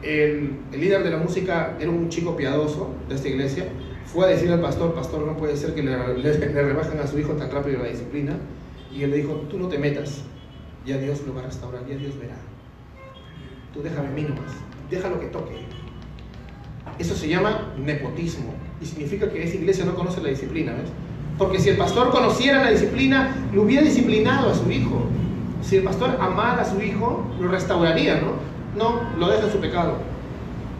El, 0.00 0.60
líder 0.70 1.02
de 1.02 1.10
la 1.10 1.16
música 1.16 1.76
era 1.80 1.90
un 1.90 2.08
chico 2.08 2.36
piadoso 2.36 2.94
de 3.08 3.16
esta 3.16 3.28
iglesia. 3.28 3.66
Fue 4.04 4.26
a 4.26 4.28
decirle 4.28 4.54
al 4.54 4.60
pastor, 4.60 4.94
pastor, 4.94 5.26
no 5.26 5.36
puede 5.36 5.56
ser 5.56 5.74
que 5.74 5.82
le, 5.82 5.90
le, 6.18 6.62
rebajen 6.62 7.00
a 7.00 7.08
su 7.08 7.18
hijo 7.18 7.32
tan 7.32 7.50
rápido 7.50 7.82
la 7.82 7.88
disciplina. 7.88 8.36
Y 8.94 9.02
él 9.02 9.10
le 9.10 9.16
dijo, 9.16 9.32
tú 9.50 9.58
no 9.58 9.66
te 9.66 9.76
metas, 9.76 10.22
ya 10.86 10.98
Dios 10.98 11.26
lo 11.26 11.34
va 11.34 11.40
a 11.40 11.46
restaurar, 11.46 11.84
ya 11.84 11.96
Dios 11.96 12.16
verá. 12.16 12.36
Tú 13.74 13.82
déjame 13.82 14.06
a 14.06 14.12
mí 14.12 14.28
déjalo 14.88 15.18
que 15.18 15.26
toque. 15.26 15.56
Eso 17.00 17.16
se 17.16 17.26
llama 17.26 17.72
nepotismo 17.76 18.54
y 18.80 18.86
significa 18.86 19.28
que 19.28 19.42
esa 19.42 19.56
iglesia 19.56 19.84
no 19.84 19.96
conoce 19.96 20.22
la 20.22 20.28
disciplina, 20.28 20.74
¿ves? 20.74 20.90
Porque 21.38 21.58
si 21.58 21.70
el 21.70 21.76
pastor 21.76 22.12
conociera 22.12 22.62
la 22.62 22.70
disciplina, 22.70 23.34
lo 23.52 23.62
hubiera 23.62 23.82
disciplinado 23.82 24.50
a 24.50 24.54
su 24.54 24.70
hijo. 24.70 25.08
Si 25.62 25.76
el 25.76 25.84
pastor 25.84 26.16
amara 26.20 26.62
a 26.62 26.64
su 26.64 26.80
hijo, 26.82 27.24
lo 27.40 27.48
restauraría, 27.48 28.20
¿no? 28.20 28.32
No, 28.76 29.00
lo 29.18 29.28
deja 29.28 29.46
en 29.46 29.52
su 29.52 29.58
pecado. 29.58 29.94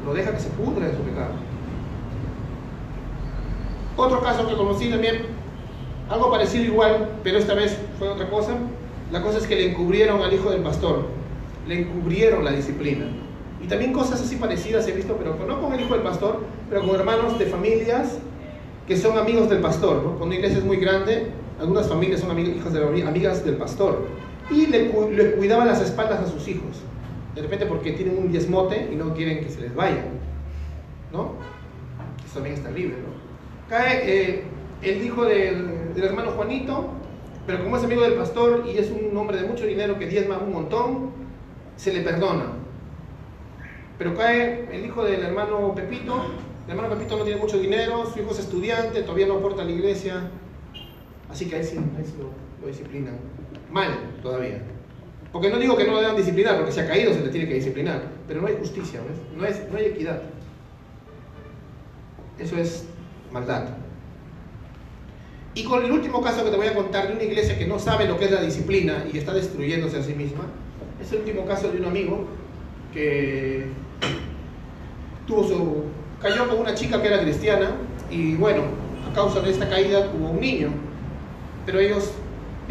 Lo 0.05 0.13
deja 0.13 0.33
que 0.33 0.41
se 0.41 0.49
pudra 0.51 0.87
en 0.87 0.97
su 0.97 1.03
pecado. 1.03 1.31
Otro 3.97 4.21
caso 4.21 4.49
que 4.49 4.57
conocí 4.57 4.91
también, 4.91 5.23
algo 6.09 6.31
parecido 6.31 6.65
igual, 6.65 7.11
pero 7.23 7.39
esta 7.39 7.55
vez 7.55 7.79
fue 7.99 8.09
otra 8.09 8.29
cosa. 8.29 8.55
La 9.13 9.23
cosa 9.23 9.39
es 9.39 9.47
que 9.47 9.55
le 9.55 9.71
encubrieron 9.71 10.23
al 10.23 10.33
hijo 10.33 10.51
del 10.51 10.63
pastor, 10.63 11.07
le 11.69 11.83
encubrieron 11.83 12.45
la 12.45 12.51
disciplina. 12.51 13.05
Y 13.63 13.69
también 13.69 13.93
cosas 13.93 14.21
así 14.21 14.37
parecidas 14.37 14.89
he 14.89 14.93
visto, 14.93 15.17
pero 15.17 15.37
no 15.47 15.61
con 15.61 15.73
el 15.73 15.81
hijo 15.81 15.95
del 15.95 16.03
pastor, 16.03 16.41
pero 16.69 16.83
con 16.83 16.97
hermanos 16.97 17.39
de 17.39 17.47
familias 17.47 18.19
que 18.89 18.97
son 18.97 19.17
amigos 19.17 19.49
del 19.49 19.61
pastor. 19.61 19.97
¿no? 19.97 20.09
Cuando 20.11 20.27
una 20.27 20.35
iglesia 20.35 20.59
es 20.59 20.65
muy 20.65 20.79
grande, 20.79 21.29
algunas 21.61 21.89
familias 21.89 22.21
son 22.21 22.35
de, 22.35 23.05
amigas 23.07 23.45
del 23.45 23.57
pastor 23.57 24.09
y 24.51 24.67
le, 24.67 24.91
cuidaban 24.91 25.67
las 25.67 25.81
espaldas 25.81 26.21
a 26.21 26.27
sus 26.27 26.47
hijos. 26.49 26.81
De 27.35 27.43
repente 27.43 27.67
porque 27.67 27.93
tienen 27.93 28.19
un 28.19 28.31
diezmote 28.31 28.89
y 28.93 28.97
no 28.97 29.15
quieren 29.15 29.43
que 29.43 29.51
se 29.51 29.61
les 29.61 29.75
vaya. 29.75 30.05
¿No? 31.13 31.33
Eso 32.25 32.35
también 32.35 32.57
está 32.57 32.71
libre, 32.71 32.97
¿no? 32.97 33.13
Cae 33.69 34.03
eh, 34.05 34.43
el 34.83 35.05
hijo 35.05 35.25
del, 35.25 35.93
hermano 35.97 36.33
Juanito, 36.33 36.91
Pero 37.47 37.65
como 37.65 37.77
es 37.77 37.85
amigo 37.85 38.03
del 38.03 38.15
pastor 38.15 38.65
y 38.67 38.79
es 38.79 38.91
un 38.91 39.17
hombre 39.17 39.41
de 39.41 39.49
mucho 39.49 39.67
dinero 39.67 39.99
que 39.99 40.07
diezma 40.07 40.39
un 40.39 40.53
montón, 40.53 41.11
se 41.77 41.93
le 41.93 42.03
perdona. 42.03 42.53
Pero 43.99 44.15
cae 44.15 44.69
el 44.73 44.85
hijo 44.85 45.05
del 45.05 45.23
hermano 45.23 45.75
Pepito, 45.75 46.25
el 46.67 46.71
hermano 46.71 46.95
Pepito 46.95 47.17
no 47.17 47.25
tiene 47.25 47.41
mucho 47.41 47.59
dinero, 47.59 48.07
su 48.07 48.21
hijo 48.21 48.31
es 48.31 48.39
estudiante, 48.41 49.03
todavía 49.03 49.27
no 49.27 49.35
aporta 49.35 49.63
a 49.63 49.65
la 49.65 49.73
iglesia, 49.73 50.31
así 51.31 51.49
que 51.49 51.57
ahí 51.57 51.65
sí 51.65 51.77
lo, 51.77 52.31
lo 52.61 52.69
disciplinan. 52.69 53.17
Mal 53.73 53.99
todavía. 54.23 54.61
Porque 55.33 55.49
no 55.49 55.59
digo 55.59 55.77
que 55.77 55.85
no 55.85 55.93
lo 55.93 56.01
deban 56.01 56.17
disciplinar, 56.17 56.57
porque 56.57 56.73
si 56.73 56.81
ha 56.81 56.87
caído 56.87 57.13
se 57.15 57.21
le 57.21 57.31
tiene 57.31 57.49
que 57.49 57.55
disciplinar, 57.55 58.03
pero 58.29 58.43
no 58.43 58.47
hay 58.47 58.57
justicia. 58.59 59.01
No, 59.35 59.47
es, 59.47 59.63
no 59.71 59.79
hay 59.79 59.87
equidad. 59.87 60.23
Eso 62.39 62.57
es 62.59 62.85
maldad. 63.33 63.65
Y 65.55 65.65
con 65.65 65.85
el 65.85 65.91
último 65.91 66.23
caso 66.23 66.45
que 66.45 66.51
te 66.51 66.57
voy 66.57 66.67
a 66.67 66.75
contar 66.75 67.09
de 67.09 67.15
una 67.15 67.23
iglesia 67.23 67.59
que 67.59 67.67
no 67.67 67.79
sabe 67.79 68.07
lo 68.07 68.19
que 68.19 68.27
es 68.27 68.31
la 68.31 68.43
disciplina 68.43 69.05
y 69.11 69.19
está 69.19 69.33
destruyéndose 69.33 69.99
a 69.99 70.03
sí 70.03 70.15
misma, 70.15 70.45
es 71.01 71.11
el 71.13 71.21
último 71.21 71.47
caso 71.47 71.71
de 71.71 71.79
un 71.79 71.87
amigo 71.87 72.27
que 72.93 73.67
tuvo 75.27 75.45
su, 75.45 75.85
cayó 76.21 76.47
con 76.49 76.59
una 76.59 76.75
chica 76.75 77.01
que 77.01 77.09
era 77.09 77.21
cristiana 77.21 77.73
y 78.11 78.35
bueno, 78.35 78.63
a 79.11 79.15
causa 79.15 79.41
de 79.41 79.51
esta 79.51 79.69
caída 79.69 80.11
tuvo 80.11 80.31
un 80.31 80.41
niño. 80.41 80.71
Pero 81.65 81.81
ellos 81.81 82.13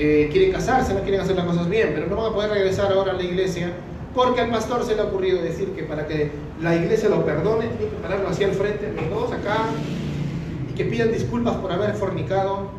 eh, 0.03 0.29
quieren 0.31 0.51
casarse, 0.51 0.95
no 0.95 1.01
quieren 1.01 1.21
hacer 1.21 1.35
las 1.35 1.45
cosas 1.45 1.69
bien, 1.69 1.91
pero 1.93 2.07
no 2.07 2.15
van 2.15 2.31
a 2.31 2.33
poder 2.33 2.49
regresar 2.49 2.91
ahora 2.91 3.11
a 3.11 3.15
la 3.15 3.21
iglesia 3.21 3.71
porque 4.15 4.41
al 4.41 4.49
pastor 4.49 4.83
se 4.83 4.95
le 4.95 5.01
ha 5.01 5.05
ocurrido 5.05 5.43
decir 5.43 5.73
que 5.73 5.83
para 5.83 6.07
que 6.07 6.31
la 6.59 6.75
iglesia 6.75 7.07
lo 7.07 7.23
perdone, 7.23 7.67
tiene 7.67 7.91
que 7.91 7.97
pararlo 8.01 8.27
hacia 8.27 8.47
el 8.47 8.53
frente, 8.53 8.91
los 8.93 9.09
dos 9.11 9.31
acá, 9.31 9.57
y 10.71 10.73
que 10.73 10.85
pidan 10.85 11.11
disculpas 11.11 11.55
por 11.57 11.71
haber 11.71 11.93
fornicado 11.93 12.71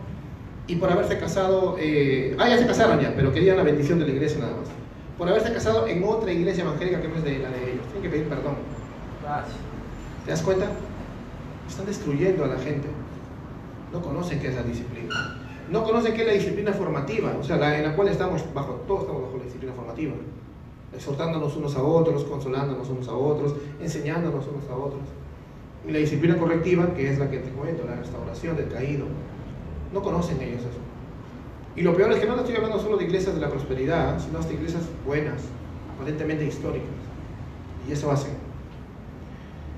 y 0.67 0.75
por 0.75 0.91
haberse 0.91 1.17
casado, 1.17 1.77
eh, 1.79 2.37
ah, 2.41 2.49
ya 2.49 2.59
se 2.59 2.67
casaron 2.67 2.99
ya, 2.99 3.13
pero 3.15 3.33
querían 3.33 3.57
la 3.57 3.63
bendición 3.63 4.01
de 4.01 4.07
la 4.07 4.13
iglesia 4.15 4.41
nada 4.41 4.57
más, 4.57 4.69
por 5.17 5.29
haberse 5.29 5.53
casado 5.53 5.87
en 5.87 6.03
otra 6.03 6.33
iglesia 6.33 6.65
evangélica 6.65 7.01
que 7.01 7.07
no 7.07 7.15
es 7.15 7.23
de 7.23 7.39
la 7.39 7.51
de 7.51 7.73
ellos, 7.73 7.87
tienen 7.93 8.03
que 8.03 8.09
pedir 8.09 8.25
perdón. 8.25 8.57
¿Te 10.25 10.31
das 10.33 10.43
cuenta? 10.43 10.67
Están 11.69 11.87
destruyendo 11.87 12.45
a 12.45 12.49
la 12.49 12.59
gente. 12.59 12.89
No 13.93 14.03
conocen 14.03 14.41
qué 14.41 14.49
es 14.49 14.57
la 14.57 14.63
disciplina. 14.65 15.42
No 15.73 15.83
conocen 15.83 16.15
qué 16.15 16.21
es 16.21 16.27
la 16.27 16.35
disciplina 16.35 16.73
formativa, 16.73 17.35
o 17.41 17.43
sea, 17.43 17.57
la 17.57 17.77
en 17.77 17.85
la 17.85 17.97
cual 17.97 18.09
estamos 18.09 18.43
bajo, 18.55 18.75
todos 18.87 19.01
estamos 19.03 19.23
bajo 19.23 19.39
la 19.39 19.45
disciplina 19.45 19.73
formativa 19.73 20.13
exhortándonos 20.95 21.57
unos 21.57 21.75
a 21.77 21.83
otros, 21.83 22.25
consolándonos 22.25 22.89
unos 22.89 23.09
a 23.09 23.15
otros, 23.15 23.55
enseñándonos 23.81 24.47
unos 24.47 24.69
a 24.71 24.77
otros. 24.77 25.03
Y 25.87 25.91
la 25.91 25.99
disciplina 25.99 26.37
correctiva, 26.37 26.95
que 26.95 27.11
es 27.11 27.19
la 27.19 27.31
que 27.31 27.39
te 27.39 27.51
comento, 27.51 27.85
la 27.85 27.97
restauración 27.97 28.57
del 28.57 28.69
caído, 28.69 29.07
no 29.93 30.03
conocen 30.03 30.41
ellos 30.41 30.61
eso. 30.61 30.81
Y 31.75 31.83
lo 31.83 31.97
peor 31.97 32.13
es 32.13 32.19
que 32.19 32.27
no 32.27 32.37
estoy 32.37 32.57
hablando 32.57 32.79
solo 32.79 32.99
de 32.99 33.05
iglesias 33.05 33.35
de 33.35 33.41
la 33.41 33.49
prosperidad, 33.49 34.21
sino 34.21 34.39
hasta 34.39 34.53
iglesias 34.53 34.83
buenas, 35.07 35.43
aparentemente 35.97 36.45
históricas. 36.45 36.89
Y 37.89 37.93
eso 37.93 38.11
hacen. 38.11 38.33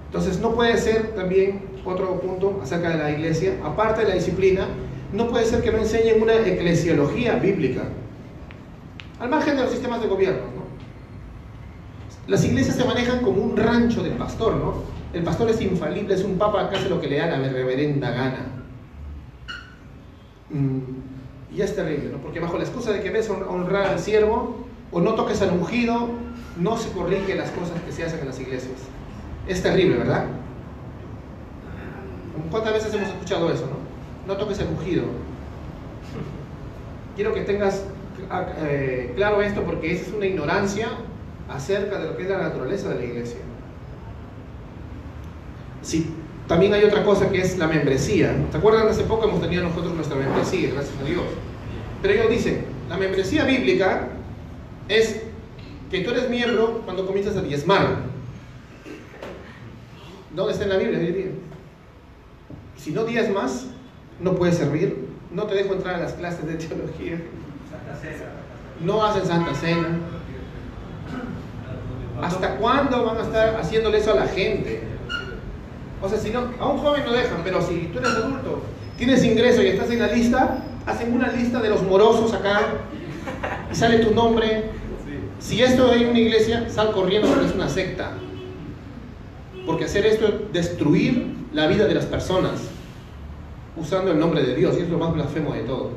Entonces 0.07 0.41
no 0.41 0.55
puede 0.55 0.77
ser 0.77 1.15
también 1.15 1.63
otro 1.85 2.21
punto 2.21 2.61
acerca 2.63 2.91
de 2.91 2.97
la 2.99 3.11
iglesia, 3.11 3.59
aparte 3.65 4.03
de 4.03 4.09
la 4.09 4.15
disciplina, 4.15 4.67
no 5.15 5.29
puede 5.29 5.47
ser 5.47 5.63
que 5.63 5.71
no 5.71 5.79
enseñen 5.79 6.21
una 6.21 6.35
eclesiología 6.35 7.37
bíblica, 7.37 7.83
al 9.21 9.29
margen 9.29 9.57
de 9.57 9.63
los 9.63 9.71
sistemas 9.71 10.03
de 10.03 10.09
gobierno. 10.09 10.43
Las 12.27 12.45
iglesias 12.45 12.77
se 12.77 12.85
manejan 12.85 13.21
como 13.21 13.43
un 13.43 13.57
rancho 13.57 14.03
del 14.03 14.15
pastor, 14.15 14.57
¿no? 14.57 14.75
El 15.13 15.23
pastor 15.23 15.51
es 15.51 15.61
infalible, 15.61 16.15
es 16.15 16.25
un 16.25 16.37
papa 16.37 16.69
que 16.69 16.77
hace 16.77 16.89
lo 16.89 17.01
que 17.01 17.07
le 17.07 17.19
da 17.19 17.27
la 17.27 17.49
reverenda 17.49 18.11
gana. 18.11 18.47
Mm, 20.51 21.55
y 21.55 21.61
es 21.61 21.77
terrible, 21.77 22.11
¿no? 22.11 22.19
Porque 22.19 22.41
bajo 22.41 22.59
la 22.59 22.65
excusa 22.65 22.93
de 22.93 23.01
que 23.01 23.11
ves 23.11 23.31
honrar 23.31 23.87
al 23.87 24.01
siervo 24.01 24.67
o 24.91 25.01
no 25.01 25.15
toques 25.15 25.41
al 25.43 25.51
ungido, 25.51 26.09
no 26.59 26.77
se 26.77 26.91
corrige 26.91 27.37
las 27.37 27.51
cosas 27.51 27.81
que 27.83 27.93
se 27.93 28.05
hacen 28.05 28.21
en 28.21 28.27
las 28.27 28.41
iglesias. 28.41 28.81
Es 29.47 29.63
terrible, 29.63 29.99
¿verdad? 29.99 30.25
¿Cuántas 32.51 32.73
veces 32.73 32.95
hemos 32.95 33.09
escuchado 33.09 33.53
eso, 33.53 33.67
no? 33.67 33.84
No 34.27 34.37
toques 34.37 34.61
al 34.61 34.69
ungido. 34.69 35.05
Quiero 37.15 37.33
que 37.35 37.43
tengas 37.43 37.85
ah, 38.31 38.47
eh, 38.59 39.13
claro 39.17 39.43
esto 39.43 39.63
porque 39.63 39.93
esa 39.93 40.07
es 40.07 40.13
una 40.13 40.27
ignorancia 40.27 40.89
acerca 41.49 41.99
de 41.99 42.09
lo 42.09 42.17
que 42.17 42.25
es 42.25 42.29
la 42.29 42.39
naturaleza 42.39 42.89
de 42.89 42.95
la 42.97 43.05
iglesia. 43.05 43.39
Sí, 45.83 46.11
también 46.49 46.73
hay 46.75 46.85
otra 46.85 47.05
cosa 47.05 47.31
que 47.31 47.41
es 47.41 47.59
la 47.59 47.67
membresía. 47.67 48.35
¿Te 48.51 48.57
acuerdan? 48.57 48.89
Hace 48.89 49.05
poco 49.05 49.29
hemos 49.29 49.41
tenido 49.41 49.63
nosotros 49.63 49.95
nuestra 49.95 50.17
membresía, 50.17 50.71
gracias 50.73 50.99
a 51.01 51.05
Dios. 51.05 51.25
Pero 52.03 52.15
ellos 52.15 52.31
dicen, 52.31 52.65
la 52.89 52.97
membresía 52.97 53.45
bíblica 53.45 54.09
es 54.89 55.23
que 55.91 56.01
tú 56.01 56.11
eres 56.11 56.29
miembro 56.29 56.83
cuando 56.85 57.07
comienzas 57.07 57.37
a 57.37 57.43
diezmar. 57.43 58.15
¿Dónde 60.35 60.53
está 60.53 60.65
en 60.65 60.71
la 60.71 60.77
Biblia? 60.77 61.31
Si 62.77 62.91
no 62.91 63.05
diezmas, 63.05 63.69
no 64.21 64.35
puedes 64.35 64.57
servir. 64.57 65.09
No 65.31 65.45
te 65.45 65.55
dejo 65.55 65.75
entrar 65.75 65.97
a 65.97 65.99
las 65.99 66.13
clases 66.13 66.47
de 66.47 66.55
teología. 66.55 67.21
No 68.81 69.05
hacen 69.05 69.27
Santa 69.27 69.55
Cena 69.55 69.99
¿Hasta 72.23 72.57
cuándo 72.57 73.05
van 73.05 73.19
a 73.19 73.23
estar 73.23 73.57
haciéndole 73.61 73.99
eso 73.99 74.13
a 74.13 74.17
la 74.17 74.27
gente? 74.27 74.83
O 76.01 76.09
sea, 76.09 76.19
si 76.19 76.31
no, 76.31 76.51
a 76.61 76.69
un 76.69 76.79
joven 76.79 77.05
lo 77.05 77.13
dejan, 77.13 77.41
pero 77.43 77.61
si 77.61 77.91
tú 77.93 77.99
eres 77.99 78.13
adulto, 78.13 78.63
tienes 78.97 79.25
ingreso 79.25 79.63
y 79.63 79.69
estás 79.69 79.91
en 79.91 79.99
la 79.99 80.09
lista, 80.09 80.59
hacen 80.87 81.13
una 81.13 81.29
lista 81.29 81.61
de 81.61 81.71
los 81.71 81.83
morosos 81.83 82.33
acá 82.33 82.61
y 83.71 83.75
sale 83.75 83.99
tu 83.99 84.15
nombre. 84.15 84.71
Si 85.41 85.63
esto 85.63 85.91
hay 85.91 86.05
una 86.05 86.19
iglesia, 86.19 86.69
sal 86.71 86.93
corriendo 86.93 87.29
porque 87.29 87.47
es 87.47 87.55
una 87.55 87.69
secta. 87.69 88.13
Porque 89.67 89.85
hacer 89.85 90.07
esto 90.07 90.27
es 90.27 90.53
destruir 90.53 91.35
la 91.53 91.67
vida 91.67 91.87
de 91.87 91.95
las 91.95 92.07
personas 92.07 92.74
usando 93.77 94.13
el 94.13 94.19
nombre 94.19 94.43
de 94.43 94.55
Dios, 94.55 94.77
y 94.79 94.83
es 94.83 94.89
lo 94.89 94.99
más 94.99 95.13
blasfemo 95.13 95.53
de 95.53 95.63
todo, 95.63 95.91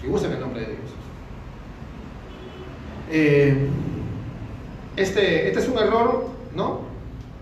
que 0.00 0.08
usen 0.08 0.32
el 0.32 0.40
nombre 0.40 0.60
de 0.60 0.66
Dios. 0.66 0.90
Eh, 3.10 3.68
este, 4.96 5.48
este 5.48 5.60
es 5.60 5.68
un 5.68 5.78
error, 5.78 6.28
¿no? 6.54 6.80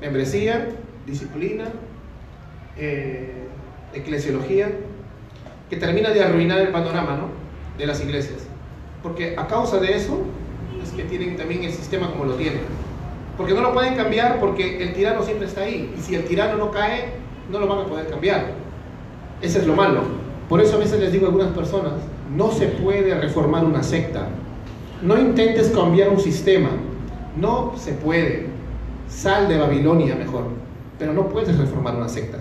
Membresía, 0.01 0.68
disciplina, 1.07 1.64
eh, 2.77 3.49
eclesiología, 3.95 4.70
que 5.70 5.77
termina 5.77 6.11
de 6.11 6.22
arruinar 6.22 6.61
el 6.61 6.68
panorama, 6.68 7.16
¿no? 7.16 7.29
De 7.79 7.87
las 7.87 8.01
iglesias. 8.03 8.47
Porque 9.03 9.35
a 9.37 9.47
causa 9.47 9.79
de 9.79 9.97
eso 9.97 10.22
es 10.83 10.91
que 10.91 11.05
tienen 11.05 11.37
también 11.37 11.64
el 11.64 11.72
sistema 11.72 12.11
como 12.11 12.24
lo 12.24 12.35
tienen. 12.35 12.61
Porque 13.37 13.55
no 13.55 13.61
lo 13.61 13.72
pueden 13.72 13.97
cambiar 13.97 14.41
porque 14.41 14.83
el 14.83 14.95
tirano 14.95 15.22
siempre 15.22 15.47
está 15.47 15.62
ahí. 15.62 15.95
Y 15.97 16.01
si 16.01 16.14
el 16.14 16.24
tirano 16.24 16.57
no 16.57 16.70
cae, 16.70 17.11
no 17.51 17.59
lo 17.59 17.66
van 17.66 17.81
a 17.81 17.85
poder 17.87 18.09
cambiar. 18.09 18.53
Ese 19.47 19.61
es 19.61 19.66
lo 19.68 19.76
malo. 19.76 20.01
Por 20.49 20.61
eso 20.61 20.74
a 20.74 20.80
veces 20.80 20.99
les 20.99 21.12
digo 21.12 21.26
a 21.26 21.28
algunas 21.28 21.53
personas, 21.53 21.92
no 22.36 22.51
se 22.51 22.66
puede 22.66 23.14
reformar 23.14 23.64
una 23.64 23.80
secta. 23.80 24.26
No 25.03 25.16
intentes 25.16 25.70
cambiar 25.70 26.09
un 26.09 26.18
sistema. 26.18 26.70
No 27.36 27.72
se 27.76 27.92
puede. 27.92 28.47
Sal 29.09 29.49
de 29.49 29.57
Babilonia 29.57 30.16
mejor. 30.16 30.47
Pero 30.99 31.12
no 31.12 31.28
puedes 31.28 31.57
reformar 31.57 31.94
una 31.94 32.09
secta. 32.09 32.38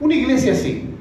Una 0.00 0.14
iglesia 0.14 0.54
sí. 0.54 0.94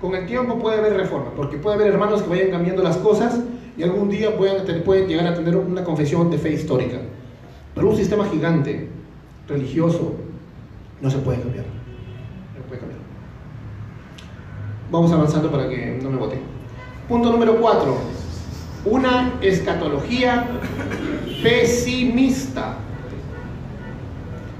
Con 0.00 0.14
el 0.14 0.26
tiempo 0.26 0.60
puede 0.60 0.78
haber 0.78 0.96
reforma, 0.96 1.32
porque 1.34 1.56
puede 1.56 1.74
haber 1.74 1.88
hermanos 1.88 2.22
que 2.22 2.28
vayan 2.28 2.52
cambiando 2.52 2.84
las 2.84 2.98
cosas 2.98 3.40
y 3.76 3.82
algún 3.82 4.08
día 4.08 4.36
pueden, 4.36 4.84
pueden 4.84 5.08
llegar 5.08 5.26
a 5.26 5.34
tener 5.34 5.56
una 5.56 5.82
confesión 5.82 6.30
de 6.30 6.38
fe 6.38 6.52
histórica. 6.52 6.98
Pero 7.74 7.88
un 7.88 7.96
sistema 7.96 8.24
gigante, 8.26 8.88
religioso, 9.48 10.14
no 11.02 11.10
se 11.10 11.18
puede 11.18 11.40
cambiar. 11.40 11.64
No 12.56 12.62
puede 12.68 12.78
cambiar. 12.78 13.08
Vamos 14.90 15.12
avanzando 15.12 15.50
para 15.50 15.68
que 15.68 15.98
no 16.02 16.10
me 16.10 16.16
vote. 16.16 16.38
Punto 17.08 17.30
número 17.30 17.60
4. 17.60 17.96
Una 18.86 19.34
escatología 19.42 20.46
pesimista. 21.42 22.76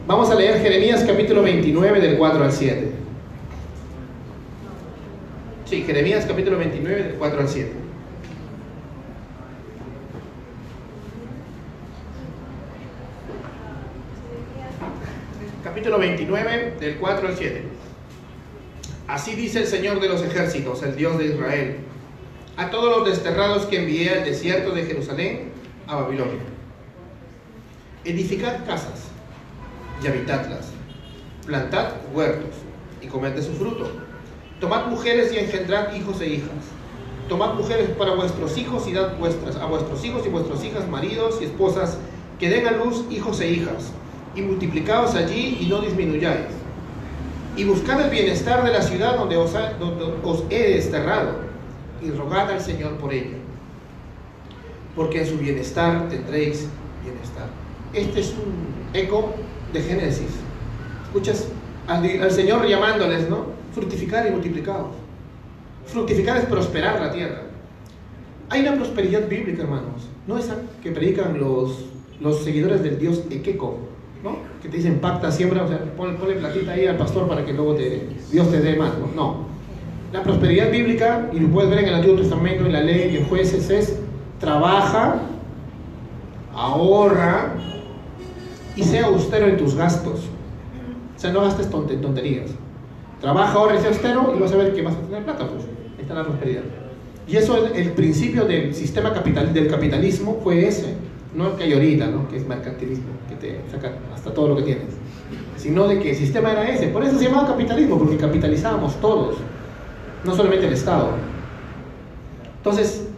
Vamos 0.07 0.31
a 0.31 0.35
leer 0.35 0.61
Jeremías 0.61 1.03
capítulo 1.07 1.43
29 1.43 2.01
del 2.01 2.19
4 2.19 2.45
al 2.45 2.53
7. 2.53 2.93
Sí, 5.65 5.83
Jeremías 5.83 6.27
capítulo 6.27 6.59
29 6.59 7.03
del 7.03 7.15
4 7.15 7.41
al 7.41 7.49
7. 7.49 7.73
Capítulo 15.65 15.99
29 15.99 16.75
del 16.81 16.97
4 16.97 17.29
al 17.29 17.37
7. 17.37 17.78
Así 19.09 19.35
dice 19.35 19.61
el 19.61 19.67
Señor 19.67 20.01
de 20.01 20.09
los 20.09 20.23
ejércitos, 20.23 20.83
el 20.83 20.95
Dios 20.95 21.17
de 21.17 21.29
Israel, 21.29 21.79
a 22.59 22.69
todos 22.69 22.95
los 22.95 23.09
desterrados 23.09 23.65
que 23.65 23.79
envié 23.79 24.11
al 24.11 24.25
desierto 24.27 24.73
de 24.73 24.85
Jerusalén, 24.85 25.51
a 25.87 25.97
Babilonia. 25.97 26.43
Edificad 28.05 28.67
casas 28.67 29.09
y 30.05 30.09
habitadlas, 30.09 30.73
plantad 31.47 31.93
huertos 32.13 32.55
y 33.01 33.07
comed 33.07 33.33
de 33.33 33.43
su 33.43 33.55
fruto, 33.55 33.91
tomad 34.61 34.89
mujeres 34.89 35.33
y 35.33 35.39
engendrad 35.39 35.95
hijos 35.95 36.21
e 36.21 36.27
hijas, 36.27 36.51
tomad 37.31 37.55
mujeres 37.55 37.89
para 37.97 38.13
vuestros 38.13 38.59
hijos 38.59 38.87
y 38.89 38.93
dad 38.93 39.17
vuestras, 39.19 39.57
a 39.57 39.65
vuestros 39.65 40.05
hijos 40.05 40.27
y 40.27 40.29
vuestras 40.29 40.63
hijas, 40.65 40.87
maridos 40.87 41.39
y 41.41 41.47
esposas, 41.47 41.97
que 42.39 42.51
den 42.51 42.67
a 42.67 42.73
luz 42.73 43.07
hijos 43.09 43.41
e 43.41 43.53
hijas, 43.53 43.91
y 44.35 44.43
multiplicaos 44.43 45.15
allí 45.15 45.57
y 45.63 45.67
no 45.67 45.81
disminuyáis. 45.81 46.58
Y 47.59 47.65
buscad 47.65 48.01
el 48.01 48.11
bienestar 48.11 48.65
de 48.65 48.71
la 48.71 48.81
ciudad 48.81 49.17
donde 49.19 49.37
os, 49.37 50.45
he 50.49 50.75
desterrado, 50.75 51.41
y 52.01 52.09
rogad 52.13 52.49
al 52.53 52.61
Señor 52.61 52.93
por 52.99 53.13
ella, 53.13 53.37
porque 54.95 55.23
en 55.23 55.27
su 55.27 55.39
bienestar 55.39 56.09
tendréis 56.09 56.69
bienestar. 57.03 57.49
Este 57.93 58.21
es 58.21 58.31
un 58.31 58.95
eco 58.95 59.35
de 59.73 59.83
Génesis. 59.83 60.31
Escuchas 61.07 61.49
al, 61.89 62.31
Señor 62.31 62.65
llamándoles, 62.65 63.29
¿no? 63.29 63.47
Fructificar 63.75 64.29
y 64.29 64.31
multiplicados. 64.31 64.95
Fructificar 65.87 66.37
es 66.37 66.45
prosperar 66.45 67.01
la 67.01 67.11
tierra. 67.11 67.43
Hay 68.51 68.61
una 68.61 68.77
prosperidad 68.77 69.27
bíblica, 69.29 69.65
hermanos. 69.65 70.07
No 70.29 70.39
esa 70.39 70.59
que 70.81 70.93
predican 70.93 71.41
los, 71.41 71.87
los 72.21 72.45
seguidores 72.45 72.85
del 72.85 73.01
Dios 73.01 73.25
Ekeko, 73.29 73.79
¿no? 74.23 74.37
Que 74.63 74.69
te 74.69 74.77
dicen 74.77 74.99
pacta, 74.99 75.31
siembra, 75.31 75.63
o 75.63 75.69
sea, 75.69 75.79
ponle, 75.97 76.35
platita 76.35 76.73
ahí 76.73 76.87
al 76.87 76.97
pastor 76.97 77.29
para 77.29 77.45
que 77.45 77.53
luego 77.53 77.75
te, 77.75 78.09
Dios 78.33 78.51
te 78.51 78.61
dé 78.61 78.77
más, 78.77 78.93
¿no? 79.15 79.47
La 80.13 80.23
prosperidad 80.23 80.71
bíblica, 80.71 81.31
y 81.33 81.39
lo 81.39 81.49
puedes 81.49 81.71
ver 81.71 81.81
en 81.81 81.89
el 81.89 81.95
Antiguo 81.95 82.17
Testamento, 82.17 82.67
en 82.67 82.73
la 82.73 82.81
ley 82.81 83.11
y 83.13 83.17
en 83.19 83.25
jueces, 83.27 83.71
es 83.71 83.99
trabaja, 84.41 85.23
ahorra 86.55 87.55
y 88.75 88.83
sea 88.83 89.07
austero 89.07 89.47
en 89.47 89.57
tus 89.57 89.75
gastos. 89.75 90.21
O 91.17 91.21
sea, 91.21 91.33
no 91.33 91.41
gastes 91.43 91.69
tonterías. 91.69 92.51
Trabaja, 93.21 93.53
ahorra 93.53 93.77
y 93.77 93.79
sea 93.79 93.89
austero 93.89 94.35
y 94.37 94.41
vas 94.41 94.53
a 94.53 94.57
ver 94.57 94.73
que 94.73 94.83
vas 94.83 94.95
a 94.95 95.01
tener 95.01 95.25
plata, 95.25 95.47
pues. 95.49 95.65
Ahí 95.65 96.03
está 96.03 96.15
la 96.15 96.25
prosperidad. 96.25 96.63
Y 97.27 97.37
eso, 97.37 97.57
el, 97.57 97.77
el 97.77 97.93
principio 97.93 98.45
del 98.45 98.75
sistema 98.75 99.13
capital, 99.13 99.53
del 99.53 99.69
capitalismo 99.69 100.41
fue 100.43 100.67
ese. 100.67 100.95
No 101.35 101.57
que 101.57 101.65
hay 101.65 101.73
ahorita, 101.73 102.07
¿no? 102.07 102.29
que 102.29 102.37
es 102.37 102.47
mercantilismo, 102.47 103.07
que 103.29 103.35
te 103.37 103.61
saca 103.71 103.93
hasta 104.15 104.33
todo 104.33 104.49
lo 104.49 104.57
que 104.57 104.63
tienes. 104.63 104.95
Sino 105.57 105.87
de 105.87 105.99
que 105.99 106.11
el 106.11 106.17
sistema 106.17 106.53
era 106.53 106.69
ese. 106.69 106.89
Por 106.89 107.05
eso 107.05 107.19
se 107.19 107.25
llamaba 107.25 107.49
capitalismo, 107.49 107.99
porque 107.99 108.17
capitalizábamos 108.17 108.97
todos, 109.01 109.37
no 110.25 110.35
solamente 110.35 110.67
el 110.67 110.73
Estado. 110.73 111.11
Entonces, 112.57 113.09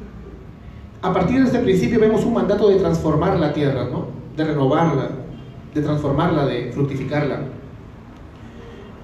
a 1.02 1.12
partir 1.12 1.38
de 1.38 1.44
este 1.46 1.60
principio 1.60 2.00
vemos 2.00 2.24
un 2.24 2.34
mandato 2.34 2.68
de 2.68 2.76
transformar 2.76 3.38
la 3.38 3.52
tierra, 3.52 3.88
¿no? 3.90 4.08
de 4.36 4.44
renovarla, 4.44 5.10
de 5.74 5.82
transformarla, 5.82 6.46
de 6.46 6.72
fructificarla. 6.72 7.40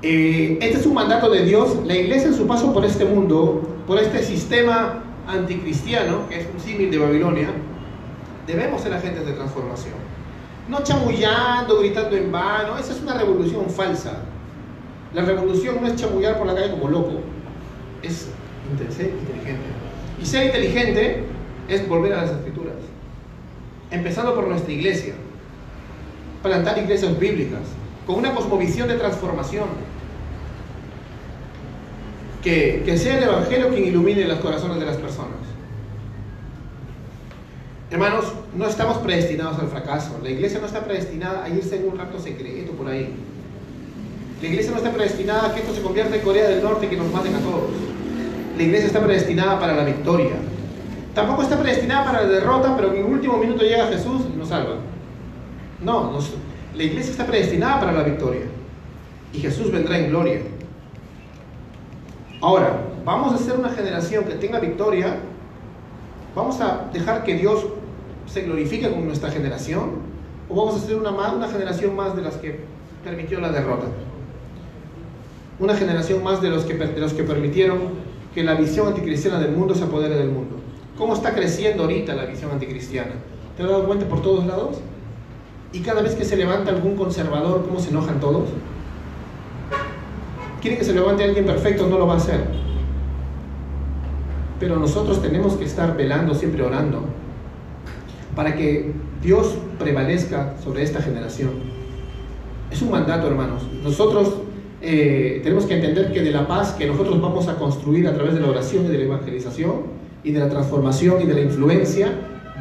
Eh, 0.03 0.59
este 0.61 0.79
es 0.79 0.87
un 0.87 0.95
mandato 0.95 1.31
de 1.31 1.45
Dios. 1.45 1.77
La 1.87 1.97
iglesia 1.97 2.29
en 2.29 2.35
su 2.35 2.47
paso 2.47 2.73
por 2.73 2.85
este 2.85 3.05
mundo, 3.05 3.63
por 3.87 3.99
este 3.99 4.23
sistema 4.23 5.03
anticristiano, 5.27 6.29
que 6.29 6.41
es 6.41 6.49
un 6.53 6.61
símil 6.61 6.91
de 6.91 6.99
Babilonia, 6.99 7.49
debemos 8.47 8.81
ser 8.83 8.93
agentes 8.93 9.27
de 9.27 9.33
transformación. 9.33 9.95
No 10.69 10.83
chamullando, 10.83 11.79
gritando 11.79 12.17
en 12.17 12.31
vano, 12.33 12.79
esa 12.79 12.93
es 12.93 13.01
una 13.01 13.15
revolución 13.15 13.69
falsa. 13.71 14.19
La 15.15 15.23
revolución 15.23 15.79
no 15.81 15.87
es 15.87 15.97
chamullar 15.97 16.39
por 16.39 16.47
la 16.47 16.55
calle 16.55 16.73
como 16.73 16.89
loco, 16.89 17.21
es 18.03 18.29
ser 18.91 19.11
inteligente. 19.11 19.65
Y 20.21 20.27
ser 20.27 20.47
inteligente 20.47 21.25
es 21.69 21.89
volver 21.89 22.13
a 22.15 22.23
las 22.23 22.31
escrituras, 22.31 22.75
empezando 23.91 24.35
por 24.35 24.47
nuestra 24.49 24.73
iglesia, 24.73 25.15
plantar 26.43 26.79
iglesias 26.79 27.19
bíblicas, 27.19 27.63
con 28.07 28.17
una 28.17 28.35
cosmovisión 28.35 28.89
de 28.89 28.95
transformación. 28.95 29.69
Que, 32.43 32.83
que 32.85 32.97
sea 32.97 33.19
el 33.19 33.25
Evangelio 33.25 33.71
quien 33.71 33.87
ilumine 33.87 34.25
los 34.25 34.39
corazones 34.39 34.79
de 34.79 34.87
las 34.87 34.97
personas. 34.97 35.56
Hermanos, 37.97 38.27
no 38.55 38.67
estamos 38.67 38.99
predestinados 38.99 39.59
al 39.59 39.69
fracaso. 39.69 40.21
La 40.23 40.29
iglesia 40.29 40.61
no 40.61 40.67
está 40.67 40.85
predestinada 40.85 41.45
a 41.45 41.49
irse 41.49 41.77
en 41.77 41.89
un 41.89 41.97
rato 41.97 42.19
secreto 42.19 42.73
por 42.73 42.89
ahí. 42.89 43.15
La 44.43 44.49
iglesia 44.49 44.71
no 44.71 44.77
está 44.77 44.93
predestinada 44.93 45.47
a 45.47 45.55
que 45.55 45.61
esto 45.61 45.75
se 45.75 45.81
convierta 45.81 46.15
en 46.15 46.21
Corea 46.21 46.47
del 46.47 46.63
Norte 46.63 46.85
y 46.85 46.89
que 46.91 46.97
nos 46.99 47.11
maten 47.11 47.35
a 47.35 47.39
todos. 47.39 47.71
La 48.55 48.63
iglesia 48.63 48.89
está 48.89 49.03
predestinada 49.03 49.59
para 49.59 49.75
la 49.75 49.85
victoria. 49.85 50.35
Tampoco 51.15 51.41
está 51.41 51.59
predestinada 51.59 52.05
para 52.05 52.21
la 52.25 52.29
derrota, 52.29 52.77
pero 52.77 52.93
en 52.93 52.99
el 52.99 53.05
último 53.11 53.39
minuto 53.39 53.63
llega 53.63 53.87
Jesús 53.87 54.25
y 54.31 54.37
nos 54.37 54.49
salva. 54.49 54.75
No, 55.83 56.19
la 56.75 56.83
iglesia 56.83 57.13
está 57.13 57.27
predestinada 57.27 57.81
para 57.81 57.93
la 57.93 58.03
victoria. 58.03 58.43
Y 59.33 59.39
Jesús 59.39 59.73
vendrá 59.73 59.99
en 59.99 60.11
gloria. 60.11 60.41
Ahora, 62.43 62.79
¿vamos 63.07 63.33
a 63.33 63.39
ser 63.39 63.59
una 63.59 63.71
generación 63.71 64.25
que 64.27 64.35
tenga 64.35 64.61
victoria? 64.61 65.17
¿Vamos 66.35 66.61
a 66.61 66.91
dejar 66.93 67.25
que 67.25 67.37
Dios 67.37 67.65
se 68.27 68.43
glorifique 68.43 68.91
con 68.91 69.07
nuestra 69.07 69.31
generación? 69.31 70.17
¿O 70.49 70.55
vamos 70.55 70.77
a 70.77 70.87
ser 70.87 70.97
una, 70.97 71.11
una 71.11 71.49
generación 71.49 71.97
más 71.97 72.15
de 72.15 72.23
las 72.23 72.37
que 72.37 72.61
permitió 73.05 73.41
la 73.41 73.51
derrota? 73.51 73.87
Una 75.59 75.75
generación 75.75 76.23
más 76.23 76.43
de 76.43 76.51
los, 76.51 76.65
que, 76.65 76.75
de 76.75 77.01
los 77.01 77.15
que 77.15 77.25
permitieron 77.25 77.79
que 78.35 78.45
la 78.45 78.55
visión 78.55 78.89
anticristiana 78.89 79.41
del 79.41 79.53
mundo 79.53 79.75
se 79.75 79.85
apodere 79.85 80.17
del 80.17 80.29
mundo. 80.29 80.57
¿Cómo 80.99 81.15
está 81.15 81.35
creciendo 81.35 81.85
ahorita 81.85 82.15
la 82.15 82.27
visión 82.27 82.51
anticristiana? 82.51 83.13
¿Te 83.57 83.63
has 83.63 83.69
dado 83.69 83.87
cuenta 83.87 84.07
por 84.07 84.21
todos 84.23 84.47
lados? 84.47 84.79
Y 85.73 85.81
cada 85.81 86.03
vez 86.03 86.15
que 86.15 86.25
se 86.25 86.37
levanta 86.37 86.71
algún 86.71 86.97
conservador, 86.97 87.65
¿cómo 87.67 87.81
se 87.81 87.91
enojan 87.91 88.21
todos? 88.21 88.49
Quiere 90.61 90.79
que 90.79 90.85
se 90.85 90.93
levante 90.93 91.25
alguien 91.25 91.47
perfecto, 91.47 91.87
no 91.87 91.99
lo 91.99 92.07
va 92.07 92.15
a 92.15 92.17
hacer. 92.19 92.41
Pero 94.59 94.77
nosotros 94.77 95.21
tenemos 95.21 95.55
que 95.55 95.65
estar 95.65 95.97
velando, 95.97 96.35
siempre 96.35 96.63
orando, 96.63 97.05
para 98.37 98.55
que 98.55 98.93
Dios 99.23 99.57
prevalezca 99.79 100.55
sobre 100.63 100.85
esta 100.85 101.01
generación. 101.01 101.51
Es 102.71 102.83
un 102.83 102.91
mandato, 102.91 103.27
hermanos. 103.27 103.63
Nosotros 103.83 104.35
eh, 104.83 105.41
tenemos 105.43 105.65
que 105.65 105.75
entender 105.75 106.13
que 106.13 106.23
de 106.23 106.31
la 106.31 106.47
paz 106.47 106.73
que 106.73 106.87
nosotros 106.87 107.21
vamos 107.21 107.49
a 107.49 107.57
construir 107.57 108.07
a 108.07 108.15
través 108.15 108.35
de 108.35 108.41
la 108.41 108.49
oración 108.49 108.85
y 108.85 108.89
de 108.89 108.99
la 108.99 109.05
evangelización 109.05 109.97
y 110.23 110.33
de 110.33 110.41
la 110.41 110.51
transformación 110.51 111.23
y 111.23 111.27
de 111.27 111.35
la 111.35 111.41
influencia, 111.41 112.13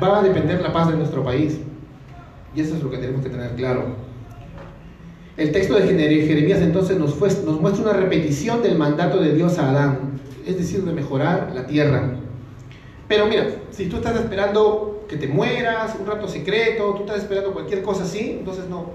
va 0.02 0.20
a 0.20 0.24
depender 0.24 0.62
la 0.62 0.72
paz 0.72 0.90
de 0.90 0.98
nuestro 0.98 1.24
país. 1.24 1.60
Y 2.56 2.62
eso 2.62 2.76
es 2.76 2.82
lo 2.82 2.90
que 2.90 2.98
tenemos 2.98 3.22
que 3.22 3.30
tener 3.30 3.52
claro. 3.56 3.96
El 5.36 5.52
texto 5.52 5.76
de 5.76 5.86
Jeremías 5.86 6.62
entonces 6.62 6.98
nos, 6.98 7.20
nos 7.20 7.60
muestra 7.60 7.84
una 7.84 7.94
repetición 7.94 8.62
del 8.64 8.78
mandato 8.78 9.20
de 9.20 9.34
Dios 9.34 9.60
a 9.60 9.72
Adán, 9.72 10.22
es 10.48 10.58
decir, 10.58 10.84
de 10.84 10.94
mejorar 10.94 11.52
la 11.54 11.68
tierra. 11.68 12.12
Pero 13.10 13.26
mira, 13.26 13.48
si 13.72 13.88
tú 13.88 13.98
estás 13.98 14.16
esperando 14.16 14.95
que 15.08 15.18
te 15.18 15.28
mueras, 15.28 15.96
un 16.00 16.06
rato 16.06 16.28
secreto, 16.28 16.94
tú 16.96 17.02
estás 17.02 17.18
esperando 17.18 17.54
cualquier 17.54 17.82
cosa 17.84 18.04
así, 18.04 18.38
entonces 18.40 18.68
no, 18.68 18.92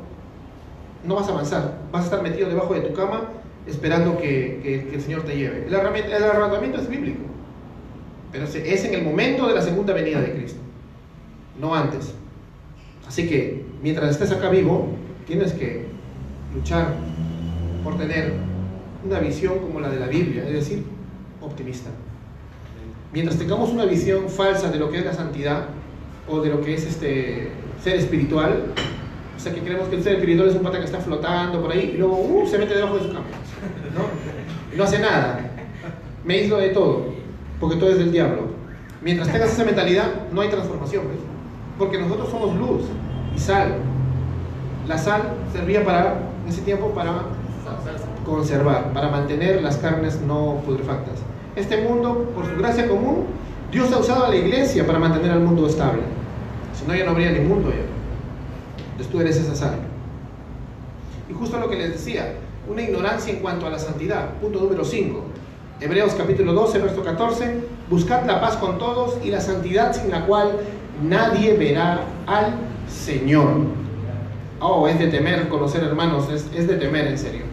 no 1.04 1.14
vas 1.14 1.28
a 1.28 1.32
avanzar. 1.32 1.78
Vas 1.92 2.02
a 2.02 2.04
estar 2.06 2.22
metido 2.22 2.48
debajo 2.48 2.74
de 2.74 2.80
tu 2.80 2.94
cama 2.94 3.28
esperando 3.66 4.18
que, 4.18 4.88
el 4.92 5.00
Señor 5.00 5.22
te 5.22 5.36
lleve. 5.36 5.66
El 5.66 5.74
arrebatamiento, 5.74 6.80
es 6.80 6.88
bíblico, 6.88 7.20
pero 8.32 8.44
es 8.44 8.84
en 8.84 8.94
el 8.94 9.02
momento 9.02 9.46
de 9.46 9.54
la 9.54 9.62
segunda 9.62 9.92
venida 9.92 10.20
de 10.20 10.32
Cristo, 10.32 10.60
no 11.60 11.74
antes. 11.74 12.14
Así 13.06 13.28
que 13.28 13.64
mientras 13.82 14.10
estés 14.10 14.32
acá 14.32 14.48
vivo, 14.48 14.88
tienes 15.26 15.52
que 15.52 15.86
luchar 16.54 16.94
por 17.84 17.96
tener 17.96 18.32
una 19.04 19.18
visión 19.20 19.58
como 19.58 19.80
la 19.80 19.88
de 19.88 20.00
la 20.00 20.06
Biblia, 20.06 20.44
es 20.46 20.52
decir, 20.52 20.84
optimista. 21.40 21.90
Mientras 23.12 23.38
tengamos 23.38 23.70
una 23.70 23.86
visión 23.86 24.28
falsa 24.28 24.70
de 24.70 24.78
lo 24.78 24.90
que 24.90 24.98
es 24.98 25.04
la 25.04 25.12
santidad 25.12 25.66
o 26.30 26.40
de 26.40 26.50
lo 26.50 26.60
que 26.60 26.74
es 26.74 26.86
este 26.86 27.50
ser 27.82 27.96
espiritual, 27.96 28.66
o 29.36 29.40
sea 29.40 29.54
que 29.54 29.60
creemos 29.60 29.88
que 29.88 29.96
el 29.96 30.02
ser 30.02 30.14
espiritual 30.14 30.48
es 30.48 30.54
un 30.54 30.62
pata 30.62 30.78
que 30.78 30.84
está 30.84 30.98
flotando 30.98 31.60
por 31.60 31.72
ahí 31.72 31.92
y 31.94 31.98
luego 31.98 32.16
uh, 32.16 32.46
se 32.46 32.58
mete 32.58 32.74
debajo 32.74 32.96
de 32.96 33.02
su 33.04 33.08
cama, 33.08 33.24
¿no? 33.94 34.76
no 34.76 34.84
hace 34.84 34.98
nada. 34.98 35.40
Me 36.24 36.34
aíslo 36.34 36.58
de 36.58 36.68
todo, 36.70 37.06
porque 37.58 37.76
todo 37.76 37.90
es 37.90 37.98
del 37.98 38.12
diablo. 38.12 38.48
Mientras 39.02 39.32
tengas 39.32 39.52
esa 39.52 39.64
mentalidad, 39.64 40.28
no 40.30 40.42
hay 40.42 40.50
transformación, 40.50 41.04
¿ves? 41.08 41.20
porque 41.78 41.98
nosotros 41.98 42.28
somos 42.30 42.54
luz 42.56 42.82
y 43.34 43.38
sal. 43.38 43.76
La 44.86 44.98
sal 44.98 45.22
servía 45.52 45.82
para, 45.84 46.18
en 46.44 46.50
ese 46.50 46.60
tiempo, 46.60 46.90
para 46.90 47.22
conservar, 48.26 48.92
para 48.92 49.08
mantener 49.08 49.62
las 49.62 49.78
carnes 49.78 50.20
no 50.20 50.60
putrefactas. 50.66 51.20
Este 51.56 51.82
mundo, 51.82 52.30
por 52.34 52.46
su 52.46 52.56
gracia 52.56 52.86
común, 52.86 53.24
Dios 53.72 53.90
ha 53.92 53.98
usado 53.98 54.26
a 54.26 54.28
la 54.28 54.36
iglesia 54.36 54.86
para 54.86 54.98
mantener 54.98 55.30
al 55.30 55.40
mundo 55.40 55.66
estable. 55.66 56.02
Si 56.74 56.86
no, 56.86 56.94
ya 56.94 57.04
no 57.04 57.10
habría 57.10 57.32
ni 57.32 57.40
mundo 57.40 57.70
ya. 57.70 57.84
Entonces 58.92 59.10
tú 59.10 59.20
eres 59.20 59.36
esa 59.36 59.54
sal. 59.54 59.78
Y 61.28 61.32
justo 61.32 61.58
lo 61.58 61.68
que 61.68 61.76
les 61.76 61.92
decía, 61.92 62.34
una 62.68 62.82
ignorancia 62.82 63.32
en 63.32 63.40
cuanto 63.40 63.66
a 63.66 63.70
la 63.70 63.78
santidad. 63.78 64.30
Punto 64.40 64.60
número 64.60 64.84
5. 64.84 65.24
Hebreos 65.80 66.14
capítulo 66.14 66.52
12, 66.52 66.78
verso 66.78 67.02
14. 67.02 67.64
Buscad 67.88 68.26
la 68.26 68.40
paz 68.40 68.56
con 68.56 68.78
todos 68.78 69.16
y 69.24 69.30
la 69.30 69.40
santidad 69.40 69.94
sin 69.94 70.10
la 70.10 70.26
cual 70.26 70.52
nadie 71.02 71.54
verá 71.56 72.04
al 72.26 72.54
Señor. 72.88 73.48
Oh, 74.60 74.86
es 74.86 74.98
de 74.98 75.06
temer 75.06 75.48
conocer 75.48 75.82
hermanos, 75.82 76.28
es, 76.28 76.68
de 76.68 76.76
temer 76.76 77.06
en 77.06 77.16
serio. 77.16 77.44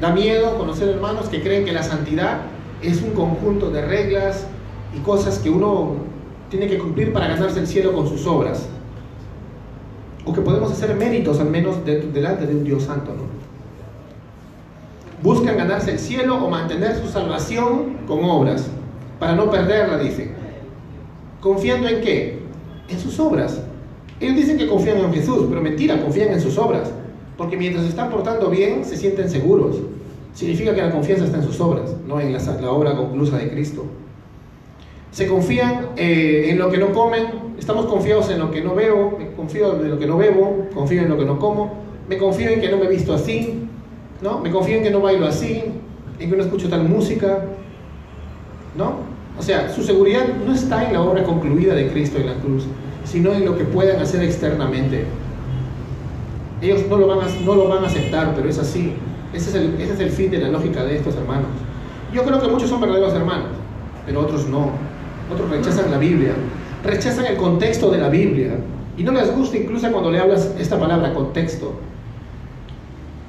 da 0.00 0.10
miedo 0.12 0.56
conocer 0.56 0.88
hermanos 0.88 1.28
que 1.28 1.42
creen 1.42 1.66
que 1.66 1.72
la 1.72 1.82
santidad 1.82 2.38
es 2.80 3.02
un 3.02 3.10
conjunto 3.10 3.70
de 3.70 3.82
reglas 3.82 4.46
y 4.96 5.00
cosas 5.00 5.38
que 5.38 5.50
uno 5.50 5.96
tiene 6.50 6.66
que 6.68 6.78
cumplir 6.78 7.12
para 7.12 7.28
ganarse 7.28 7.60
el 7.60 7.66
cielo 7.66 7.92
con 7.92 8.08
sus 8.08 8.26
obras. 8.26 8.66
O 10.24 10.32
que 10.32 10.40
podemos 10.40 10.70
hacer 10.70 10.94
méritos 10.94 11.40
al 11.40 11.50
menos 11.50 11.84
delante 11.84 12.46
de 12.46 12.54
un 12.54 12.64
Dios 12.64 12.84
santo. 12.84 13.12
¿no? 13.12 13.22
Buscan 15.22 15.56
ganarse 15.56 15.92
el 15.92 15.98
cielo 15.98 16.36
o 16.36 16.48
mantener 16.48 16.96
su 16.96 17.08
salvación 17.08 17.98
con 18.06 18.24
obras, 18.24 18.68
para 19.18 19.34
no 19.34 19.50
perderla, 19.50 19.98
dice. 19.98 20.30
¿Confiando 21.40 21.88
en 21.88 22.00
qué? 22.02 22.38
En 22.88 23.00
sus 23.00 23.18
obras. 23.18 23.60
Ellos 24.20 24.36
dicen 24.36 24.58
que 24.58 24.68
confían 24.68 24.98
en 24.98 25.12
Jesús, 25.12 25.46
pero 25.48 25.60
mentira, 25.60 26.00
confían 26.00 26.32
en 26.32 26.40
sus 26.40 26.56
obras. 26.58 26.90
Porque 27.36 27.56
mientras 27.56 27.84
están 27.86 28.10
portando 28.10 28.50
bien, 28.50 28.84
se 28.84 28.96
sienten 28.96 29.28
seguros. 29.30 29.76
Significa 30.34 30.74
que 30.74 30.82
la 30.82 30.90
confianza 30.90 31.24
está 31.24 31.38
en 31.38 31.44
sus 31.44 31.60
obras, 31.60 31.94
no 32.06 32.20
en 32.20 32.32
la, 32.32 32.70
obra 32.70 32.96
conclusa 32.96 33.38
de 33.38 33.50
Cristo. 33.50 33.86
Se 35.10 35.26
confían 35.26 35.88
eh, 35.96 36.48
en 36.50 36.58
lo 36.58 36.70
que 36.70 36.78
no 36.78 36.92
comen, 36.92 37.26
estamos 37.58 37.86
confiados 37.86 38.30
en 38.30 38.38
lo 38.38 38.50
que 38.50 38.60
no 38.60 38.74
veo, 38.74 39.18
confío 39.36 39.80
en 39.80 39.90
lo 39.90 39.98
que 39.98 40.06
no 40.06 40.16
bebo, 40.16 40.66
confío 40.74 41.02
en 41.02 41.08
lo 41.08 41.18
que 41.18 41.24
no 41.24 41.38
como, 41.38 41.74
me 42.08 42.18
confío 42.18 42.50
en 42.50 42.60
que 42.60 42.70
no 42.70 42.76
me 42.78 42.88
visto 42.88 43.14
así, 43.14 43.68
¿no? 44.20 44.40
Me 44.40 44.50
confío 44.50 44.76
en 44.76 44.82
que 44.82 44.90
no 44.90 45.00
bailo 45.00 45.26
así, 45.26 45.64
en 46.18 46.30
que 46.30 46.36
no 46.36 46.42
escucho 46.42 46.68
tal 46.68 46.88
música, 46.88 47.44
¿no? 48.76 49.08
O 49.38 49.42
sea, 49.42 49.68
su 49.68 49.82
seguridad 49.82 50.26
no 50.44 50.52
está 50.52 50.86
en 50.86 50.92
la 50.92 51.00
obra 51.00 51.22
concluida 51.22 51.74
de 51.74 51.88
Cristo 51.88 52.18
en 52.18 52.26
la 52.26 52.34
cruz, 52.34 52.64
sino 53.04 53.32
en 53.32 53.44
lo 53.44 53.56
que 53.56 53.64
puedan 53.64 54.00
hacer 54.00 54.22
externamente. 54.22 55.04
Ellos 56.60 56.84
no 56.88 56.96
lo 56.96 57.06
van 57.06 57.20
a, 57.20 57.44
no 57.44 57.54
lo 57.54 57.68
van 57.68 57.84
a 57.84 57.86
aceptar, 57.86 58.34
pero 58.34 58.48
es 58.48 58.58
así. 58.58 58.94
Ese 59.32 59.50
es, 59.50 59.54
el, 59.54 59.80
ese 59.80 59.92
es 59.92 60.00
el 60.00 60.10
fin 60.10 60.30
de 60.30 60.38
la 60.38 60.48
lógica 60.48 60.84
de 60.84 60.96
estos 60.96 61.14
hermanos. 61.14 61.46
Yo 62.12 62.24
creo 62.24 62.40
que 62.40 62.48
muchos 62.48 62.68
son 62.68 62.80
verdaderos 62.80 63.14
hermanos, 63.14 63.48
pero 64.06 64.20
otros 64.20 64.48
no. 64.48 64.70
Otros 65.32 65.50
rechazan 65.50 65.90
la 65.90 65.98
Biblia, 65.98 66.32
rechazan 66.84 67.26
el 67.26 67.36
contexto 67.36 67.90
de 67.90 67.98
la 67.98 68.08
Biblia. 68.08 68.52
Y 68.96 69.02
no 69.02 69.12
les 69.12 69.34
gusta 69.34 69.56
incluso 69.56 69.90
cuando 69.92 70.10
le 70.10 70.18
hablas 70.18 70.54
esta 70.58 70.78
palabra 70.78 71.14
contexto. 71.14 71.74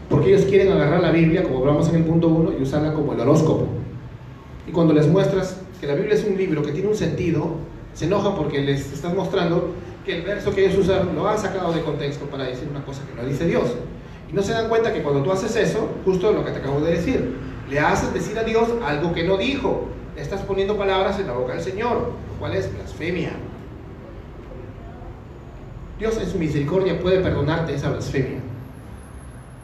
Porque 0.09 0.33
ellos 0.33 0.45
quieren 0.45 0.71
agarrar 0.71 1.01
la 1.01 1.11
Biblia, 1.11 1.43
como 1.43 1.59
hablamos 1.59 1.87
en 1.89 1.95
el 1.95 2.03
punto 2.03 2.27
1, 2.27 2.53
y 2.59 2.63
usarla 2.63 2.93
como 2.93 3.13
el 3.13 3.19
horóscopo. 3.19 3.67
Y 4.67 4.71
cuando 4.71 4.93
les 4.93 5.07
muestras 5.07 5.61
que 5.79 5.87
la 5.87 5.93
Biblia 5.93 6.15
es 6.15 6.25
un 6.25 6.37
libro 6.37 6.63
que 6.63 6.71
tiene 6.71 6.87
un 6.87 6.95
sentido, 6.95 7.51
se 7.93 8.05
enojan 8.05 8.35
porque 8.35 8.61
les 8.61 8.91
estás 8.91 9.13
mostrando 9.13 9.73
que 10.05 10.17
el 10.17 10.21
verso 10.23 10.51
que 10.51 10.65
ellos 10.65 10.79
usan 10.79 11.15
lo 11.15 11.27
han 11.27 11.37
sacado 11.37 11.73
de 11.73 11.81
contexto 11.81 12.25
para 12.25 12.45
decir 12.45 12.67
una 12.69 12.83
cosa 12.83 13.01
que 13.05 13.21
no 13.21 13.27
dice 13.27 13.45
Dios. 13.45 13.75
Y 14.31 14.33
no 14.33 14.41
se 14.41 14.53
dan 14.53 14.69
cuenta 14.69 14.93
que 14.93 15.01
cuando 15.01 15.21
tú 15.21 15.31
haces 15.31 15.55
eso, 15.55 15.89
justo 16.05 16.31
lo 16.31 16.45
que 16.45 16.51
te 16.51 16.59
acabo 16.59 16.81
de 16.81 16.91
decir, 16.91 17.35
le 17.69 17.79
haces 17.79 18.13
decir 18.13 18.37
a 18.37 18.43
Dios 18.43 18.69
algo 18.85 19.13
que 19.13 19.23
no 19.23 19.37
dijo. 19.37 19.87
Estás 20.19 20.41
poniendo 20.41 20.77
palabras 20.77 21.19
en 21.19 21.27
la 21.27 21.33
boca 21.33 21.53
del 21.53 21.61
Señor, 21.61 22.11
lo 22.31 22.39
cual 22.39 22.53
es 22.53 22.71
blasfemia. 22.73 23.31
Dios 25.97 26.17
en 26.21 26.29
su 26.29 26.37
misericordia 26.37 26.99
puede 26.99 27.19
perdonarte 27.19 27.73
esa 27.73 27.89
blasfemia. 27.89 28.39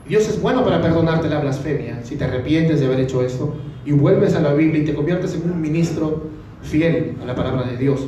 Dios 0.07 0.27
es 0.27 0.41
bueno 0.41 0.63
para 0.63 0.81
perdonarte 0.81 1.29
la 1.29 1.39
blasfemia 1.39 2.03
si 2.03 2.15
te 2.15 2.25
arrepientes 2.25 2.79
de 2.79 2.85
haber 2.85 2.99
hecho 2.99 3.23
eso 3.23 3.55
y 3.85 3.91
vuelves 3.91 4.35
a 4.35 4.39
la 4.39 4.53
Biblia 4.53 4.83
y 4.83 4.85
te 4.85 4.93
conviertes 4.93 5.33
en 5.33 5.49
un 5.49 5.59
ministro 5.59 6.23
fiel 6.61 7.17
a 7.21 7.25
la 7.25 7.35
palabra 7.35 7.63
de 7.63 7.77
Dios. 7.77 8.07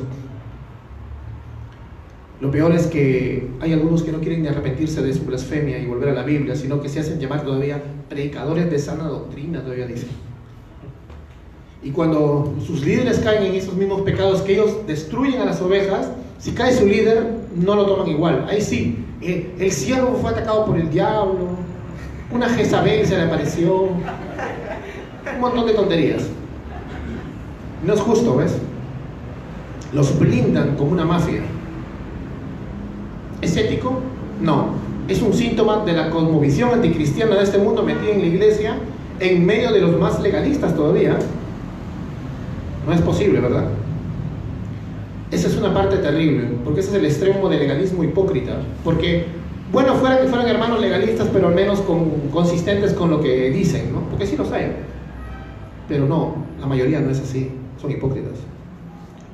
Lo 2.40 2.50
peor 2.50 2.72
es 2.72 2.86
que 2.86 3.48
hay 3.60 3.72
algunos 3.72 4.04
que 4.04 4.12
no 4.12 4.20
quieren 4.20 4.42
ni 4.42 4.48
arrepentirse 4.48 5.02
de 5.02 5.12
su 5.12 5.24
blasfemia 5.24 5.78
y 5.78 5.86
volver 5.86 6.10
a 6.10 6.14
la 6.14 6.22
Biblia, 6.22 6.54
sino 6.54 6.80
que 6.80 6.88
se 6.88 7.00
hacen 7.00 7.18
llamar 7.18 7.42
todavía 7.42 7.82
predicadores 8.08 8.70
de 8.70 8.78
sana 8.78 9.04
doctrina, 9.04 9.62
todavía 9.62 9.86
dicen. 9.86 10.27
Y 11.82 11.90
cuando 11.90 12.54
sus 12.66 12.84
líderes 12.84 13.20
caen 13.20 13.44
en 13.44 13.54
esos 13.54 13.74
mismos 13.74 14.02
pecados 14.02 14.42
que 14.42 14.54
ellos 14.54 14.86
destruyen 14.86 15.40
a 15.40 15.44
las 15.44 15.60
ovejas, 15.60 16.10
si 16.38 16.52
cae 16.52 16.74
su 16.74 16.86
líder, 16.86 17.34
no 17.54 17.74
lo 17.74 17.86
toman 17.86 18.08
igual. 18.08 18.46
Ahí 18.48 18.60
sí, 18.60 19.04
eh, 19.20 19.54
el 19.58 19.72
siervo 19.72 20.18
fue 20.20 20.30
atacado 20.30 20.66
por 20.66 20.78
el 20.78 20.90
diablo, 20.90 21.56
una 22.30 22.48
Jezabel 22.48 23.06
se 23.06 23.16
le 23.16 23.22
apareció, 23.22 23.84
un 23.84 25.40
montón 25.40 25.66
de 25.66 25.72
tonterías. 25.72 26.24
No 27.84 27.94
es 27.94 28.00
justo, 28.00 28.36
¿ves? 28.36 28.56
Los 29.92 30.18
blindan 30.18 30.76
como 30.76 30.92
una 30.92 31.04
mafia. 31.04 31.40
¿Es 33.40 33.56
ético? 33.56 34.00
No. 34.42 34.74
Es 35.08 35.22
un 35.22 35.32
síntoma 35.32 35.84
de 35.86 35.92
la 35.92 36.10
cosmovisión 36.10 36.70
anticristiana 36.74 37.36
de 37.36 37.44
este 37.44 37.58
mundo 37.58 37.82
metida 37.82 38.10
en 38.10 38.20
la 38.20 38.26
iglesia 38.26 38.76
en 39.20 39.46
medio 39.46 39.72
de 39.72 39.80
los 39.80 39.98
más 39.98 40.20
legalistas 40.20 40.74
todavía. 40.74 41.18
No 42.88 42.94
es 42.94 43.02
posible, 43.02 43.40
¿verdad? 43.40 43.64
Esa 45.30 45.48
es 45.48 45.58
una 45.58 45.74
parte 45.74 45.98
terrible, 45.98 46.48
porque 46.64 46.80
ese 46.80 46.88
es 46.88 46.96
el 46.96 47.04
extremo 47.04 47.50
del 47.50 47.58
legalismo 47.58 48.02
hipócrita. 48.02 48.62
Porque, 48.82 49.26
bueno, 49.70 49.94
fuera 49.96 50.22
que 50.22 50.28
fueran 50.28 50.48
hermanos 50.48 50.80
legalistas, 50.80 51.28
pero 51.30 51.48
al 51.48 51.54
menos 51.54 51.82
consistentes 52.32 52.94
con 52.94 53.10
lo 53.10 53.20
que 53.20 53.50
dicen, 53.50 53.92
¿no? 53.92 54.00
Porque 54.08 54.26
sí 54.26 54.38
los 54.38 54.50
hay. 54.52 54.72
Pero 55.86 56.06
no, 56.06 56.36
la 56.58 56.66
mayoría 56.66 57.00
no 57.00 57.10
es 57.10 57.20
así, 57.20 57.50
son 57.78 57.90
hipócritas. 57.90 58.38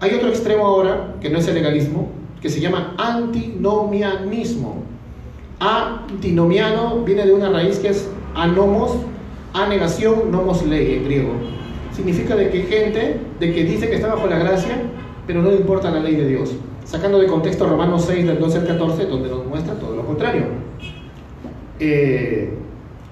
Hay 0.00 0.14
otro 0.14 0.30
extremo 0.30 0.66
ahora, 0.66 1.14
que 1.20 1.30
no 1.30 1.38
es 1.38 1.46
el 1.46 1.54
legalismo, 1.54 2.08
que 2.42 2.50
se 2.50 2.60
llama 2.60 2.96
antinomianismo. 2.98 4.82
Antinomiano 5.60 7.04
viene 7.04 7.24
de 7.24 7.32
una 7.32 7.50
raíz 7.50 7.78
que 7.78 7.90
es 7.90 8.08
anomos, 8.34 8.96
anegación, 9.52 10.32
nomos 10.32 10.66
ley 10.66 10.96
en 10.96 11.04
griego. 11.04 11.63
Significa 11.94 12.34
de 12.34 12.50
que 12.50 12.62
gente 12.62 13.20
de 13.38 13.52
que 13.52 13.64
dice 13.64 13.88
que 13.88 13.96
está 13.96 14.08
bajo 14.08 14.26
la 14.26 14.38
gracia, 14.38 14.76
pero 15.26 15.42
no 15.42 15.50
le 15.50 15.56
importa 15.56 15.90
la 15.90 16.00
ley 16.00 16.16
de 16.16 16.26
Dios. 16.26 16.52
Sacando 16.84 17.18
de 17.18 17.26
contexto 17.26 17.66
Romanos 17.66 18.04
6 18.06 18.26
del 18.26 18.38
12 18.38 18.58
al 18.58 18.66
14, 18.66 19.06
donde 19.06 19.28
nos 19.28 19.46
muestra 19.46 19.74
todo 19.74 19.94
lo 19.94 20.04
contrario. 20.04 20.44
Eh, 21.78 22.52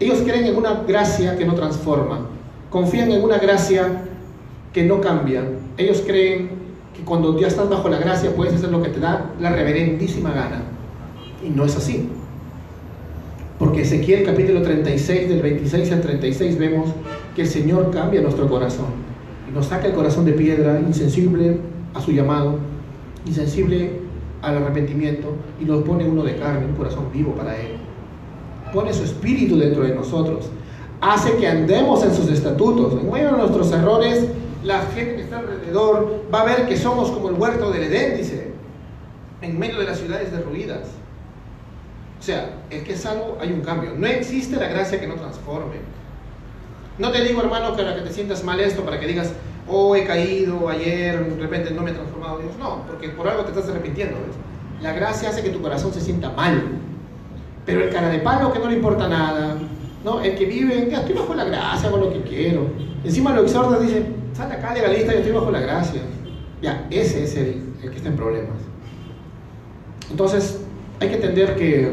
ellos 0.00 0.22
creen 0.24 0.46
en 0.46 0.56
una 0.56 0.82
gracia 0.86 1.36
que 1.36 1.44
no 1.44 1.54
transforma, 1.54 2.26
confían 2.70 3.10
en 3.12 3.22
una 3.22 3.38
gracia 3.38 4.02
que 4.72 4.82
no 4.84 5.00
cambia. 5.00 5.44
Ellos 5.76 6.02
creen 6.04 6.50
que 6.96 7.02
cuando 7.04 7.38
ya 7.38 7.46
estás 7.46 7.68
bajo 7.68 7.88
la 7.88 7.98
gracia 7.98 8.34
puedes 8.34 8.54
hacer 8.54 8.70
lo 8.70 8.82
que 8.82 8.90
te 8.90 9.00
da 9.00 9.30
la 9.40 9.50
reverendísima 9.50 10.32
gana. 10.32 10.62
Y 11.44 11.50
no 11.50 11.64
es 11.64 11.76
así. 11.76 12.08
Porque 13.58 13.82
Ezequiel 13.82 14.24
capítulo 14.24 14.62
36, 14.62 15.28
del 15.28 15.40
26 15.40 15.92
al 15.92 16.00
36, 16.00 16.58
vemos 16.58 16.88
que 17.34 17.42
el 17.42 17.48
Señor 17.48 17.90
cambia 17.90 18.20
nuestro 18.20 18.48
corazón. 18.48 18.86
Y 19.48 19.54
nos 19.54 19.66
saca 19.66 19.86
el 19.86 19.94
corazón 19.94 20.24
de 20.24 20.32
piedra, 20.32 20.80
insensible 20.80 21.58
a 21.94 22.00
su 22.00 22.12
llamado, 22.12 22.58
insensible 23.26 24.00
al 24.42 24.56
arrepentimiento, 24.56 25.34
y 25.60 25.64
nos 25.64 25.82
pone 25.82 26.08
uno 26.08 26.22
de 26.22 26.36
carne, 26.36 26.66
un 26.66 26.74
corazón 26.74 27.06
vivo 27.12 27.34
para 27.34 27.56
Él. 27.56 27.76
Pone 28.72 28.92
su 28.92 29.04
espíritu 29.04 29.56
dentro 29.58 29.82
de 29.82 29.94
nosotros 29.94 30.50
hace 31.02 31.36
que 31.36 31.48
andemos 31.48 32.02
en 32.04 32.14
sus 32.14 32.30
estatutos. 32.30 32.92
En 32.92 33.10
medio 33.10 33.32
de 33.32 33.38
nuestros 33.38 33.70
errores, 33.72 34.24
la 34.62 34.82
gente 34.82 35.16
que 35.16 35.22
está 35.22 35.40
alrededor 35.40 36.22
va 36.32 36.42
a 36.42 36.44
ver 36.44 36.66
que 36.66 36.76
somos 36.76 37.10
como 37.10 37.28
el 37.28 37.34
huerto 37.34 37.70
del 37.72 37.82
Edén, 37.82 38.16
dice, 38.16 38.52
en 39.42 39.58
medio 39.58 39.78
de 39.80 39.84
las 39.84 39.98
ciudades 39.98 40.30
derruidas. 40.30 40.88
O 42.20 42.22
sea, 42.22 42.62
el 42.70 42.84
que 42.84 42.92
es 42.92 43.00
salvo 43.00 43.36
hay 43.40 43.52
un 43.52 43.62
cambio. 43.62 43.90
No 43.96 44.06
existe 44.06 44.56
la 44.56 44.68
gracia 44.68 45.00
que 45.00 45.08
no 45.08 45.16
transforme. 45.16 45.74
No 46.98 47.10
te 47.10 47.24
digo, 47.24 47.40
hermano, 47.40 47.74
que 47.74 47.82
para 47.82 47.96
que 47.96 48.02
te 48.02 48.12
sientas 48.12 48.44
mal 48.44 48.60
esto, 48.60 48.84
para 48.84 49.00
que 49.00 49.06
digas, 49.06 49.32
oh, 49.68 49.96
he 49.96 50.04
caído 50.04 50.68
ayer, 50.68 51.36
de 51.36 51.42
repente 51.42 51.70
no 51.70 51.82
me 51.82 51.90
he 51.90 51.94
transformado. 51.94 52.38
Dios, 52.38 52.52
no, 52.58 52.82
porque 52.86 53.08
por 53.08 53.28
algo 53.28 53.44
te 53.44 53.50
estás 53.50 53.68
arrepintiendo. 53.70 54.16
La 54.80 54.92
gracia 54.92 55.30
hace 55.30 55.42
que 55.42 55.50
tu 55.50 55.62
corazón 55.62 55.92
se 55.92 56.00
sienta 56.00 56.30
mal. 56.30 56.62
Pero 57.64 57.84
el 57.84 57.90
cara 57.90 58.08
de 58.08 58.18
palo 58.18 58.52
que 58.52 58.58
no 58.58 58.68
le 58.68 58.76
importa 58.76 59.08
nada, 59.08 59.56
¿no? 60.04 60.20
El 60.20 60.34
que 60.34 60.44
vive, 60.44 60.88
ya 60.90 60.98
estoy 60.98 61.14
bajo 61.14 61.34
la 61.34 61.44
gracia, 61.44 61.88
hago 61.88 61.98
lo 61.98 62.12
que 62.12 62.22
quiero. 62.22 62.66
Encima 63.04 63.32
lo 63.32 63.42
exhorta, 63.42 63.78
dice, 63.78 64.04
sal 64.34 64.50
acá 64.50 64.74
legalista, 64.74 65.12
yo 65.12 65.18
estoy 65.18 65.32
bajo 65.32 65.50
la 65.50 65.60
gracia. 65.60 66.02
Ya, 66.60 66.86
ese 66.90 67.24
es 67.24 67.36
el, 67.36 67.74
el 67.82 67.90
que 67.90 67.96
está 67.96 68.08
en 68.08 68.16
problemas. 68.16 68.58
Entonces, 70.10 70.60
hay 71.00 71.08
que 71.08 71.14
entender 71.14 71.56
que 71.56 71.90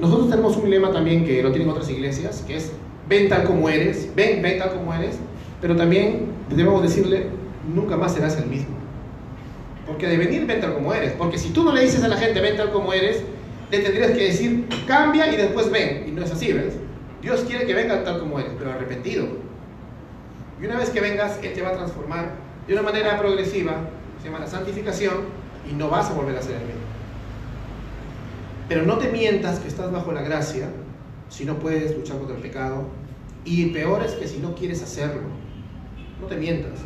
nosotros 0.00 0.30
tenemos 0.30 0.56
un 0.56 0.68
lema 0.68 0.90
también 0.90 1.24
que 1.24 1.42
lo 1.42 1.50
tienen 1.50 1.70
otras 1.70 1.88
iglesias, 1.88 2.44
que 2.46 2.56
es 2.56 2.72
ven 3.08 3.28
tal 3.28 3.44
como 3.44 3.68
eres, 3.68 4.08
ven, 4.14 4.42
ven 4.42 4.58
tal 4.58 4.72
como 4.72 4.94
eres, 4.94 5.18
pero 5.60 5.76
también 5.76 6.26
debemos 6.48 6.82
decirle, 6.82 7.26
nunca 7.72 7.96
más 7.96 8.14
serás 8.14 8.36
el 8.38 8.46
mismo. 8.46 8.76
Porque 9.86 10.06
de 10.06 10.16
venir, 10.16 10.46
ven 10.46 10.60
tal 10.60 10.74
como 10.74 10.94
eres. 10.94 11.12
Porque 11.12 11.38
si 11.38 11.50
tú 11.50 11.64
no 11.64 11.72
le 11.72 11.82
dices 11.82 12.02
a 12.02 12.08
la 12.08 12.16
gente, 12.16 12.40
ven 12.40 12.56
tal 12.56 12.72
como 12.72 12.92
eres, 12.92 13.22
le 13.70 13.78
tendrías 13.78 14.12
que 14.12 14.24
decir, 14.24 14.66
cambia 14.86 15.32
y 15.32 15.36
después 15.36 15.70
ven. 15.70 16.04
Y 16.08 16.12
no 16.12 16.22
es 16.22 16.30
así, 16.30 16.52
¿ves? 16.52 16.74
Dios 17.20 17.44
quiere 17.48 17.66
que 17.66 17.74
vengas 17.74 18.04
tal 18.04 18.18
como 18.20 18.38
eres, 18.38 18.52
pero 18.58 18.72
arrepentido. 18.72 19.26
Y 20.60 20.66
una 20.66 20.76
vez 20.76 20.90
que 20.90 21.00
vengas, 21.00 21.38
Él 21.42 21.52
te 21.52 21.62
va 21.62 21.70
a 21.70 21.72
transformar 21.74 22.32
de 22.66 22.72
una 22.74 22.82
manera 22.82 23.18
progresiva, 23.18 23.74
se 24.20 24.26
llama 24.26 24.40
la 24.40 24.46
santificación, 24.46 25.14
y 25.68 25.74
no 25.74 25.88
vas 25.88 26.10
a 26.10 26.14
volver 26.14 26.36
a 26.36 26.42
ser 26.42 26.56
el 26.56 26.62
mismo. 26.62 26.80
Pero 28.68 28.84
no 28.84 28.98
te 28.98 29.08
mientas 29.10 29.58
que 29.58 29.68
estás 29.68 29.90
bajo 29.90 30.12
la 30.12 30.22
gracia 30.22 30.68
si 31.32 31.46
no 31.46 31.58
puedes 31.58 31.96
luchar 31.96 32.18
contra 32.18 32.36
el 32.36 32.42
pecado. 32.42 32.84
Y 33.44 33.66
peor 33.66 34.02
es 34.02 34.12
que 34.12 34.28
si 34.28 34.38
no 34.38 34.54
quieres 34.54 34.82
hacerlo. 34.82 35.22
No 36.20 36.26
te 36.26 36.36
mientas. 36.36 36.78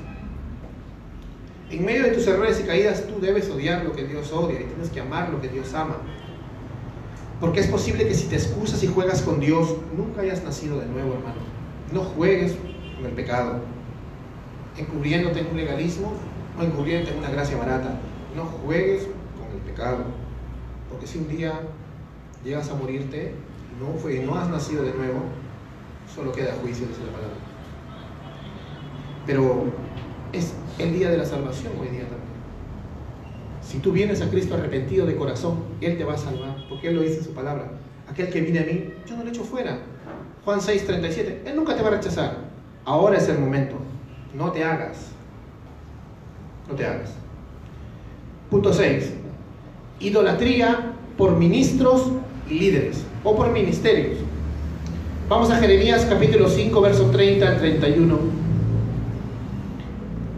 En 1.68 1.84
medio 1.84 2.04
de 2.04 2.10
tus 2.10 2.26
errores 2.28 2.60
y 2.60 2.66
caídas 2.66 3.08
tú 3.08 3.20
debes 3.20 3.50
odiar 3.50 3.84
lo 3.84 3.92
que 3.92 4.04
Dios 4.04 4.32
odia 4.32 4.60
y 4.60 4.64
tienes 4.64 4.88
que 4.90 5.00
amar 5.00 5.30
lo 5.30 5.40
que 5.40 5.48
Dios 5.48 5.74
ama. 5.74 5.96
Porque 7.40 7.60
es 7.60 7.66
posible 7.66 8.06
que 8.06 8.14
si 8.14 8.28
te 8.28 8.36
excusas 8.36 8.82
y 8.84 8.86
juegas 8.86 9.20
con 9.22 9.40
Dios, 9.40 9.74
nunca 9.96 10.22
hayas 10.22 10.44
nacido 10.44 10.78
de 10.78 10.86
nuevo, 10.86 11.14
hermano. 11.14 11.40
No 11.92 12.02
juegues 12.02 12.54
con 12.96 13.04
el 13.04 13.12
pecado, 13.12 13.60
encubriéndote 14.78 15.40
en 15.40 15.48
un 15.48 15.56
legalismo 15.56 16.12
o 16.58 16.62
encubriéndote 16.62 17.12
en 17.12 17.18
una 17.18 17.30
gracia 17.30 17.58
barata. 17.58 17.98
No 18.36 18.44
juegues 18.44 19.02
con 19.02 19.54
el 19.54 19.62
pecado. 19.66 20.04
Porque 20.88 21.06
si 21.06 21.18
un 21.18 21.28
día 21.28 21.60
llegas 22.44 22.70
a 22.70 22.74
morirte 22.74 23.34
no, 23.80 23.98
fue, 23.98 24.20
no 24.20 24.34
has 24.36 24.48
nacido 24.48 24.82
de 24.82 24.94
nuevo, 24.94 25.20
solo 26.14 26.32
queda 26.32 26.54
juicio, 26.60 26.86
dice 26.86 27.00
la 27.04 27.12
palabra. 27.12 27.36
Pero 29.26 29.64
es 30.32 30.54
el 30.78 30.92
día 30.92 31.10
de 31.10 31.18
la 31.18 31.24
salvación 31.24 31.72
hoy 31.80 31.88
día 31.88 32.02
también. 32.02 32.26
Si 33.60 33.78
tú 33.78 33.92
vienes 33.92 34.22
a 34.22 34.30
Cristo 34.30 34.54
arrepentido 34.54 35.06
de 35.06 35.16
corazón, 35.16 35.64
Él 35.80 35.98
te 35.98 36.04
va 36.04 36.14
a 36.14 36.18
salvar, 36.18 36.56
porque 36.68 36.88
Él 36.88 36.96
lo 36.96 37.02
dice 37.02 37.18
en 37.18 37.24
su 37.24 37.34
palabra. 37.34 37.72
Aquel 38.08 38.30
que 38.30 38.40
viene 38.40 38.60
a 38.60 38.64
mí, 38.64 38.92
yo 39.06 39.16
no 39.16 39.24
lo 39.24 39.30
echo 39.30 39.42
fuera. 39.42 39.78
Juan 40.44 40.60
6, 40.60 40.86
37. 40.86 41.42
Él 41.44 41.56
nunca 41.56 41.74
te 41.74 41.82
va 41.82 41.88
a 41.88 41.92
rechazar. 41.92 42.36
Ahora 42.84 43.18
es 43.18 43.28
el 43.28 43.38
momento. 43.38 43.76
No 44.32 44.52
te 44.52 44.62
hagas. 44.62 45.10
No 46.68 46.74
te 46.76 46.86
hagas. 46.86 47.14
Punto 48.48 48.72
6. 48.72 49.12
Idolatría 49.98 50.92
por 51.16 51.34
ministros 51.36 52.12
líderes 52.48 53.04
o 53.24 53.36
por 53.36 53.50
ministerios. 53.50 54.18
Vamos 55.28 55.50
a 55.50 55.56
Jeremías 55.56 56.06
capítulo 56.08 56.48
5, 56.48 56.80
verso 56.80 57.10
30 57.10 57.48
al 57.48 57.58
31. 57.58 58.18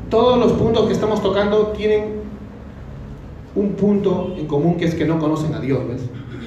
Todos 0.09 0.39
los 0.39 0.53
puntos 0.53 0.87
que 0.87 0.95
estamos 0.95 1.23
tocando 1.23 1.69
tienen 1.77 2.23
un 3.55 3.73
punto 3.73 4.35
en 4.39 4.47
común 4.47 4.77
que 4.77 4.87
es 4.87 4.95
que 4.95 5.05
no 5.05 5.19
conocen 5.19 5.55
a 5.55 5.61
Dios. 5.61 5.81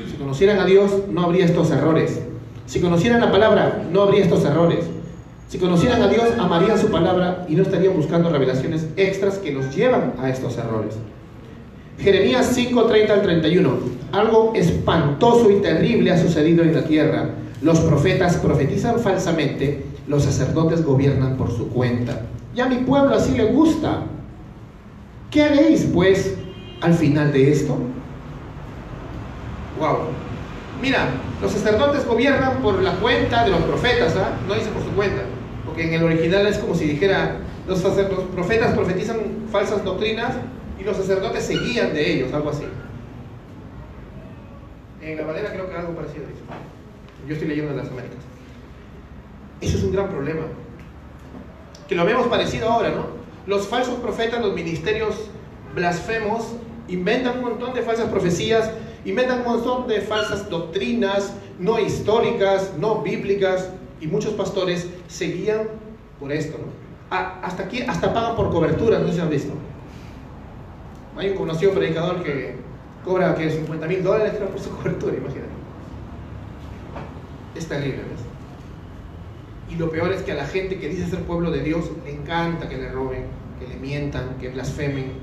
Si 0.10 0.18
conocieran 0.18 0.60
a 0.60 0.66
Dios 0.66 0.92
no 1.10 1.22
habría 1.22 1.46
estos 1.46 1.70
errores. 1.70 2.22
Si 2.66 2.80
conocieran 2.80 3.22
la 3.22 3.32
palabra 3.32 3.86
no 3.92 4.02
habría 4.02 4.24
estos 4.24 4.44
errores. 4.46 4.86
Si 5.48 5.60
conocieran 5.60 6.02
a 6.02 6.08
Dios 6.08 6.24
amarían 6.40 6.80
su 6.80 6.90
palabra 6.90 7.46
y 7.48 7.56
no 7.56 7.64
estarían 7.64 7.96
buscando 7.96 8.30
revelaciones 8.30 8.88
extras 8.96 9.38
que 9.38 9.52
los 9.52 9.76
llevan 9.76 10.14
a 10.20 10.30
estos 10.30 10.58
errores. 10.58 10.96
Jeremías 12.00 12.52
5, 12.54 12.84
30 12.86 13.14
al 13.14 13.22
31. 13.22 13.80
Algo 14.12 14.54
espantoso 14.56 15.52
y 15.52 15.62
terrible 15.62 16.12
ha 16.12 16.18
sucedido 16.18 16.64
en 16.64 16.74
la 16.74 16.84
tierra. 16.84 17.30
Los 17.62 17.80
profetas 17.80 18.38
profetizan 18.38 19.00
falsamente, 19.00 19.86
los 20.08 20.24
sacerdotes 20.24 20.84
gobiernan 20.84 21.38
por 21.38 21.52
su 21.52 21.70
cuenta. 21.70 22.22
Y 22.56 22.60
a 22.60 22.66
mi 22.66 22.78
pueblo 22.78 23.16
así 23.16 23.38
le 23.38 23.46
gusta. 23.46 24.04
¿Qué 25.30 25.44
haréis, 25.44 25.88
pues, 25.94 26.36
al 26.82 26.94
final 26.94 27.32
de 27.32 27.52
esto? 27.52 27.78
Wow. 29.80 29.98
Mira, 30.82 31.10
los 31.42 31.52
sacerdotes 31.52 32.06
gobiernan 32.06 32.58
por 32.62 32.82
la 32.82 32.94
cuenta 32.94 33.44
de 33.44 33.52
los 33.52 33.62
profetas, 33.62 34.16
¿ah? 34.18 34.32
No 34.48 34.56
dice 34.56 34.70
por 34.70 34.84
su 34.84 34.90
cuenta, 34.90 35.22
porque 35.66 35.88
en 35.88 35.94
el 35.94 36.04
original 36.04 36.48
es 36.48 36.58
como 36.58 36.74
si 36.76 36.86
dijera, 36.86 37.38
los, 37.68 37.84
los 37.84 38.24
profetas 38.34 38.74
profetizan 38.74 39.18
falsas 39.52 39.84
doctrinas 39.84 40.34
y 40.82 40.84
los 40.84 40.98
sacerdotes 40.98 41.46
se 41.46 41.58
guían 41.58 41.94
de 41.94 42.14
ellos, 42.14 42.34
algo 42.34 42.50
así. 42.50 42.64
En 45.02 45.18
la 45.18 45.26
madera 45.26 45.52
creo 45.52 45.70
que 45.70 45.76
algo 45.76 45.96
parecido. 45.96 46.26
Yo 47.28 47.34
estoy 47.34 47.48
leyendo 47.48 47.72
en 47.72 47.78
las 47.78 47.90
Américas. 47.90 48.18
Eso 49.62 49.78
es 49.78 49.84
un 49.84 49.92
gran 49.92 50.10
problema. 50.10 50.42
Que 51.88 51.96
lo 51.96 52.04
vemos 52.04 52.28
parecido 52.28 52.70
ahora, 52.70 52.90
¿no? 52.90 53.06
Los 53.46 53.68
falsos 53.68 53.96
profetas, 54.00 54.42
los 54.42 54.56
ministerios 54.56 55.30
blasfemos, 55.76 56.54
inventan 56.88 57.38
un 57.38 57.44
montón 57.44 57.74
de 57.74 57.84
falsas 57.84 58.10
profecías, 58.10 58.72
inventan 59.06 59.40
un 59.40 59.46
montón 59.46 59.88
de 59.88 60.02
falsas 60.02 60.50
doctrinas, 60.50 61.34
no 61.60 61.80
históricas, 61.80 62.74
no 62.80 63.02
bíblicas, 63.02 63.70
y 64.00 64.08
muchos 64.08 64.34
pastores 64.34 64.90
se 65.08 65.26
guían 65.26 65.68
por 66.20 66.32
esto, 66.32 66.58
¿no? 66.58 66.82
hasta 67.16 67.64
aquí, 67.64 67.82
hasta 67.82 68.14
pagan 68.14 68.36
por 68.36 68.52
cobertura, 68.52 69.00
no 69.00 69.12
si 69.12 69.20
han 69.20 69.30
visto. 69.30 69.54
Hay 71.18 71.30
un 71.30 71.38
conocido 71.38 71.74
predicador 71.74 72.24
que 72.24 72.56
cobra 73.04 73.36
que 73.36 73.50
50 73.50 73.88
mil 73.88 74.04
dólares 74.04 74.34
por 74.34 74.60
su 74.60 74.70
cobertura, 74.78 75.16
imagínate. 75.18 75.52
Es 77.56 77.68
terrible, 77.68 77.98
¿ves? 77.98 78.32
Y 79.70 79.76
lo 79.76 79.90
peor 79.90 80.12
es 80.12 80.22
que 80.22 80.34
a 80.34 80.36
la 80.36 80.46
gente 80.46 80.80
que 80.80 80.90
dice 80.90 81.10
ser 81.10 81.24
pueblo 81.24 81.52
de 81.52 81.62
Dios 81.64 81.90
le 82.04 82.14
encanta 82.14 82.68
que 82.68 82.78
le 82.78 82.92
roben, 82.92 83.26
que 83.60 83.68
le 83.68 83.78
mientan, 83.78 84.38
que 84.40 84.50
blasfemen. 84.50 85.14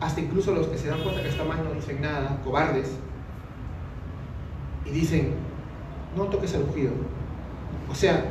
Hasta 0.00 0.20
incluso 0.20 0.52
los 0.52 0.66
que 0.66 0.76
se 0.76 0.88
dan 0.88 1.00
cuenta 1.02 1.22
que 1.22 1.28
está 1.28 1.44
mal 1.44 1.64
no 1.64 1.72
dicen 1.72 2.00
nada, 2.00 2.40
cobardes. 2.44 2.90
Y 4.84 4.90
dicen, 4.90 5.32
no 6.16 6.24
toques 6.24 6.52
el 6.54 6.62
ungido. 6.62 6.92
O 7.90 7.94
sea, 7.94 8.24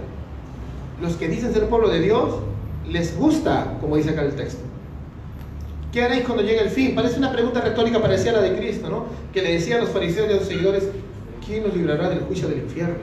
los 1.02 1.16
que 1.16 1.28
dicen 1.28 1.52
ser 1.54 1.68
pueblo 1.68 1.90
de 1.90 2.00
Dios 2.00 2.40
les 2.88 3.18
gusta, 3.18 3.78
como 3.82 3.98
dice 3.98 4.12
acá 4.12 4.22
el 4.22 4.36
texto. 4.36 4.67
¿Qué 5.98 6.04
haréis 6.04 6.26
cuando 6.26 6.44
llegue 6.44 6.62
el 6.62 6.70
fin? 6.70 6.94
Parece 6.94 7.18
una 7.18 7.32
pregunta 7.32 7.60
retórica 7.60 8.00
parecida 8.00 8.30
a 8.30 8.34
la 8.34 8.42
de 8.42 8.56
Cristo, 8.56 8.88
¿no? 8.88 9.08
Que 9.34 9.42
le 9.42 9.54
decía 9.54 9.78
a 9.78 9.80
los 9.80 9.90
fariseos 9.90 10.30
y 10.30 10.36
a 10.36 10.38
sus 10.38 10.48
seguidores, 10.48 10.88
¿quién 11.44 11.64
nos 11.64 11.76
librará 11.76 12.08
del 12.08 12.20
juicio 12.20 12.48
del 12.48 12.60
infierno? 12.60 12.98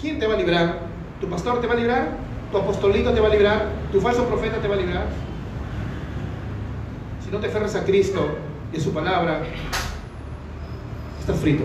¿Quién 0.00 0.20
te 0.20 0.28
va 0.28 0.34
a 0.34 0.36
librar? 0.36 0.78
¿Tu 1.20 1.28
pastor 1.28 1.60
te 1.60 1.66
va 1.66 1.72
a 1.72 1.76
librar? 1.76 2.10
¿Tu 2.52 2.56
apostolito 2.56 3.12
te 3.12 3.18
va 3.18 3.26
a 3.26 3.30
librar? 3.30 3.66
¿Tu 3.90 4.00
falso 4.00 4.26
profeta 4.26 4.58
te 4.58 4.68
va 4.68 4.76
a 4.76 4.78
librar? 4.78 5.06
Si 7.24 7.32
no 7.32 7.38
te 7.40 7.48
aferras 7.48 7.74
a 7.74 7.82
Cristo 7.82 8.28
y 8.72 8.76
a 8.76 8.80
su 8.80 8.92
palabra, 8.92 9.42
estás 11.18 11.36
frito. 11.36 11.64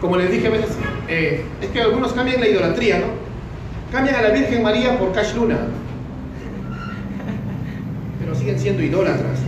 Como 0.00 0.16
les 0.16 0.30
dije 0.30 0.46
a 0.46 0.50
veces, 0.50 0.76
eh, 1.08 1.44
es 1.60 1.70
que 1.70 1.80
algunos 1.80 2.12
cambian 2.12 2.40
la 2.40 2.46
idolatría, 2.46 3.00
¿no? 3.00 3.06
Cambian 3.90 4.14
a 4.14 4.22
la 4.22 4.30
Virgen 4.30 4.62
María 4.62 4.96
por 4.96 5.10
Cash 5.10 5.34
Luna 5.34 5.58
siguen 8.34 8.58
siendo 8.58 8.82
idólatras. 8.82 9.40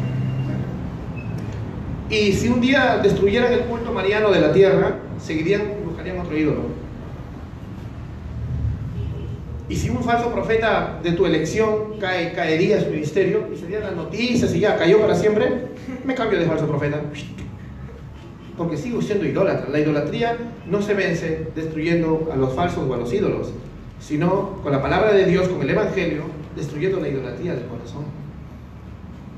Y 2.11 2.33
si 2.33 2.49
un 2.49 2.61
día 2.61 2.99
destruyeran 3.03 3.53
el 3.53 3.61
culto 3.61 3.91
mariano 3.91 4.31
de 4.31 4.41
la 4.41 4.53
tierra, 4.53 4.97
seguirían, 5.19 5.63
buscarían 5.85 6.19
otro 6.21 6.37
ídolo. 6.37 6.83
Y 9.69 9.77
si 9.77 9.89
un 9.89 10.03
falso 10.03 10.31
profeta 10.31 11.01
de 11.03 11.13
tu 11.13 11.25
elección 11.25 11.99
cae, 11.99 12.33
caería 12.33 12.77
en 12.77 12.85
su 12.85 12.91
ministerio 12.91 13.49
y 13.51 13.57
serían 13.57 13.85
las 13.85 13.97
noticias 13.97 14.55
y 14.55 14.61
ya 14.61 14.77
cayó 14.77 15.01
para 15.01 15.15
siempre, 15.15 15.69
me 16.05 16.15
cambio 16.15 16.39
de 16.39 16.45
falso 16.45 16.67
profeta. 16.67 17.01
Porque 18.59 18.77
sigo 18.77 19.01
siendo 19.01 19.25
idólatra. 19.25 19.71
La 19.71 19.81
idolatría 19.81 20.37
no 20.67 20.83
se 20.83 20.93
vence 20.93 21.47
destruyendo 21.55 22.29
a 22.31 22.37
los 22.37 22.53
falsos 22.53 22.85
o 22.87 22.93
a 22.93 22.99
los 22.99 23.11
ídolos, 23.11 23.55
sino 23.99 24.61
con 24.63 24.73
la 24.73 24.83
palabra 24.83 25.15
de 25.15 25.25
Dios, 25.25 25.49
con 25.49 25.63
el 25.63 25.71
Evangelio, 25.71 26.25
destruyendo 26.55 27.01
la 27.01 27.09
idolatría 27.09 27.55
del 27.55 27.65
corazón. 27.65 28.22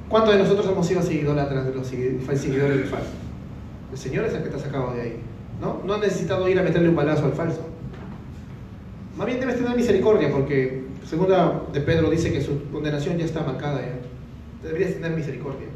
¿Cuántos 0.08 0.34
de 0.34 0.40
nosotros 0.40 0.66
hemos 0.66 0.86
sido 0.86 1.10
idólatras 1.10 1.66
de 1.66 1.74
los 1.74 1.86
seguidores 1.86 2.76
del 2.76 2.84
falso? 2.84 3.10
El 3.90 3.98
Señor 3.98 4.24
es 4.26 4.34
el 4.34 4.42
que 4.42 4.48
te 4.50 4.56
ha 4.56 4.60
sacado 4.60 4.92
de 4.92 5.00
ahí. 5.00 5.20
¿no? 5.60 5.80
no 5.84 5.94
has 5.94 6.00
necesitado 6.00 6.48
ir 6.48 6.58
a 6.58 6.62
meterle 6.62 6.88
un 6.88 6.96
balazo 6.96 7.26
al 7.26 7.32
falso. 7.32 7.60
Más 9.16 9.26
bien 9.26 9.40
debes 9.40 9.56
tener 9.56 9.76
misericordia 9.76 10.30
porque 10.30 10.84
segunda 11.08 11.62
de 11.72 11.80
Pedro 11.80 12.10
dice 12.10 12.32
que 12.32 12.40
su 12.40 12.70
condenación 12.70 13.16
ya 13.18 13.24
está 13.24 13.42
marcada. 13.42 13.80
Ya. 13.80 13.98
Deberías 14.62 14.94
tener 14.94 15.12
misericordia. 15.12 15.68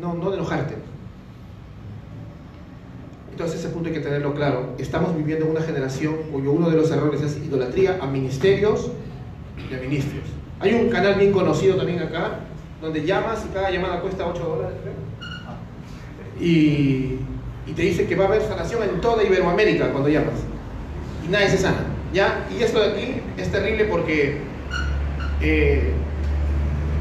No, 0.00 0.14
no 0.14 0.32
enojarte. 0.32 0.74
Entonces 3.32 3.60
ese 3.60 3.68
punto 3.68 3.88
hay 3.88 3.94
que 3.94 4.00
tenerlo 4.00 4.34
claro. 4.34 4.74
Estamos 4.78 5.16
viviendo 5.16 5.46
una 5.46 5.60
generación 5.60 6.16
cuyo 6.32 6.52
uno 6.52 6.70
de 6.70 6.76
los 6.76 6.90
errores 6.90 7.20
es 7.22 7.36
idolatría 7.36 7.98
a 8.00 8.06
ministerios 8.06 8.90
y 9.70 9.74
a 9.74 9.78
ministros. 9.78 10.24
Hay 10.60 10.74
un 10.74 10.88
canal 10.88 11.14
bien 11.16 11.32
conocido 11.32 11.76
también 11.76 12.00
acá 12.00 12.40
donde 12.80 13.04
llamas 13.04 13.44
y 13.44 13.52
cada 13.52 13.70
llamada 13.70 14.00
cuesta 14.00 14.26
8 14.26 14.42
dólares, 14.42 14.76
Y, 16.40 17.18
te 17.74 17.82
dice 17.82 18.06
que 18.06 18.16
va 18.16 18.24
a 18.24 18.28
haber 18.28 18.42
sanación 18.42 18.82
en 18.82 19.00
toda 19.00 19.22
Iberoamérica 19.22 19.90
cuando 19.90 20.08
llamas. 20.08 20.34
Y 21.26 21.30
nadie 21.30 21.50
se 21.50 21.58
sana. 21.58 21.84
¿ya? 22.12 22.46
Y 22.56 22.62
esto 22.62 22.80
de 22.80 22.90
aquí 22.90 23.20
es 23.36 23.52
terrible 23.52 23.84
porque 23.84 24.38
eh, 25.40 25.92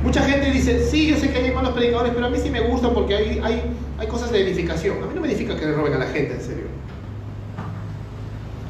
mucha 0.03 0.21
gente 0.23 0.51
dice, 0.51 0.85
sí, 0.85 1.07
yo 1.07 1.17
sé 1.17 1.31
que 1.31 1.37
hay 1.37 1.51
malos 1.51 1.71
predicadores, 1.71 2.13
pero 2.13 2.25
a 2.25 2.29
mí 2.29 2.37
sí 2.37 2.49
me 2.49 2.61
gusta 2.61 2.93
porque 2.93 3.15
hay, 3.15 3.41
hay, 3.43 3.63
hay 3.97 4.07
cosas 4.07 4.31
de 4.31 4.41
edificación. 4.41 5.01
A 5.03 5.07
mí 5.07 5.13
no 5.15 5.21
me 5.21 5.27
edifica 5.27 5.55
que 5.57 5.65
le 5.65 5.73
roben 5.73 5.93
a 5.93 5.99
la 5.99 6.07
gente, 6.07 6.33
en 6.33 6.41
serio. 6.41 6.65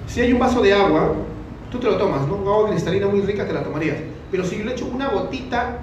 Si 0.07 0.21
hay 0.21 0.31
un 0.31 0.39
vaso 0.39 0.61
de 0.61 0.73
agua, 0.73 1.13
tú 1.71 1.79
te 1.79 1.87
lo 1.87 1.97
tomas, 1.97 2.27
¿no? 2.27 2.35
Un 2.35 2.47
agua 2.47 2.69
cristalina 2.69 3.07
muy 3.07 3.21
rica 3.21 3.45
te 3.45 3.53
la 3.53 3.63
tomarías. 3.63 3.97
Pero 4.31 4.43
si 4.45 4.57
yo 4.57 4.65
le 4.65 4.73
echo 4.73 4.85
una 4.85 5.09
gotita 5.09 5.79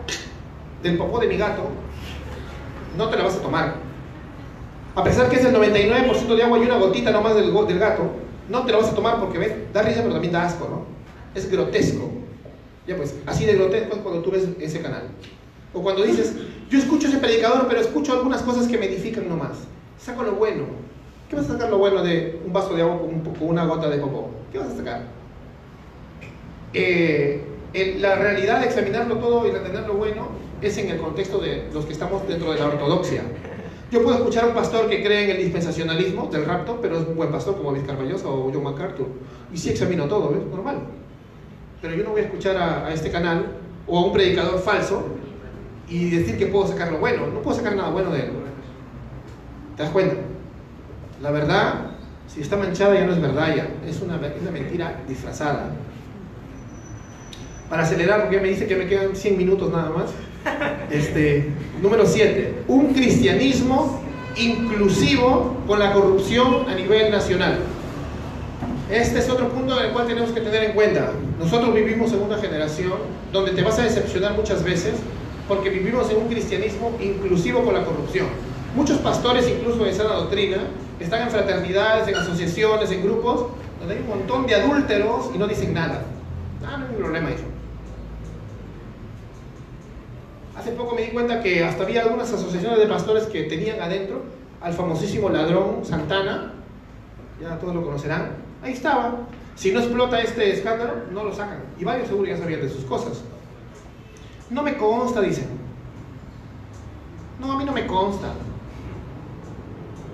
del 0.85 0.99
popó 0.99 1.19
de 1.19 1.27
mi 1.27 1.37
gato, 1.39 1.63
no 2.97 3.09
te 3.09 3.17
la 3.17 3.25
vas 3.25 3.37
a 3.37 3.41
tomar. 3.41 3.75
A 4.95 5.03
pesar 5.03 5.29
que 5.29 5.37
es 5.37 5.45
el 5.45 5.55
99% 5.55 6.37
de 6.37 6.43
agua 6.43 6.59
y 6.59 6.63
una 6.63 6.77
gotita 6.77 7.11
nomás 7.11 7.35
del, 7.35 7.53
del 7.53 7.79
gato, 7.79 8.11
no 8.49 8.65
te 8.65 8.71
la 8.71 8.79
vas 8.79 8.91
a 8.91 8.95
tomar 8.95 9.19
porque 9.19 9.39
ves, 9.39 9.73
da 9.73 9.83
risa 9.83 10.03
pero 10.03 10.13
también 10.13 10.33
da 10.33 10.45
asco, 10.45 10.69
¿no? 10.69 10.85
Es 11.35 11.51
grotesco. 11.51 12.11
Ya 12.87 12.97
pues, 12.97 13.17
así 13.27 13.47
de 13.47 13.55
grotesco 13.55 13.97
es 13.97 14.03
cuando 14.03 14.21
tú 14.21 14.31
ves 14.31 14.47
ese 14.61 14.83
canal. 14.83 15.05
O 15.73 15.83
cuando 15.83 16.05
dices, 16.05 16.37
yo 16.69 16.79
escucho 16.79 17.09
ese 17.09 17.17
predicador, 17.17 17.67
pero 17.67 17.81
escucho 17.81 18.13
algunas 18.13 18.43
cosas 18.43 18.69
que 18.69 18.79
me 18.79 18.87
edifican 18.87 19.27
nomás. 19.29 19.57
Saco 19.99 20.23
lo 20.23 20.33
bueno. 20.33 20.65
¿Qué 21.31 21.37
vas 21.37 21.47
a 21.47 21.55
sacar 21.55 21.71
lo 21.71 21.79
bueno 21.79 22.03
de 22.03 22.41
un 22.45 22.53
vaso 22.53 22.75
de 22.75 22.83
agua 22.83 23.01
con, 23.01 23.49
una 23.49 23.65
gota 23.65 23.89
de 23.89 23.97
popó? 23.97 24.29
¿Qué 24.53 24.59
vas 24.59 24.69
a 24.69 24.77
sacar? 24.77 25.03
Eh, 26.75 27.43
la 27.99 28.17
realidad 28.17 28.61
de 28.61 28.67
examinarlo 28.67 29.17
todo 29.17 29.49
y 29.49 29.51
retener 29.51 29.87
lo 29.87 29.95
bueno 29.95 30.44
es 30.69 30.79
en 30.79 30.89
el 30.91 30.99
contexto 30.99 31.39
de 31.39 31.69
los 31.73 31.85
que 31.87 31.93
estamos 31.93 32.27
dentro 32.27 32.53
de 32.53 32.59
la 32.59 32.67
ortodoxia. 32.67 33.23
Yo 33.91 34.03
puedo 34.03 34.17
escuchar 34.17 34.45
a 34.45 34.47
un 34.49 34.55
pastor 34.55 34.89
que 34.89 35.05
cree 35.05 35.25
en 35.25 35.31
el 35.31 35.37
dispensacionalismo 35.37 36.29
del 36.33 36.45
rapto, 36.47 36.79
pero 36.81 36.99
es 36.99 37.07
un 37.07 37.15
buen 37.15 37.31
pastor 37.31 37.57
como 37.57 37.71
Luis 37.71 37.85
Carballosa 37.85 38.29
o 38.29 38.51
John 38.53 38.65
MacArthur. 38.65 39.07
Y 39.53 39.59
sí 39.59 39.71
examino 39.71 40.07
todo, 40.07 40.31
¿ves? 40.31 40.45
Normal. 40.51 40.79
Pero 41.81 41.95
yo 41.95 42.03
no 42.03 42.11
voy 42.11 42.23
a 42.23 42.25
escuchar 42.25 42.57
a, 42.57 42.93
este 42.93 43.11
canal 43.11 43.47
o 43.87 43.99
a 43.99 44.07
un 44.07 44.13
predicador 44.13 44.59
falso 44.59 45.05
y 45.89 46.11
decir 46.11 46.39
que 46.39 46.47
puedo 46.47 46.67
sacar 46.67 46.91
lo 46.91 46.99
bueno. 46.99 47.27
No 47.27 47.41
puedo 47.43 47.57
sacar 47.57 47.77
nada 47.77 47.91
bueno 47.91 48.11
de 48.11 48.21
él. 48.21 48.31
¿Te 49.77 49.83
das 49.83 49.93
cuenta? 49.93 50.17
La 51.23 51.31
verdad, 51.31 51.91
si 52.27 52.41
está 52.41 52.57
manchada 52.57 52.95
ya 52.95 53.07
no 53.07 53.13
es 53.13 53.21
verdad 53.21 53.55
ya. 53.55 53.69
Es 53.87 54.01
una, 54.01 54.17
una 54.17 54.51
mentira 54.51 55.03
disfrazada. 55.07 55.71
Para 57.69 57.83
acelerar, 57.83 58.23
porque 58.23 58.41
me 58.41 58.49
dice 58.49 58.67
que 58.67 58.77
me 58.77 58.87
quedan 58.87 59.15
100 59.15 59.37
minutos 59.37 59.71
nada 59.71 59.91
más. 59.91 60.11
Este, 60.91 61.51
número 61.83 62.07
7. 62.07 62.65
Un 62.69 62.93
cristianismo 62.93 64.01
inclusivo 64.37 65.57
con 65.67 65.79
la 65.79 65.93
corrupción 65.93 66.69
a 66.69 66.75
nivel 66.75 67.11
nacional. 67.11 67.59
Este 68.91 69.19
es 69.19 69.31
otro 69.31 69.49
punto 69.49 69.79
en 69.79 69.87
el 69.87 69.93
cual 69.93 70.07
tenemos 70.07 70.31
que 70.31 70.41
tener 70.41 70.65
en 70.65 70.73
cuenta. 70.73 71.13
Nosotros 71.39 71.75
vivimos 71.75 72.13
en 72.13 72.23
una 72.23 72.39
generación 72.39 72.93
donde 73.33 73.53
te 73.53 73.63
vas 73.63 73.79
a 73.79 73.83
decepcionar 73.83 74.35
muchas 74.35 74.63
veces 74.63 74.95
porque 75.49 75.71
vivimos 75.71 76.11
en 76.11 76.19
un 76.19 76.29
cristianismo 76.29 76.93
inclusivo 77.01 77.65
con 77.65 77.75
la 77.75 77.85
corrupción. 77.85 78.27
Muchos 78.77 78.99
pastores, 78.99 79.49
incluso 79.49 79.85
de 79.85 79.93
sana 79.93 80.15
doctrina, 80.15 80.59
están 81.01 81.23
en 81.23 81.31
fraternidades, 81.31 82.09
en 82.09 82.17
asociaciones, 82.17 82.91
en 82.91 83.03
grupos, 83.03 83.47
donde 83.79 83.95
hay 83.95 84.01
un 84.01 84.09
montón 84.09 84.47
de 84.47 84.55
adúlteros 84.55 85.31
y 85.35 85.39
no 85.39 85.47
dicen 85.47 85.75
nada. 85.75 86.03
Ah, 86.67 86.77
no 86.77 86.87
hay 86.87 86.95
problema 86.95 87.31
eso. 87.31 87.45
Hace 90.65 90.73
poco 90.73 90.95
me 90.95 91.03
di 91.03 91.09
cuenta 91.09 91.43
que 91.43 91.63
hasta 91.63 91.83
había 91.83 92.01
algunas 92.01 92.33
asociaciones 92.33 92.79
de 92.79 92.87
pastores 92.87 93.25
que 93.25 93.43
tenían 93.43 93.83
adentro 93.83 94.23
al 94.63 94.73
famosísimo 94.73 95.29
ladrón 95.29 95.85
Santana, 95.85 96.55
ya 97.39 97.59
todos 97.59 97.75
lo 97.75 97.85
conocerán, 97.85 98.31
ahí 98.63 98.73
estaba. 98.73 99.27
Si 99.57 99.73
no 99.73 99.81
explota 99.81 100.19
este 100.23 100.55
escándalo, 100.55 100.95
no 101.13 101.23
lo 101.23 101.35
sacan. 101.35 101.59
Y 101.79 101.85
varios 101.85 102.09
seguro 102.09 102.31
ya 102.31 102.39
sabían 102.39 102.63
de 102.63 102.71
sus 102.71 102.83
cosas. 102.85 103.23
No 104.49 104.63
me 104.63 104.79
consta, 104.79 105.21
dicen. 105.21 105.49
No, 107.39 107.53
a 107.53 107.59
mí 107.59 107.67
no 107.67 107.73
me 107.73 107.87
consta. 107.87 108.33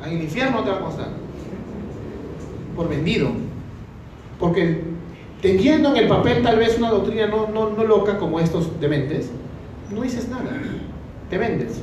En 0.05 0.17
el 0.17 0.23
infierno 0.25 0.59
no 0.59 0.65
te 0.65 0.71
va 0.71 0.79
a 0.79 0.81
constar. 0.81 1.11
Por 2.75 2.89
vendido. 2.89 3.29
Porque 4.41 4.83
teniendo 5.41 5.91
en 5.91 5.97
el 5.97 6.09
papel 6.09 6.43
tal 6.43 6.59
vez 6.59 6.77
una 6.77 6.91
doctrina 6.91 7.29
no, 7.29 7.47
no, 7.47 7.71
no 7.71 7.85
loca 7.85 8.19
como 8.19 8.41
estos 8.41 8.81
dementes, 8.81 9.31
no 9.93 10.03
dices 10.03 10.29
nada, 10.29 10.51
te 11.29 11.39
vendes. 11.39 11.81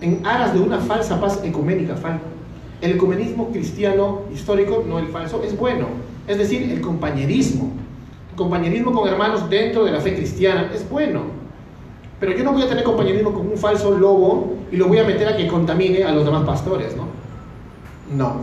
En 0.00 0.24
aras 0.24 0.54
de 0.54 0.60
una 0.60 0.78
falsa 0.78 1.20
paz 1.20 1.40
ecuménica, 1.42 1.96
el 2.80 2.92
ecumenismo 2.92 3.50
cristiano 3.50 4.22
histórico, 4.32 4.84
no 4.86 4.98
el 4.98 5.08
falso, 5.08 5.42
es 5.42 5.56
bueno. 5.56 5.86
Es 6.26 6.38
decir, 6.38 6.70
el 6.70 6.80
compañerismo. 6.80 7.72
El 8.30 8.36
compañerismo 8.36 8.92
con 8.92 9.08
hermanos 9.08 9.48
dentro 9.50 9.84
de 9.84 9.90
la 9.90 10.00
fe 10.00 10.14
cristiana 10.14 10.70
es 10.72 10.88
bueno. 10.88 11.22
Pero 12.20 12.36
yo 12.36 12.44
no 12.44 12.52
voy 12.52 12.62
a 12.62 12.68
tener 12.68 12.84
compañerismo 12.84 13.32
con 13.32 13.48
un 13.48 13.56
falso 13.56 13.96
lobo 13.96 14.56
y 14.70 14.76
lo 14.76 14.86
voy 14.88 14.98
a 14.98 15.04
meter 15.04 15.28
a 15.28 15.36
que 15.36 15.46
contamine 15.48 16.04
a 16.04 16.12
los 16.12 16.24
demás 16.24 16.44
pastores, 16.44 16.96
¿no? 16.96 17.06
No. 18.16 18.42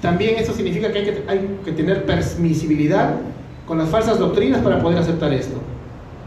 También 0.00 0.36
eso 0.36 0.52
significa 0.52 0.92
que 0.92 1.04
que, 1.04 1.24
hay 1.28 1.58
que 1.64 1.72
tener 1.72 2.04
permisibilidad 2.04 3.16
con 3.66 3.78
las 3.78 3.88
falsas 3.88 4.18
doctrinas 4.18 4.60
para 4.62 4.80
poder 4.80 4.98
aceptar 4.98 5.32
esto. 5.32 5.56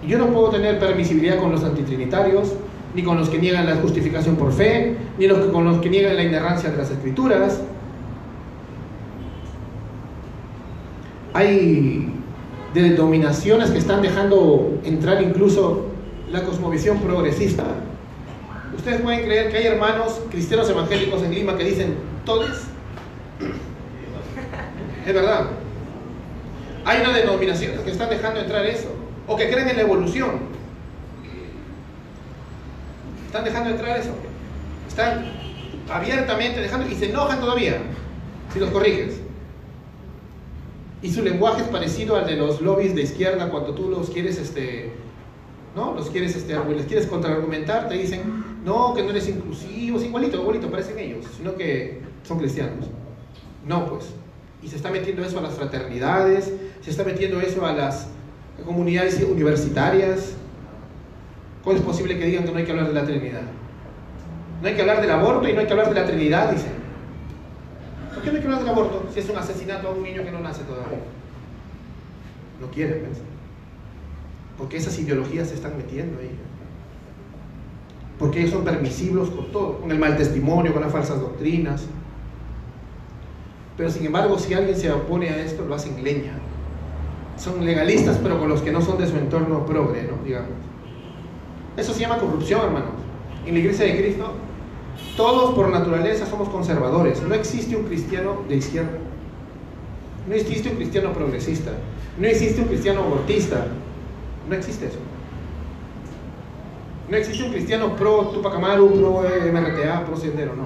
Yo 0.07 0.17
no 0.19 0.27
puedo 0.27 0.49
tener 0.49 0.79
permisibilidad 0.79 1.39
con 1.39 1.51
los 1.51 1.63
antitrinitarios, 1.63 2.53
ni 2.93 3.03
con 3.03 3.17
los 3.17 3.29
que 3.29 3.39
niegan 3.39 3.65
la 3.65 3.75
justificación 3.75 4.35
por 4.35 4.53
fe, 4.53 4.95
ni 5.17 5.27
con 5.27 5.65
los 5.65 5.79
que 5.79 5.89
niegan 5.89 6.15
la 6.15 6.23
inerrancia 6.23 6.69
de 6.69 6.77
las 6.77 6.91
escrituras. 6.91 7.61
Hay 11.33 12.13
denominaciones 12.73 13.71
que 13.71 13.79
están 13.79 14.01
dejando 14.01 14.79
entrar 14.85 15.21
incluso 15.21 15.87
la 16.31 16.43
cosmovisión 16.43 16.99
progresista. 16.99 17.63
Ustedes 18.75 19.01
pueden 19.01 19.23
creer 19.23 19.51
que 19.51 19.57
hay 19.57 19.65
hermanos 19.65 20.21
cristianos 20.29 20.69
evangélicos 20.69 21.21
en 21.23 21.33
Lima 21.33 21.57
que 21.57 21.63
dicen 21.65 21.95
todes. 22.25 22.67
Es 25.05 25.13
verdad. 25.13 25.47
Hay 26.85 27.01
una 27.01 27.11
denominación 27.11 27.73
que 27.83 27.91
están 27.91 28.09
dejando 28.09 28.39
entrar 28.39 28.65
eso 28.65 28.94
o 29.27 29.35
que 29.35 29.49
creen 29.49 29.69
en 29.69 29.75
la 29.77 29.81
evolución. 29.81 30.55
Están 33.25 33.43
dejando 33.43 33.69
entrar 33.71 33.99
eso. 33.99 34.11
Están 34.87 35.25
abiertamente 35.89 36.61
dejando 36.61 36.87
y 36.87 36.95
se 36.95 37.09
enojan 37.09 37.39
todavía 37.39 37.81
si 38.53 38.59
los 38.59 38.69
corriges. 38.69 39.19
Y 41.01 41.11
su 41.11 41.21
lenguaje 41.21 41.61
es 41.61 41.67
parecido 41.67 42.15
al 42.15 42.25
de 42.25 42.35
los 42.35 42.61
lobbies 42.61 42.95
de 42.95 43.03
izquierda 43.03 43.49
cuando 43.49 43.75
tú 43.75 43.89
los 43.89 44.09
quieres, 44.09 44.37
este, 44.37 44.91
¿no? 45.75 45.93
Los 45.93 46.09
quieres, 46.09 46.35
este, 46.35 46.55
les 46.55 46.85
quieres 46.85 47.05
contraargumentar, 47.05 47.89
te 47.89 47.95
dicen, 47.95 48.61
no, 48.63 48.93
que 48.95 49.03
no 49.03 49.11
eres 49.11 49.27
inclusivo, 49.27 50.01
igualito, 50.01 50.37
igualito, 50.37 50.71
parecen 50.71 50.97
ellos, 50.97 51.25
sino 51.37 51.55
que 51.55 52.01
son 52.23 52.39
cristianos. 52.39 52.87
No, 53.67 53.85
pues. 53.87 54.05
Y 54.63 54.67
se 54.67 54.77
está 54.77 54.89
metiendo 54.89 55.23
eso 55.23 55.37
a 55.37 55.41
las 55.41 55.53
fraternidades, 55.53 56.51
se 56.81 56.89
está 56.89 57.03
metiendo 57.03 57.39
eso 57.39 57.65
a 57.65 57.73
las 57.73 58.07
comunidades 58.63 59.21
universitarias. 59.21 60.33
¿Cómo 61.63 61.75
es 61.75 61.81
posible 61.81 62.17
que 62.17 62.25
digan 62.25 62.45
que 62.45 62.51
no 62.51 62.57
hay 62.57 62.65
que 62.65 62.71
hablar 62.71 62.87
de 62.87 62.93
la 62.93 63.05
Trinidad? 63.05 63.41
No 64.61 64.67
hay 64.67 64.75
que 64.75 64.81
hablar 64.81 65.01
del 65.01 65.11
aborto 65.11 65.49
y 65.49 65.53
no 65.53 65.59
hay 65.59 65.65
que 65.65 65.73
hablar 65.73 65.89
de 65.89 65.99
la 65.99 66.05
Trinidad, 66.05 66.51
dicen. 66.51 66.71
¿Por 68.13 68.23
qué 68.23 68.29
no 68.29 68.35
hay 68.35 68.41
que 68.41 68.47
hablar 68.47 68.61
del 68.61 68.69
aborto 68.69 69.09
si 69.13 69.19
es 69.19 69.29
un 69.29 69.37
asesinato 69.37 69.89
a 69.89 69.91
un 69.91 70.03
niño 70.03 70.23
que 70.23 70.31
no 70.31 70.39
nace 70.39 70.63
todavía? 70.63 70.99
No 72.61 72.67
quieren 72.71 73.01
pensar. 73.01 73.25
Porque 74.57 74.77
esas 74.77 74.97
ideologías 74.99 75.49
se 75.49 75.55
están 75.55 75.75
metiendo 75.75 76.19
ahí. 76.19 76.31
Porque 78.17 78.39
ellos 78.39 78.51
son 78.51 78.63
permisivos 78.63 79.29
con 79.29 79.51
todo, 79.51 79.79
con 79.79 79.91
el 79.91 79.99
mal 79.99 80.15
testimonio, 80.15 80.71
con 80.71 80.81
las 80.81 80.91
falsas 80.91 81.19
doctrinas. 81.19 81.85
Pero 83.75 83.89
sin 83.89 84.05
embargo, 84.05 84.39
si 84.39 84.53
alguien 84.53 84.77
se 84.77 84.89
opone 84.89 85.29
a 85.29 85.43
esto, 85.43 85.65
lo 85.65 85.75
hacen 85.75 86.01
leña 86.01 86.39
son 87.37 87.65
legalistas, 87.65 88.17
pero 88.21 88.39
con 88.39 88.49
los 88.49 88.61
que 88.61 88.71
no 88.71 88.81
son 88.81 88.97
de 88.97 89.07
su 89.07 89.15
entorno 89.17 89.65
progre, 89.65 90.03
¿no? 90.03 90.23
Digamos. 90.23 90.49
Eso 91.77 91.93
se 91.93 92.01
llama 92.01 92.17
corrupción, 92.17 92.61
hermanos. 92.63 92.91
En 93.45 93.53
la 93.53 93.59
iglesia 93.59 93.85
de 93.85 93.97
Cristo, 93.97 94.31
todos 95.17 95.53
por 95.53 95.69
naturaleza 95.69 96.25
somos 96.25 96.49
conservadores. 96.49 97.21
No 97.21 97.35
existe 97.35 97.75
un 97.75 97.83
cristiano 97.83 98.37
de 98.47 98.55
izquierda. 98.55 98.97
No 100.27 100.33
existe 100.33 100.69
un 100.69 100.75
cristiano 100.75 101.13
progresista. 101.13 101.71
No 102.17 102.27
existe 102.27 102.61
un 102.61 102.67
cristiano 102.67 103.01
abortista. 103.01 103.67
No 104.49 104.55
existe 104.55 104.87
eso. 104.87 104.99
No 107.09 107.17
existe 107.17 107.43
un 107.43 107.51
cristiano 107.51 107.95
pro 107.95 108.29
Tupac 108.29 108.55
Amaru, 108.55 108.91
pro 108.93 109.21
MRTA, 109.21 110.05
pro 110.05 110.17
Sendero, 110.17 110.55
no. 110.55 110.63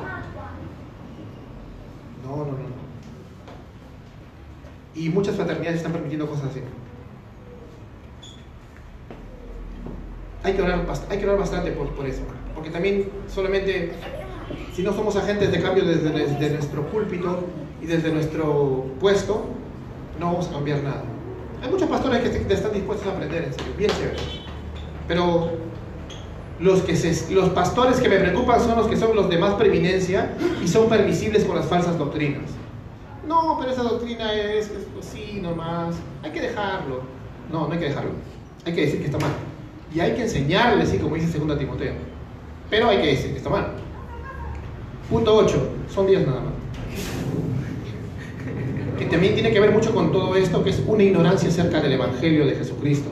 No, 2.24 2.38
no, 2.38 2.52
no. 2.52 2.79
Y 5.00 5.08
muchas 5.08 5.38
fraternidades 5.38 5.78
están 5.78 5.94
permitiendo 5.94 6.28
cosas 6.28 6.52
así. 6.52 6.60
Hay 10.44 10.54
que 10.54 10.62
orar, 10.62 10.86
bastante 11.38 11.72
por, 11.72 12.06
eso. 12.06 12.22
Porque 12.54 12.70
también 12.70 13.10
solamente, 13.34 13.94
si 14.74 14.84
no 14.84 14.92
somos 14.92 15.16
agentes 15.16 15.54
de 15.54 15.62
cambio 15.62 15.86
desde, 15.86 16.50
nuestro 16.50 16.86
púlpito 16.88 17.46
y 17.82 17.86
desde 17.86 18.12
nuestro 18.12 18.88
puesto, 19.00 19.46
no 20.20 20.34
vamos 20.34 20.50
a 20.50 20.52
cambiar 20.52 20.84
nada. 20.84 21.04
Hay 21.64 21.72
muchos 21.72 21.88
pastores 21.88 22.22
que 22.22 22.54
están 22.54 22.74
dispuestos 22.74 23.08
a 23.08 23.12
aprender, 23.12 23.44
en 23.44 23.78
bien 23.78 23.92
chévere. 23.92 24.18
Pero 25.08 25.52
los, 26.60 26.84
los 27.32 27.50
pastores 27.52 28.02
que 28.02 28.10
me 28.10 28.18
preocupan 28.18 28.60
son 28.60 28.76
los 28.76 28.88
que 28.88 28.98
son 28.98 29.16
los 29.16 29.30
de 29.30 29.38
más 29.38 29.54
preeminencia 29.54 30.36
y 30.62 30.68
son 30.68 30.90
permisibles 30.90 31.46
con 31.46 31.56
las 31.56 31.68
falsas 31.68 31.98
doctrinas. 31.98 32.59
No, 33.28 33.58
pero 33.60 33.72
esa 33.72 33.84
doctrina 33.84 34.34
es, 34.34 34.72
así 35.00 35.40
nomás. 35.42 35.96
Hay 36.24 36.32
que 36.32 36.42
dejarlo. 36.42 37.02
No, 37.52 37.68
no 37.68 37.74
hay 37.74 37.80
que 37.80 37.86
dejarlo. 37.86 38.12
Hay 38.66 38.74
que 38.74 38.82
decir 38.82 39.00
que 39.00 39.06
está 39.06 39.18
mal. 39.18 39.32
Y 39.94 40.00
hay 40.00 40.14
que 40.14 40.24
enseñarle, 40.24 40.84
así 40.84 40.98
como 40.98 41.16
dice 41.16 41.38
2 41.40 41.58
Timoteo. 41.58 41.94
Pero 42.70 42.90
hay 42.90 43.02
que 43.02 43.08
decir 43.08 43.32
que 43.32 43.38
está 43.38 43.50
mal. 43.50 43.74
Punto 45.10 45.36
8. 45.36 45.70
Son 45.94 46.06
10 46.06 46.28
nada 46.28 46.42
más. 46.42 46.54
Que 48.98 49.06
también 49.06 49.34
tiene 49.34 49.52
que 49.52 49.60
ver 49.60 49.72
mucho 49.72 49.94
con 49.94 50.12
todo 50.12 50.36
esto, 50.36 50.64
que 50.64 50.70
es 50.70 50.84
una 50.86 51.04
ignorancia 51.04 51.50
acerca 51.50 51.82
del 51.82 51.94
Evangelio 51.94 52.46
de 52.46 52.56
Jesucristo. 52.56 53.10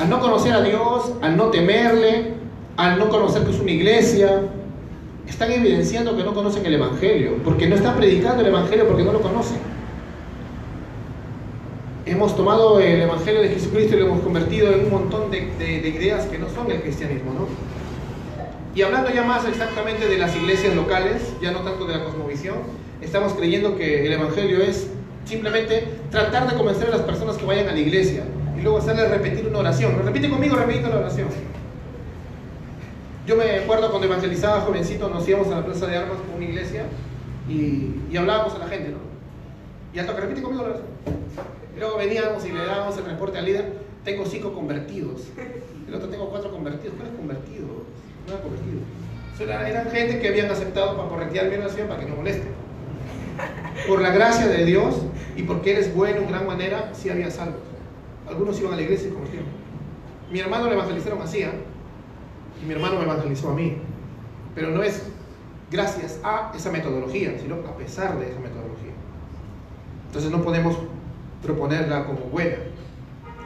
Al 0.00 0.08
no 0.08 0.20
conocer 0.20 0.52
a 0.52 0.62
Dios, 0.62 1.12
al 1.20 1.36
no 1.36 1.46
temerle, 1.46 2.34
al 2.76 2.98
no 2.98 3.08
conocer 3.08 3.44
que 3.44 3.50
es 3.50 3.60
una 3.60 3.70
iglesia, 3.70 4.42
están 5.28 5.50
evidenciando 5.52 6.16
que 6.16 6.24
no 6.24 6.34
conocen 6.34 6.64
el 6.66 6.74
Evangelio, 6.74 7.38
porque 7.44 7.66
no 7.66 7.76
están 7.76 7.96
predicando 7.96 8.42
el 8.42 8.48
Evangelio 8.48 8.86
porque 8.86 9.02
no 9.02 9.12
lo 9.12 9.20
conocen. 9.20 9.58
Hemos 12.06 12.36
tomado 12.36 12.80
el 12.80 13.00
Evangelio 13.00 13.40
de 13.40 13.48
Jesucristo 13.48 13.96
y 13.96 14.00
lo 14.00 14.06
hemos 14.06 14.20
convertido 14.20 14.72
en 14.72 14.84
un 14.84 14.90
montón 14.90 15.30
de, 15.30 15.50
de 15.58 15.88
ideas 15.88 16.26
que 16.26 16.38
no 16.38 16.48
son 16.50 16.70
el 16.70 16.82
cristianismo, 16.82 17.32
¿no? 17.32 17.46
Y 18.74 18.82
hablando 18.82 19.10
ya 19.10 19.22
más 19.22 19.46
exactamente 19.46 20.08
de 20.08 20.18
las 20.18 20.34
iglesias 20.34 20.74
locales, 20.74 21.32
ya 21.40 21.52
no 21.52 21.60
tanto 21.60 21.86
de 21.86 21.96
la 21.96 22.04
cosmovisión, 22.04 22.56
estamos 23.00 23.32
creyendo 23.34 23.76
que 23.76 24.04
el 24.04 24.12
Evangelio 24.12 24.60
es 24.60 24.88
simplemente 25.24 25.88
tratar 26.10 26.50
de 26.50 26.56
convencer 26.56 26.88
a 26.88 26.90
las 26.90 27.02
personas 27.02 27.36
que 27.36 27.46
vayan 27.46 27.68
a 27.68 27.72
la 27.72 27.78
iglesia 27.78 28.24
y 28.58 28.62
luego 28.62 28.78
hacerles 28.78 29.10
repetir 29.10 29.46
una 29.46 29.60
oración. 29.60 29.94
Repite 30.04 30.28
conmigo, 30.28 30.56
repite 30.56 30.88
la 30.88 30.98
oración. 30.98 31.28
Yo 33.26 33.36
me 33.36 33.58
acuerdo 33.58 33.88
cuando 33.88 34.06
evangelizaba 34.06 34.60
jovencito, 34.60 35.08
nos 35.08 35.26
íbamos 35.26 35.48
a 35.48 35.60
la 35.60 35.64
plaza 35.64 35.86
de 35.86 35.96
armas 35.96 36.18
con 36.18 36.36
una 36.36 36.44
iglesia 36.44 36.84
y, 37.48 37.94
y 38.10 38.16
hablábamos 38.16 38.54
a 38.54 38.58
la 38.58 38.68
gente, 38.68 38.90
¿no? 38.90 38.98
Y 39.94 39.98
al 39.98 40.06
toque, 40.06 40.20
repite 40.20 40.42
conmigo 40.42 40.66
la. 40.66 40.76
Y 41.74 41.80
luego 41.80 41.96
veníamos 41.96 42.44
y 42.44 42.52
le 42.52 42.64
dábamos 42.64 42.98
el 42.98 43.04
reporte 43.06 43.38
al 43.38 43.46
líder, 43.46 43.72
tengo 44.04 44.26
cinco 44.26 44.52
convertidos. 44.52 45.22
El 45.88 45.94
otro 45.94 46.08
tengo 46.08 46.28
cuatro 46.28 46.50
convertidos. 46.50 46.94
¿Cuál 46.96 47.08
es 47.08 47.16
convertido? 47.16 47.66
No 48.26 48.34
era 48.34 48.42
convertido. 48.42 48.80
Eran 49.40 49.90
gente 49.90 50.20
que 50.20 50.28
habían 50.28 50.50
aceptado 50.50 50.96
para 50.96 51.08
corretear 51.08 51.48
mi 51.48 51.56
oración 51.56 51.88
para 51.88 52.00
que 52.00 52.06
no 52.06 52.16
moleste. 52.16 52.46
Por 53.88 54.02
la 54.02 54.10
gracia 54.10 54.46
de 54.46 54.64
Dios 54.64 54.96
y 55.36 55.42
porque 55.42 55.72
eres 55.72 55.94
bueno 55.94 56.18
en 56.18 56.28
gran 56.28 56.46
manera, 56.46 56.90
sí 56.92 57.08
había 57.08 57.30
salvos. 57.30 57.62
Algunos 58.28 58.60
iban 58.60 58.74
a 58.74 58.76
la 58.76 58.82
iglesia 58.82 59.08
y 59.08 59.12
convirtieron. 59.12 59.48
Mi 60.30 60.40
hermano 60.40 60.66
le 60.68 60.74
evangelizaron 60.74 61.20
así, 61.22 61.42
¿eh? 61.42 61.50
Y 62.62 62.66
mi 62.66 62.72
hermano 62.72 62.96
me 62.98 63.04
evangelizó 63.04 63.50
a 63.50 63.54
mí. 63.54 63.76
Pero 64.54 64.70
no 64.70 64.82
es 64.82 65.02
gracias 65.70 66.20
a 66.22 66.52
esa 66.54 66.70
metodología, 66.70 67.36
sino 67.40 67.56
a 67.56 67.76
pesar 67.76 68.18
de 68.18 68.30
esa 68.30 68.40
metodología. 68.40 68.92
Entonces 70.06 70.30
no 70.30 70.42
podemos 70.42 70.76
proponerla 71.42 72.06
como 72.06 72.20
buena, 72.26 72.56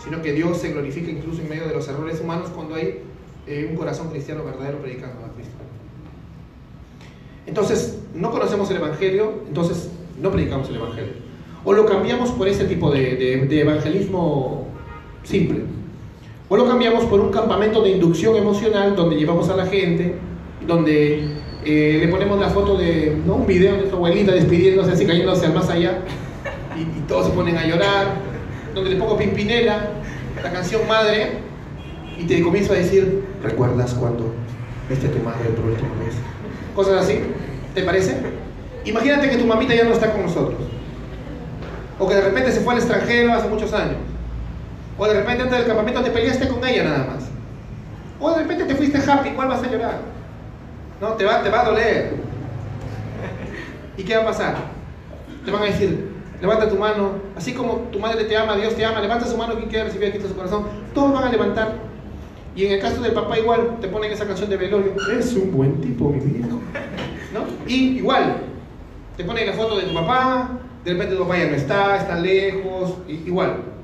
sino 0.02 0.20
que 0.22 0.32
Dios 0.32 0.58
se 0.58 0.72
glorifica 0.72 1.10
incluso 1.10 1.40
en 1.40 1.48
medio 1.48 1.66
de 1.66 1.74
los 1.74 1.88
errores 1.88 2.20
humanos 2.20 2.50
cuando 2.54 2.74
hay 2.74 3.02
eh, 3.46 3.66
un 3.70 3.76
corazón 3.76 4.10
cristiano 4.10 4.44
verdadero 4.44 4.78
predicando 4.78 5.24
a 5.24 5.32
Cristo. 5.34 5.56
Entonces, 7.46 7.98
no 8.14 8.30
conocemos 8.30 8.70
el 8.70 8.76
Evangelio, 8.76 9.42
entonces 9.48 9.90
no 10.20 10.30
predicamos 10.30 10.68
el 10.68 10.76
Evangelio. 10.76 11.14
O 11.64 11.72
lo 11.72 11.86
cambiamos 11.86 12.30
por 12.32 12.46
ese 12.46 12.66
tipo 12.66 12.90
de 12.90 13.60
evangelismo 13.60 14.68
simple. 15.24 15.62
O 16.50 16.56
lo 16.56 16.66
cambiamos 16.66 17.04
por 17.04 17.20
un 17.20 17.30
campamento 17.30 17.82
de 17.82 17.90
inducción 17.90 18.34
emocional 18.34 18.96
donde 18.96 19.16
llevamos 19.16 19.50
a 19.50 19.56
la 19.56 19.66
gente, 19.66 20.14
donde 20.66 21.28
eh, 21.62 21.98
le 22.00 22.08
ponemos 22.08 22.40
la 22.40 22.48
foto 22.48 22.78
de 22.78 23.20
un 23.26 23.46
video 23.46 23.76
de 23.76 23.90
su 23.90 23.96
abuelita 23.96 24.32
despidiéndose 24.32 24.92
así, 24.92 25.06
cayéndose 25.06 25.44
al 25.44 25.54
más 25.54 25.68
allá, 25.68 25.98
y, 26.74 27.00
todos 27.06 27.26
se 27.26 27.32
ponen 27.32 27.58
a 27.58 27.66
llorar, 27.66 28.14
donde 28.74 28.90
le 28.90 28.96
pongo 28.96 29.18
Pimpinela, 29.18 29.90
la 30.42 30.52
canción 30.52 30.88
Madre, 30.88 31.32
y 32.16 32.24
te 32.24 32.40
comienzo 32.40 32.72
a 32.72 32.76
decir, 32.76 33.24
¿recuerdas 33.42 33.92
cuando 33.92 34.32
viste 34.88 35.06
a 35.06 35.10
tu 35.10 35.18
madre 35.18 35.50
por 35.50 35.66
última 35.66 35.90
vez? 36.02 36.14
Cosas 36.74 37.04
así, 37.04 37.20
¿te 37.74 37.82
parece? 37.82 38.16
Imagínate 38.86 39.28
que 39.28 39.36
tu 39.36 39.44
mamita 39.44 39.74
ya 39.74 39.84
no 39.84 39.92
está 39.92 40.12
con 40.12 40.22
nosotros, 40.22 40.60
o 41.98 42.08
que 42.08 42.14
de 42.14 42.22
repente 42.22 42.52
se 42.52 42.60
fue 42.60 42.72
al 42.72 42.78
extranjero 42.78 43.34
hace 43.34 43.48
muchos 43.48 43.70
años 43.74 43.96
o 44.98 45.06
de 45.06 45.14
repente 45.14 45.44
antes 45.44 45.58
del 45.58 45.66
campamento 45.66 46.02
te 46.02 46.10
peleaste 46.10 46.48
con 46.48 46.64
ella 46.66 46.84
nada 46.84 47.06
más. 47.06 47.28
O 48.20 48.30
de 48.30 48.38
repente 48.42 48.64
te 48.64 48.74
fuiste 48.74 48.98
happy, 48.98 49.30
¿cuál 49.30 49.48
vas 49.48 49.62
a 49.62 49.70
llorar? 49.70 50.00
No, 51.00 51.10
te 51.10 51.24
va, 51.24 51.42
te 51.42 51.50
va 51.50 51.60
a 51.60 51.64
doler. 51.66 52.14
¿Y 53.96 54.02
qué 54.02 54.16
va 54.16 54.22
a 54.22 54.26
pasar? 54.26 54.56
Te 55.44 55.50
van 55.52 55.62
a 55.62 55.66
decir, 55.66 56.08
levanta 56.40 56.68
tu 56.68 56.76
mano, 56.76 57.12
así 57.36 57.54
como 57.54 57.74
tu 57.92 58.00
madre 58.00 58.24
te 58.24 58.36
ama, 58.36 58.56
Dios 58.56 58.74
te 58.74 58.84
ama, 58.84 59.00
levanta 59.00 59.26
su 59.26 59.36
mano, 59.36 59.54
quien 59.54 59.68
quiera 59.68 59.84
recibir 59.84 60.08
aquí 60.08 60.20
su 60.20 60.34
corazón. 60.34 60.64
Todos 60.92 61.12
van 61.12 61.24
a 61.24 61.30
levantar. 61.30 61.74
Y 62.56 62.66
en 62.66 62.72
el 62.72 62.80
caso 62.80 63.00
del 63.00 63.12
papá 63.12 63.38
igual, 63.38 63.78
te 63.80 63.86
ponen 63.86 64.10
esa 64.10 64.26
canción 64.26 64.50
de 64.50 64.56
velorio, 64.56 64.94
es 65.16 65.32
un 65.34 65.52
buen 65.52 65.80
tipo, 65.80 66.10
mi 66.10 66.18
viejo. 66.18 66.58
¿No? 67.32 67.44
Y 67.68 67.98
igual, 67.98 68.38
te 69.16 69.22
ponen 69.22 69.46
la 69.46 69.52
foto 69.52 69.76
de 69.76 69.84
tu 69.84 69.94
papá, 69.94 70.58
de 70.84 70.92
repente 70.92 71.14
tu 71.14 71.22
papá 71.22 71.38
ya 71.38 71.46
no 71.46 71.54
está, 71.54 71.96
está 71.98 72.16
lejos, 72.16 72.94
igual 73.06 73.77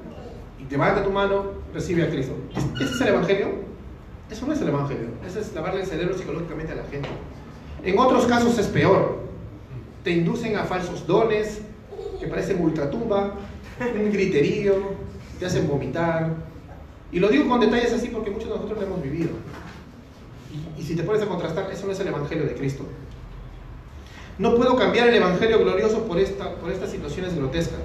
levanta 0.74 1.04
tu 1.04 1.10
mano, 1.12 1.52
recibe 1.72 2.02
a 2.02 2.10
Cristo. 2.10 2.32
¿Ese 2.74 2.94
es 2.94 3.00
el 3.00 3.08
Evangelio? 3.08 3.46
Eso 4.28 4.44
no 4.44 4.52
es 4.52 4.60
el 4.60 4.68
Evangelio. 4.68 5.06
Eso 5.24 5.38
es 5.38 5.54
lavarle 5.54 5.82
el 5.82 5.86
cerebro 5.86 6.18
psicológicamente 6.18 6.72
a 6.72 6.76
la 6.76 6.84
gente. 6.84 7.08
En 7.84 7.96
otros 7.96 8.26
casos 8.26 8.58
es 8.58 8.66
peor. 8.66 9.20
Te 10.02 10.10
inducen 10.10 10.56
a 10.56 10.64
falsos 10.64 11.06
dones 11.06 11.60
que 12.18 12.26
parecen 12.26 12.60
ultratumba, 12.60 13.34
un 13.80 14.12
griterío, 14.12 14.74
te 15.38 15.46
hacen 15.46 15.68
vomitar. 15.68 16.34
Y 17.12 17.20
lo 17.20 17.28
digo 17.28 17.48
con 17.48 17.60
detalles 17.60 17.92
así 17.92 18.08
porque 18.08 18.32
muchos 18.32 18.48
de 18.48 18.56
nosotros 18.56 18.76
lo 18.76 18.84
hemos 18.84 19.00
vivido. 19.00 19.30
Y, 20.76 20.80
y 20.80 20.84
si 20.84 20.96
te 20.96 21.04
pones 21.04 21.22
a 21.22 21.26
contrastar, 21.26 21.70
eso 21.70 21.86
no 21.86 21.92
es 21.92 22.00
el 22.00 22.08
Evangelio 22.08 22.46
de 22.46 22.54
Cristo. 22.54 22.84
No 24.38 24.56
puedo 24.56 24.74
cambiar 24.74 25.06
el 25.06 25.14
Evangelio 25.14 25.60
glorioso 25.60 26.02
por, 26.02 26.18
esta, 26.18 26.56
por 26.56 26.72
estas 26.72 26.90
situaciones 26.90 27.36
grotescas. 27.36 27.78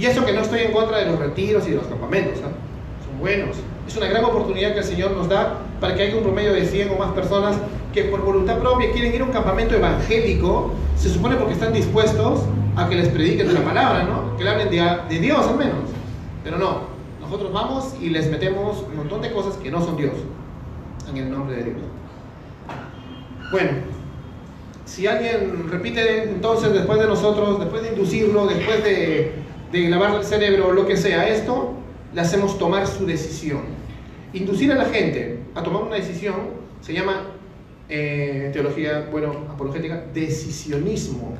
Y 0.00 0.06
eso 0.06 0.24
que 0.24 0.32
no 0.32 0.40
estoy 0.40 0.60
en 0.60 0.72
contra 0.72 0.96
de 0.96 1.06
los 1.10 1.18
retiros 1.18 1.66
y 1.66 1.72
de 1.72 1.76
los 1.76 1.86
campamentos, 1.86 2.38
¿ah? 2.42 2.48
son 3.04 3.20
buenos. 3.20 3.58
Es 3.86 3.94
una 3.98 4.06
gran 4.06 4.24
oportunidad 4.24 4.72
que 4.72 4.78
el 4.78 4.84
Señor 4.84 5.10
nos 5.10 5.28
da 5.28 5.58
para 5.78 5.94
que 5.94 6.04
haya 6.04 6.16
un 6.16 6.22
promedio 6.22 6.54
de 6.54 6.64
100 6.64 6.92
o 6.92 6.96
más 6.96 7.12
personas 7.12 7.56
que 7.92 8.04
por 8.04 8.22
voluntad 8.22 8.58
propia 8.60 8.90
quieren 8.92 9.14
ir 9.14 9.20
a 9.20 9.24
un 9.24 9.30
campamento 9.30 9.74
evangélico, 9.74 10.72
se 10.96 11.10
supone 11.10 11.36
porque 11.36 11.52
están 11.52 11.74
dispuestos 11.74 12.40
a 12.76 12.88
que 12.88 12.96
les 12.96 13.08
prediquen 13.08 13.52
la 13.52 13.60
palabra, 13.60 14.04
¿no? 14.04 14.38
Que 14.38 14.44
le 14.44 14.50
hablen 14.50 14.70
de 14.70 15.18
Dios 15.18 15.46
al 15.46 15.58
menos. 15.58 15.90
Pero 16.44 16.56
no, 16.56 16.84
nosotros 17.20 17.52
vamos 17.52 17.94
y 18.00 18.08
les 18.08 18.30
metemos 18.30 18.82
un 18.88 18.96
montón 18.96 19.20
de 19.20 19.30
cosas 19.30 19.56
que 19.56 19.70
no 19.70 19.84
son 19.84 19.98
Dios, 19.98 20.14
en 21.10 21.16
el 21.18 21.30
nombre 21.30 21.56
de 21.56 21.64
Dios. 21.64 21.76
Bueno, 23.52 23.70
si 24.86 25.06
alguien 25.06 25.68
repite 25.70 26.22
entonces 26.22 26.72
después 26.72 26.98
de 26.98 27.06
nosotros, 27.06 27.60
después 27.60 27.82
de 27.82 27.90
inducirlo, 27.90 28.46
después 28.46 28.82
de 28.82 29.49
de 29.72 29.88
lavar 29.88 30.16
el 30.16 30.24
cerebro 30.24 30.68
o 30.68 30.72
lo 30.72 30.86
que 30.86 30.96
sea, 30.96 31.28
esto 31.28 31.74
le 32.12 32.20
hacemos 32.20 32.58
tomar 32.58 32.86
su 32.86 33.06
decisión. 33.06 33.62
Inducir 34.32 34.72
a 34.72 34.76
la 34.76 34.84
gente 34.86 35.40
a 35.54 35.62
tomar 35.62 35.82
una 35.82 35.96
decisión 35.96 36.60
se 36.80 36.92
llama, 36.92 37.22
eh, 37.88 38.50
teología, 38.52 39.08
bueno, 39.10 39.46
apologética, 39.50 40.04
decisionismo. 40.12 41.34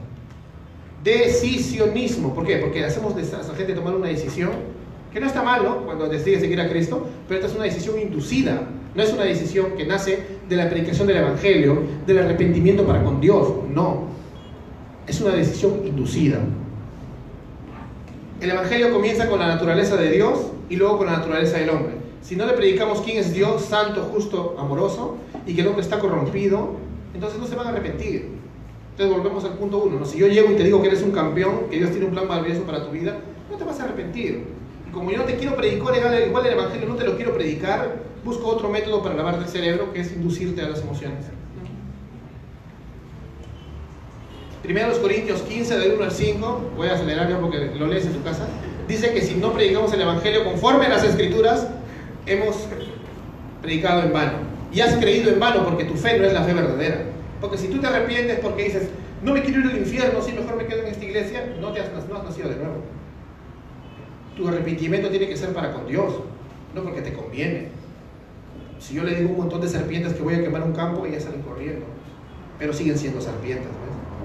Decisionismo. 1.02 2.34
¿Por 2.34 2.46
qué? 2.46 2.56
Porque 2.56 2.84
hacemos 2.84 3.14
a 3.14 3.48
la 3.48 3.54
gente 3.54 3.72
tomar 3.72 3.94
una 3.94 4.08
decisión 4.08 4.50
que 5.12 5.18
no 5.18 5.26
está 5.26 5.42
mal, 5.42 5.64
¿no? 5.64 5.84
Cuando 5.84 6.08
decide 6.08 6.38
seguir 6.38 6.60
a 6.60 6.68
Cristo, 6.68 7.06
pero 7.26 7.40
esta 7.40 7.50
es 7.50 7.56
una 7.56 7.64
decisión 7.64 7.98
inducida. 7.98 8.68
No 8.94 9.02
es 9.02 9.12
una 9.12 9.24
decisión 9.24 9.76
que 9.76 9.86
nace 9.86 10.18
de 10.48 10.56
la 10.56 10.68
predicación 10.68 11.06
del 11.06 11.18
Evangelio, 11.18 11.82
del 12.06 12.18
arrepentimiento 12.18 12.84
para 12.86 13.02
con 13.02 13.20
Dios. 13.20 13.48
No. 13.68 14.08
Es 15.06 15.20
una 15.20 15.34
decisión 15.34 15.82
inducida. 15.86 16.40
El 18.40 18.48
Evangelio 18.48 18.90
comienza 18.90 19.28
con 19.28 19.38
la 19.38 19.48
naturaleza 19.48 19.96
de 19.96 20.12
Dios 20.12 20.46
y 20.70 20.76
luego 20.76 20.96
con 20.96 21.08
la 21.08 21.12
naturaleza 21.18 21.58
del 21.58 21.68
hombre. 21.68 21.92
Si 22.22 22.36
no 22.36 22.46
le 22.46 22.54
predicamos 22.54 23.02
quién 23.02 23.18
es 23.18 23.34
Dios, 23.34 23.66
santo, 23.66 24.08
justo, 24.14 24.56
amoroso, 24.58 25.18
y 25.46 25.54
que 25.54 25.60
el 25.60 25.66
hombre 25.66 25.82
está 25.82 25.98
corrompido, 25.98 26.76
entonces 27.12 27.38
no 27.38 27.46
se 27.46 27.54
van 27.54 27.66
a 27.66 27.70
arrepentir. 27.70 28.30
Entonces 28.92 29.14
volvemos 29.14 29.44
al 29.44 29.58
punto 29.58 29.82
uno. 29.82 30.06
Si 30.06 30.16
yo 30.16 30.26
llego 30.26 30.50
y 30.52 30.54
te 30.54 30.64
digo 30.64 30.80
que 30.80 30.88
eres 30.88 31.02
un 31.02 31.12
campeón, 31.12 31.68
que 31.70 31.76
Dios 31.76 31.90
tiene 31.90 32.06
un 32.06 32.12
plan 32.12 32.26
maravilloso 32.26 32.62
para 32.62 32.82
tu 32.82 32.92
vida, 32.92 33.18
no 33.50 33.58
te 33.58 33.64
vas 33.64 33.78
a 33.78 33.84
arrepentir. 33.84 34.44
Y 34.88 34.90
como 34.90 35.10
yo 35.10 35.18
no 35.18 35.24
te 35.24 35.36
quiero 35.36 35.54
predicar 35.54 35.94
igual 36.26 36.46
el 36.46 36.52
Evangelio, 36.54 36.88
no 36.88 36.96
te 36.96 37.04
lo 37.04 37.16
quiero 37.16 37.34
predicar, 37.34 37.96
busco 38.24 38.46
otro 38.48 38.70
método 38.70 39.02
para 39.02 39.16
lavarte 39.16 39.44
el 39.44 39.50
cerebro, 39.50 39.92
que 39.92 40.00
es 40.00 40.12
inducirte 40.12 40.62
a 40.62 40.70
las 40.70 40.80
emociones. 40.80 41.26
Primero 44.62 44.88
los 44.88 44.98
Corintios 44.98 45.40
15, 45.42 45.78
del 45.78 45.92
1 45.92 46.04
al 46.04 46.10
5, 46.10 46.70
voy 46.76 46.88
a 46.88 46.94
acelerar 46.94 47.30
ya 47.30 47.38
porque 47.38 47.72
lo 47.78 47.86
lees 47.86 48.04
en 48.04 48.12
tu 48.12 48.22
casa, 48.22 48.46
dice 48.86 49.12
que 49.12 49.22
si 49.22 49.34
no 49.34 49.54
predicamos 49.54 49.92
el 49.94 50.02
Evangelio 50.02 50.44
conforme 50.44 50.86
a 50.86 50.90
las 50.90 51.04
Escrituras, 51.04 51.66
hemos 52.26 52.56
predicado 53.62 54.02
en 54.02 54.12
vano. 54.12 54.32
Y 54.72 54.80
has 54.80 54.94
creído 54.96 55.30
en 55.30 55.40
vano 55.40 55.64
porque 55.64 55.84
tu 55.84 55.94
fe 55.94 56.18
no 56.18 56.26
es 56.26 56.34
la 56.34 56.42
fe 56.42 56.52
verdadera. 56.52 57.04
Porque 57.40 57.56
si 57.56 57.68
tú 57.68 57.78
te 57.78 57.86
arrepientes 57.86 58.38
porque 58.40 58.64
dices, 58.64 58.88
no 59.22 59.32
me 59.32 59.42
quiero 59.42 59.60
ir 59.60 59.66
al 59.66 59.78
infierno, 59.78 60.20
si 60.22 60.32
mejor 60.32 60.56
me 60.56 60.66
quedo 60.66 60.82
en 60.82 60.88
esta 60.88 61.04
iglesia, 61.04 61.54
no, 61.58 61.68
has, 61.68 62.24
nacido 62.24 62.50
de 62.50 62.56
nuevo. 62.56 62.82
Tu 64.36 64.46
arrepentimiento 64.46 65.08
tiene 65.08 65.26
que 65.26 65.36
ser 65.36 65.54
para 65.54 65.72
con 65.72 65.86
Dios, 65.86 66.12
no 66.74 66.82
porque 66.82 67.00
te 67.00 67.14
conviene. 67.14 67.68
Si 68.78 68.94
yo 68.94 69.04
le 69.04 69.14
digo 69.14 69.30
un 69.30 69.38
montón 69.38 69.62
de 69.62 69.68
serpientes 69.68 70.12
que 70.12 70.22
voy 70.22 70.34
a 70.34 70.42
quemar 70.42 70.62
un 70.62 70.72
campo, 70.72 71.06
ellas 71.06 71.24
salen 71.24 71.42
corriendo, 71.42 71.86
pero 72.58 72.72
siguen 72.72 72.98
siendo 72.98 73.20
serpientes 73.20 73.68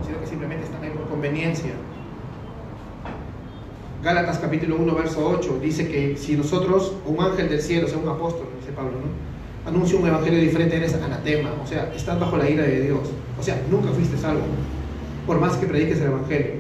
sino 0.04 0.20
que 0.20 0.28
simplemente 0.28 0.66
están 0.66 0.84
ahí 0.84 0.90
por 0.90 1.08
conveniencia. 1.08 1.72
Gálatas 4.04 4.38
capítulo 4.40 4.78
1, 4.78 4.96
verso 4.96 5.28
8, 5.28 5.60
dice 5.62 5.88
que 5.88 6.16
si 6.18 6.36
nosotros, 6.36 6.94
un 7.06 7.24
ángel 7.24 7.50
del 7.50 7.62
cielo, 7.62 7.88
sea 7.88 7.98
un 7.98 8.10
apóstol, 8.10 8.48
dice 8.60 8.72
Pablo, 8.72 8.92
¿no? 8.92 9.36
anuncia 9.66 9.98
un 9.98 10.08
evangelio 10.08 10.40
diferente, 10.40 10.76
eres 10.76 10.94
anatema, 10.94 11.50
o 11.64 11.68
sea, 11.68 11.92
estás 11.96 12.20
bajo 12.20 12.38
la 12.38 12.50
ira 12.50 12.64
de 12.64 12.82
Dios. 12.82 13.00
O 13.40 13.44
sea, 13.44 13.62
nunca 13.70 13.90
fuiste 13.90 14.18
salvo, 14.18 14.44
por 15.26 15.40
más 15.40 15.58
que 15.58 15.66
prediques 15.66 16.00
el 16.02 16.08
evangelio. 16.08 16.54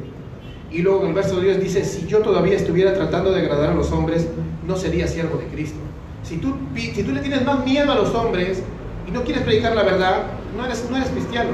Y 0.72 0.82
luego 0.82 1.04
en 1.04 1.10
el 1.10 1.14
verso 1.14 1.38
de 1.38 1.44
Dios 1.44 1.60
dice, 1.60 1.86
si 1.86 2.08
yo 2.08 2.20
todavía 2.20 2.56
estuviera 2.56 2.94
tratando 2.94 3.32
de 3.32 3.42
agradar 3.42 3.70
a 3.70 3.74
los 3.76 3.92
hombres, 3.92 4.28
no 4.66 4.76
sería 4.76 5.08
siervo 5.08 5.38
de 5.38 5.46
Cristo. 5.46 5.78
Si 6.24 6.38
tú, 6.38 6.56
si 6.76 7.04
tú 7.04 7.12
le 7.12 7.22
tienes 7.22 7.46
más 7.46 7.64
miedo 7.64 7.92
a 7.92 7.96
los 7.96 8.14
hombres 8.16 8.64
y 9.08 9.12
no 9.12 9.24
quieres 9.24 9.44
predicar 9.44 9.76
la 9.76 9.84
verdad, 9.84 10.24
no 10.58 10.66
eres, 10.66 10.88
no 10.90 10.98
eres 10.98 11.10
cristiano. 11.10 11.52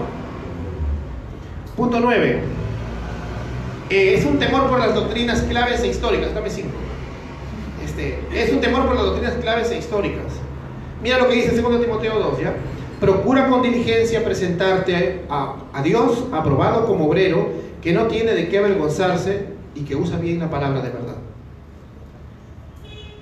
Punto 1.81 1.99
9. 1.99 2.39
Eh, 3.89 4.13
es 4.13 4.23
un 4.23 4.37
temor 4.37 4.69
por 4.69 4.77
las 4.77 4.93
doctrinas 4.93 5.41
claves 5.41 5.81
e 5.81 5.87
históricas. 5.87 6.31
Dame 6.31 6.51
cinco. 6.51 6.75
Este, 7.83 8.19
es 8.31 8.53
un 8.53 8.61
temor 8.61 8.85
por 8.85 8.93
las 8.93 9.05
doctrinas 9.05 9.33
claves 9.41 9.71
e 9.71 9.79
históricas. 9.79 10.27
Mira 11.01 11.17
lo 11.17 11.27
que 11.27 11.33
dice 11.33 11.59
2 11.59 11.81
Timoteo 11.81 12.19
2, 12.19 12.39
¿ya? 12.39 12.53
Procura 12.99 13.47
con 13.47 13.63
diligencia 13.63 14.23
presentarte 14.23 15.23
a, 15.27 15.55
a 15.73 15.81
Dios 15.81 16.25
aprobado 16.31 16.85
como 16.85 17.07
obrero 17.07 17.49
que 17.81 17.93
no 17.93 18.05
tiene 18.05 18.35
de 18.35 18.47
qué 18.47 18.59
avergonzarse 18.59 19.47
y 19.73 19.81
que 19.81 19.95
usa 19.95 20.19
bien 20.19 20.37
la 20.37 20.51
palabra 20.51 20.83
de 20.83 20.89
verdad. 20.91 21.17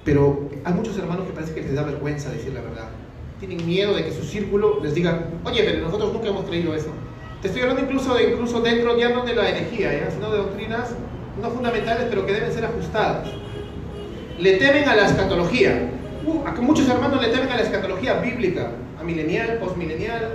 Pero 0.04 0.50
hay 0.66 0.74
muchos 0.74 0.98
hermanos 0.98 1.26
que 1.28 1.32
parece 1.32 1.54
que 1.54 1.62
les 1.62 1.76
da 1.76 1.84
vergüenza 1.84 2.30
decir 2.30 2.52
la 2.52 2.60
verdad. 2.60 2.90
Tienen 3.40 3.66
miedo 3.66 3.94
de 3.94 4.04
que 4.04 4.12
su 4.12 4.24
círculo 4.24 4.82
les 4.84 4.94
diga, 4.96 5.28
oye, 5.46 5.64
pero 5.64 5.80
nosotros 5.86 6.12
nunca 6.12 6.28
hemos 6.28 6.44
creído 6.44 6.76
eso. 6.76 6.90
Te 7.42 7.48
estoy 7.48 7.62
hablando 7.62 7.84
incluso, 7.84 8.20
incluso 8.20 8.60
dentro 8.60 8.98
ya 8.98 9.10
no 9.10 9.24
de 9.24 9.34
la 9.34 9.48
herejía, 9.48 10.10
sino 10.12 10.30
de 10.30 10.40
doctrinas 10.40 10.90
no 11.42 11.50
fundamentales, 11.50 12.08
pero 12.10 12.26
que 12.26 12.34
deben 12.34 12.52
ser 12.52 12.66
ajustadas. 12.66 13.30
Le 14.38 14.58
temen 14.58 14.90
a 14.90 14.96
la 14.96 15.06
escatología. 15.06 15.90
Uh, 16.26 16.62
muchos 16.62 16.90
hermanos 16.90 17.22
le 17.22 17.30
temen 17.30 17.50
a 17.50 17.56
la 17.56 17.62
escatología 17.62 18.16
bíblica, 18.16 18.72
a 19.00 19.04
milenial, 19.06 19.58
postmilenial, 19.60 20.32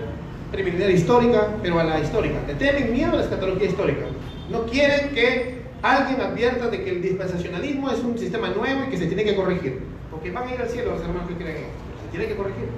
premilenial 0.50 0.92
histórica, 0.92 1.48
pero 1.62 1.78
a 1.78 1.84
la 1.84 2.00
histórica. 2.00 2.38
Le 2.46 2.54
temen 2.54 2.90
miedo 2.90 3.12
a 3.12 3.16
la 3.16 3.22
escatología 3.24 3.68
histórica. 3.68 4.06
No 4.50 4.64
quieren 4.64 5.10
que 5.10 5.62
alguien 5.82 6.22
advierta 6.22 6.68
de 6.68 6.84
que 6.84 6.90
el 6.90 7.02
dispensacionalismo 7.02 7.90
es 7.90 7.98
un 7.98 8.18
sistema 8.18 8.48
nuevo 8.48 8.84
y 8.86 8.90
que 8.90 8.96
se 8.96 9.06
tiene 9.06 9.24
que 9.24 9.36
corregir. 9.36 9.80
Porque 10.10 10.30
van 10.30 10.48
a 10.48 10.54
ir 10.54 10.60
al 10.62 10.70
cielo 10.70 10.92
los 10.92 11.02
hermanos 11.02 11.28
que 11.28 11.34
creen. 11.34 11.66
Se 12.02 12.10
tiene 12.10 12.28
que 12.28 12.36
corregir. 12.36 12.68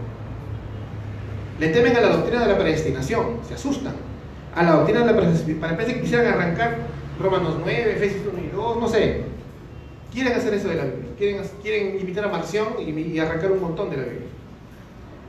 Le 1.61 1.69
temen 1.69 1.97
a 1.97 2.01
la 2.01 2.09
doctrina 2.09 2.41
de 2.45 2.53
la 2.53 2.59
predestinación, 2.59 3.39
se 3.47 3.55
asustan. 3.55 3.95
A 4.57 4.63
la 4.63 4.73
doctrina 4.73 5.05
de 5.05 5.13
la 5.13 5.61
para 5.61 5.77
que 5.77 6.01
quisieran 6.01 6.27
arrancar 6.27 6.79
Romanos 7.21 7.57
9, 7.61 7.93
Efesios 7.93 8.23
1 8.33 8.43
y 8.43 8.57
2, 8.57 8.81
no 8.81 8.89
sé. 8.89 9.21
Quieren 10.13 10.33
hacer 10.33 10.55
eso 10.55 10.69
de 10.69 10.77
la 10.77 10.85
Biblia. 10.85 11.11
Quieren, 11.19 11.43
quieren 11.63 12.01
imitar 12.01 12.25
a 12.25 12.29
Marción 12.29 12.69
y, 12.79 12.91
y 12.91 13.19
arrancar 13.19 13.53
un 13.53 13.61
montón 13.61 13.91
de 13.91 13.99
la 13.99 14.03
Biblia. 14.05 14.29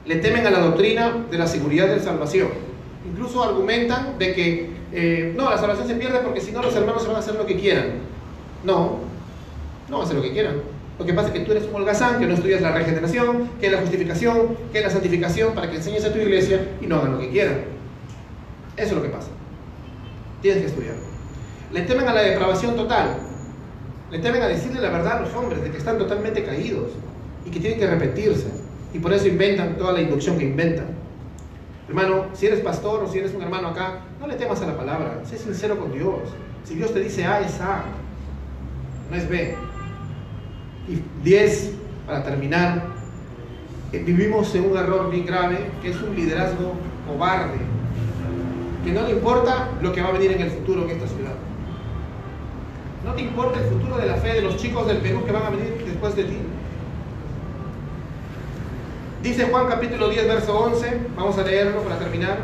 Le 0.05 0.15
temen 0.15 0.47
a 0.47 0.49
la 0.49 0.59
doctrina 0.59 1.25
de 1.29 1.37
la 1.37 1.45
seguridad 1.45 1.87
de 1.87 1.97
la 1.97 2.01
salvación. 2.01 2.47
Incluso 3.05 3.43
argumentan 3.43 4.17
de 4.17 4.33
que 4.33 4.69
eh, 4.93 5.33
no, 5.35 5.49
la 5.49 5.57
salvación 5.57 5.89
se 5.89 5.95
pierde 5.95 6.19
porque 6.19 6.39
si 6.39 6.53
no 6.53 6.61
los 6.61 6.73
hermanos 6.73 7.01
se 7.01 7.09
van 7.09 7.17
a 7.17 7.19
hacer 7.19 7.35
lo 7.35 7.45
que 7.45 7.57
quieran. 7.57 7.95
No, 8.63 8.99
no 9.89 9.97
van 9.97 10.01
a 10.01 10.03
hacer 10.05 10.15
lo 10.15 10.23
que 10.23 10.31
quieran. 10.31 10.55
Lo 10.97 11.05
que 11.05 11.13
pasa 11.13 11.27
es 11.27 11.33
que 11.33 11.41
tú 11.41 11.51
eres 11.51 11.65
un 11.65 11.75
holgazán, 11.75 12.17
que 12.17 12.25
no 12.25 12.33
estudias 12.33 12.61
la 12.61 12.71
regeneración, 12.71 13.49
que 13.59 13.69
la 13.69 13.81
justificación, 13.81 14.57
que 14.71 14.79
la 14.79 14.89
santificación, 14.89 15.53
para 15.53 15.69
que 15.69 15.75
enseñes 15.75 16.05
a 16.05 16.13
tu 16.13 16.19
iglesia 16.19 16.65
y 16.79 16.87
no 16.87 16.95
hagan 16.95 17.11
lo 17.11 17.19
que 17.19 17.29
quieran. 17.29 17.76
Eso 18.77 18.89
es 18.89 18.93
lo 18.93 19.01
que 19.01 19.09
pasa. 19.09 19.29
Tienes 20.41 20.61
que 20.61 20.67
estudiar. 20.67 20.95
Le 21.73 21.81
temen 21.81 22.07
a 22.07 22.13
la 22.13 22.21
depravación 22.21 22.75
total. 22.75 23.17
Le 24.11 24.19
temen 24.19 24.41
a 24.41 24.47
decirle 24.47 24.79
la 24.79 24.89
verdad 24.89 25.17
a 25.17 25.21
los 25.21 25.33
hombres 25.33 25.63
de 25.63 25.71
que 25.71 25.77
están 25.77 25.97
totalmente 25.97 26.43
caídos 26.43 26.91
y 27.45 27.49
que 27.49 27.59
tienen 27.59 27.79
que 27.79 27.87
repetirse. 27.87 28.47
Y 28.93 28.99
por 28.99 29.11
eso 29.11 29.27
inventan 29.27 29.77
toda 29.77 29.93
la 29.93 30.01
inducción 30.01 30.37
que 30.37 30.45
inventan. 30.45 30.87
Hermano, 31.89 32.27
si 32.33 32.45
eres 32.45 32.59
pastor 32.59 33.03
o 33.03 33.07
si 33.07 33.19
eres 33.19 33.33
un 33.33 33.41
hermano 33.41 33.69
acá, 33.69 34.01
no 34.19 34.27
le 34.27 34.35
temas 34.35 34.61
a 34.61 34.67
la 34.67 34.77
palabra, 34.77 35.21
sé 35.25 35.37
sincero 35.37 35.77
con 35.79 35.91
Dios. 35.91 36.19
Si 36.63 36.75
Dios 36.75 36.93
te 36.93 36.99
dice 36.99 37.25
A, 37.25 37.39
es 37.39 37.59
A, 37.61 37.83
no 39.09 39.15
es 39.15 39.27
B. 39.27 39.55
Y 40.87 41.01
10, 41.23 41.71
para 42.05 42.23
terminar, 42.23 42.85
eh, 43.93 44.03
vivimos 44.05 44.53
en 44.55 44.69
un 44.69 44.77
error 44.77 45.09
bien 45.09 45.25
grave, 45.25 45.69
que 45.81 45.91
es 45.91 46.01
un 46.01 46.15
liderazgo 46.15 46.73
cobarde, 47.07 47.57
que 48.87 48.93
no 48.93 49.01
le 49.01 49.11
importa 49.11 49.67
lo 49.81 49.91
que 49.91 50.01
va 50.01 50.07
a 50.07 50.11
venir 50.13 50.31
en 50.31 50.41
el 50.43 50.49
futuro 50.49 50.83
en 50.85 50.91
esta 50.91 51.07
ciudad. 51.07 51.33
No 53.03 53.11
te 53.13 53.21
importa 53.21 53.59
el 53.59 53.65
futuro 53.65 53.97
de 53.97 54.05
la 54.05 54.15
fe 54.15 54.31
de 54.31 54.41
los 54.41 54.55
chicos 54.55 54.87
del 54.87 54.99
Perú 54.99 55.25
que 55.25 55.33
van 55.33 55.43
a 55.43 55.49
venir 55.49 55.83
después 55.85 56.15
de 56.15 56.23
ti. 56.23 56.37
Dice 59.21 59.47
Juan 59.47 59.67
capítulo 59.67 60.07
10, 60.07 60.27
verso 60.29 60.57
11, 60.57 60.99
vamos 61.17 61.37
a 61.37 61.43
leerlo 61.43 61.81
para 61.81 61.99
terminar. 61.99 62.37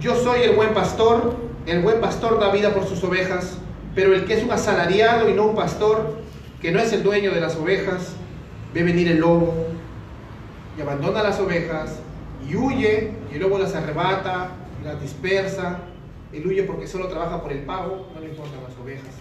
Yo 0.00 0.14
soy 0.14 0.42
el 0.42 0.54
buen 0.54 0.72
pastor, 0.74 1.34
el 1.66 1.82
buen 1.82 2.00
pastor 2.00 2.38
da 2.38 2.52
vida 2.52 2.72
por 2.72 2.86
sus 2.86 3.02
ovejas, 3.02 3.58
pero 3.96 4.14
el 4.14 4.26
que 4.26 4.34
es 4.34 4.44
un 4.44 4.52
asalariado 4.52 5.28
y 5.28 5.32
no 5.32 5.46
un 5.46 5.56
pastor, 5.56 6.18
que 6.62 6.70
no 6.70 6.78
es 6.78 6.92
el 6.92 7.02
dueño 7.02 7.32
de 7.32 7.40
las 7.40 7.56
ovejas, 7.56 8.12
ve 8.72 8.84
venir 8.84 9.08
el 9.08 9.18
lobo 9.18 9.52
y 10.78 10.82
abandona 10.82 11.20
las 11.20 11.40
ovejas 11.40 11.98
y 12.48 12.54
huye, 12.54 13.10
y 13.32 13.34
el 13.34 13.40
lobo 13.40 13.58
las 13.58 13.74
arrebata, 13.74 14.52
las 14.84 15.00
dispersa, 15.00 15.80
él 16.32 16.46
huye 16.46 16.62
porque 16.64 16.86
solo 16.86 17.08
trabaja 17.08 17.42
por 17.42 17.52
el 17.52 17.64
pago, 17.64 18.06
no 18.14 18.20
le 18.20 18.28
importan 18.28 18.62
las 18.62 18.76
ovejas. 18.78 19.14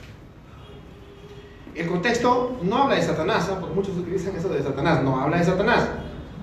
El 1.76 1.88
contexto 1.88 2.60
no 2.64 2.84
habla 2.84 2.96
de 2.96 3.02
Satanás, 3.02 3.48
¿eh? 3.50 3.56
porque 3.60 3.76
muchos 3.76 3.98
utilizan 3.98 4.36
eso 4.36 4.50
de 4.50 4.62
Satanás, 4.62 5.04
no 5.04 5.20
habla 5.20 5.38
de 5.38 5.46
Satanás. 5.46 5.88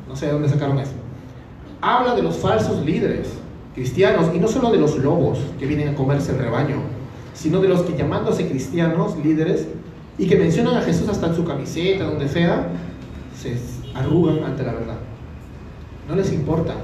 No 0.08 0.16
sé 0.16 0.26
de 0.26 0.32
dónde 0.32 0.48
sacaron 0.48 0.78
eso. 0.78 0.92
Habla 1.80 2.14
de 2.14 2.22
los 2.22 2.36
falsos 2.36 2.84
líderes 2.84 3.28
cristianos 3.74 4.30
y 4.34 4.38
no 4.38 4.48
solo 4.48 4.70
de 4.70 4.78
los 4.78 4.96
lobos 4.96 5.38
que 5.58 5.66
vienen 5.66 5.88
a 5.88 5.94
comerse 5.94 6.32
el 6.32 6.38
rebaño, 6.38 6.76
sino 7.34 7.60
de 7.60 7.68
los 7.68 7.82
que 7.82 7.96
llamándose 7.96 8.48
cristianos, 8.48 9.16
líderes, 9.18 9.66
y 10.18 10.26
que 10.26 10.36
mencionan 10.36 10.76
a 10.76 10.82
Jesús 10.82 11.08
hasta 11.08 11.26
en 11.26 11.36
su 11.36 11.44
camiseta, 11.44 12.04
donde 12.04 12.28
sea, 12.28 12.68
se 13.38 13.58
arrugan 13.94 14.44
ante 14.44 14.62
la 14.62 14.72
verdad. 14.72 14.96
No 16.08 16.16
les 16.16 16.32
importa. 16.32 16.74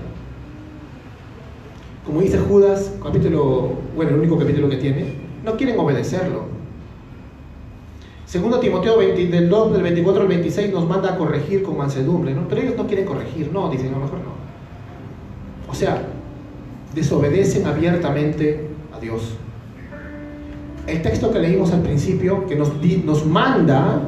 Como 2.04 2.20
dice 2.20 2.38
Judas, 2.38 2.92
capítulo, 3.02 3.74
bueno, 3.94 4.10
el 4.10 4.18
único 4.18 4.36
capítulo 4.36 4.68
que 4.68 4.76
tiene, 4.76 5.14
no 5.44 5.56
quieren 5.56 5.78
obedecerlo. 5.78 6.46
Segundo 8.26 8.58
Timoteo 8.58 8.98
20, 8.98 9.26
del 9.26 9.48
2, 9.48 9.72
del 9.74 9.82
24 9.82 10.22
al 10.22 10.28
26 10.28 10.72
nos 10.72 10.88
manda 10.88 11.12
a 11.12 11.16
corregir 11.16 11.62
con 11.62 11.76
mansedumbre, 11.76 12.34
¿no? 12.34 12.48
Pero 12.48 12.62
ellos 12.62 12.76
no 12.76 12.86
quieren 12.86 13.04
corregir, 13.04 13.52
no, 13.52 13.68
dicen, 13.70 13.88
a 13.88 13.98
lo 13.98 14.00
mejor 14.00 14.18
no. 14.18 14.32
O 15.70 15.74
sea, 15.74 16.02
desobedecen 16.94 17.66
abiertamente 17.66 18.68
a 18.94 18.98
Dios. 18.98 19.36
El 20.86 21.02
texto 21.02 21.30
que 21.30 21.38
leímos 21.38 21.72
al 21.72 21.82
principio, 21.82 22.46
que 22.46 22.56
nos, 22.56 22.72
nos 23.04 23.26
manda, 23.26 24.00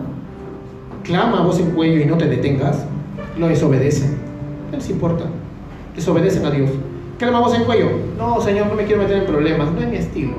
clama 1.04 1.40
a 1.40 1.42
voz 1.44 1.60
en 1.60 1.70
cuello 1.70 2.00
y 2.00 2.06
no 2.06 2.16
te 2.16 2.26
detengas, 2.26 2.86
lo 3.38 3.46
desobedecen. 3.46 4.16
¿Qué 4.70 4.78
les 4.78 4.90
importa? 4.90 5.26
Desobedecen 5.94 6.44
a 6.44 6.50
Dios. 6.50 6.70
Clama 7.18 7.38
a 7.38 7.40
voz 7.40 7.54
en 7.54 7.64
cuello. 7.64 7.90
No, 8.18 8.40
Señor, 8.40 8.66
no 8.66 8.74
me 8.74 8.84
quiero 8.84 9.02
meter 9.02 9.18
en 9.18 9.26
problemas. 9.26 9.70
No 9.70 9.80
es 9.80 9.88
mi 9.88 9.96
estilo. 9.96 10.34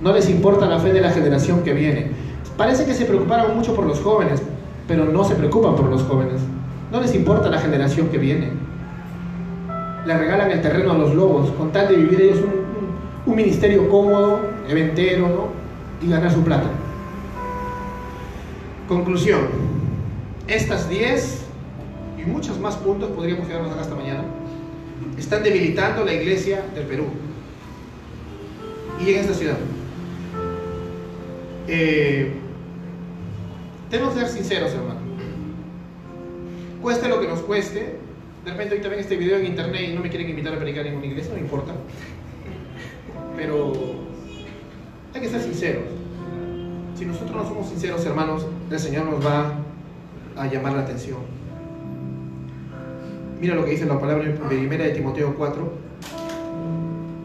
No 0.00 0.12
les 0.12 0.28
importa 0.28 0.66
la 0.66 0.78
fe 0.78 0.92
de 0.92 1.00
la 1.00 1.10
generación 1.10 1.62
que 1.62 1.72
viene. 1.72 2.10
Parece 2.56 2.84
que 2.84 2.94
se 2.94 3.04
preocuparon 3.04 3.56
mucho 3.56 3.74
por 3.74 3.86
los 3.86 4.00
jóvenes, 4.00 4.42
pero 4.86 5.04
no 5.04 5.24
se 5.24 5.34
preocupan 5.34 5.76
por 5.76 5.86
los 5.86 6.02
jóvenes. 6.02 6.40
No 6.92 7.00
les 7.00 7.14
importa 7.14 7.48
la 7.50 7.58
generación 7.58 8.08
que 8.08 8.18
viene. 8.18 8.50
Le 10.06 10.16
regalan 10.16 10.50
el 10.50 10.60
terreno 10.60 10.92
a 10.92 10.98
los 10.98 11.14
lobos 11.14 11.50
con 11.52 11.72
tal 11.72 11.88
de 11.88 11.96
vivir 11.96 12.20
ellos 12.20 12.40
un, 13.26 13.36
ministerio 13.36 13.88
cómodo, 13.90 14.40
eventero, 14.68 15.28
¿no? 15.28 16.06
y 16.06 16.10
ganar 16.10 16.32
su 16.32 16.42
plata. 16.42 16.68
Conclusión. 18.88 19.40
Estas 20.46 20.88
10 20.88 21.44
y 22.18 22.28
muchos 22.28 22.58
más 22.58 22.76
puntos, 22.76 23.10
podríamos 23.10 23.46
quedarnos 23.46 23.70
acá 23.72 23.82
hasta 23.82 23.94
mañana, 23.94 24.24
están 25.18 25.42
debilitando 25.42 26.04
la 26.04 26.14
iglesia 26.14 26.64
del 26.74 26.84
Perú 26.84 27.06
y 29.04 29.10
en 29.10 29.20
esta 29.20 29.34
ciudad. 29.34 29.58
Eh, 31.66 32.32
tenemos 33.90 34.14
que 34.14 34.20
ser 34.20 34.28
sinceros, 34.28 34.72
hermano. 34.72 35.00
Cueste 36.82 37.08
lo 37.08 37.20
que 37.20 37.28
nos 37.28 37.40
cueste. 37.40 37.98
De 38.44 38.50
repente 38.50 38.74
ahorita 38.74 38.88
ven 38.88 39.00
este 39.00 39.16
video 39.16 39.38
en 39.38 39.46
internet 39.46 39.88
y 39.90 39.94
no 39.94 40.00
me 40.00 40.08
quieren 40.08 40.30
invitar 40.30 40.54
a 40.54 40.58
predicar 40.58 40.86
en 40.86 40.96
una 40.96 41.06
iglesia, 41.06 41.32
no 41.34 41.38
importa. 41.38 41.72
Pero 43.36 43.72
hay 45.14 45.20
que 45.20 45.28
ser 45.28 45.42
sinceros. 45.42 45.84
Si 46.96 47.04
nosotros 47.04 47.36
no 47.36 47.48
somos 47.48 47.68
sinceros, 47.68 48.04
hermanos, 48.06 48.46
el 48.70 48.78
Señor 48.78 49.06
nos 49.06 49.24
va 49.24 49.52
a 50.36 50.46
llamar 50.46 50.72
la 50.72 50.82
atención. 50.82 51.37
Mira 53.40 53.54
lo 53.54 53.64
que 53.64 53.70
dice 53.70 53.86
la 53.86 54.00
palabra 54.00 54.24
primera 54.48 54.84
de 54.84 54.90
Timoteo 54.90 55.34
4. 55.36 55.72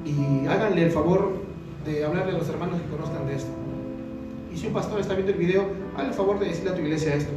Y 0.05 0.47
háganle 0.47 0.83
el 0.83 0.91
favor 0.91 1.33
de 1.85 2.05
hablarle 2.05 2.33
a 2.33 2.37
los 2.37 2.47
hermanos 2.49 2.79
que 2.79 2.95
conozcan 2.95 3.25
de 3.25 3.35
esto. 3.35 3.49
Y 4.53 4.57
si 4.57 4.67
un 4.67 4.73
pastor 4.73 4.99
está 4.99 5.15
viendo 5.15 5.31
el 5.31 5.39
video, 5.39 5.65
haz 5.97 6.05
el 6.05 6.13
favor 6.13 6.39
de 6.39 6.45
decirle 6.45 6.69
a 6.69 6.75
tu 6.75 6.81
iglesia 6.81 7.15
esto. 7.15 7.31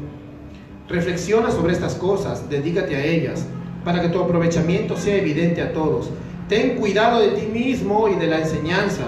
Reflexiona 0.89 1.51
sobre 1.51 1.73
estas 1.73 1.95
cosas, 1.95 2.51
dedícate 2.51 2.97
a 2.97 3.05
ellas, 3.05 3.47
para 3.83 4.03
que 4.03 4.09
tu 4.09 4.21
aprovechamiento 4.21 4.97
sea 4.97 5.17
evidente 5.17 5.63
a 5.63 5.73
todos. 5.73 6.11
Ten 6.49 6.77
cuidado 6.77 7.21
de 7.21 7.29
ti 7.29 7.47
mismo 7.47 8.09
y 8.09 8.17
de 8.17 8.27
la 8.27 8.41
enseñanza. 8.41 9.05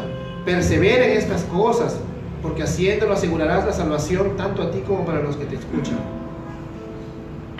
Persevera 0.47 1.05
en 1.05 1.19
estas 1.19 1.43
cosas, 1.43 2.01
porque 2.43 2.63
haciéndolo 2.63 3.13
asegurarás 3.13 3.67
la 3.67 3.73
salvación 3.73 4.37
tanto 4.39 4.63
a 4.63 4.71
ti 4.71 4.81
como 4.87 5.05
para 5.05 5.21
los 5.21 5.37
que 5.37 5.45
te 5.45 5.57
escuchan. 5.57 5.99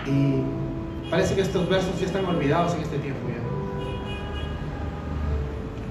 Y 0.07 0.41
parece 1.09 1.35
que 1.35 1.41
estos 1.41 1.67
versos 1.69 1.99
ya 1.99 2.05
están 2.05 2.25
olvidados 2.25 2.75
en 2.75 2.81
este 2.81 2.97
tiempo 2.97 3.19
ya. 3.27 3.39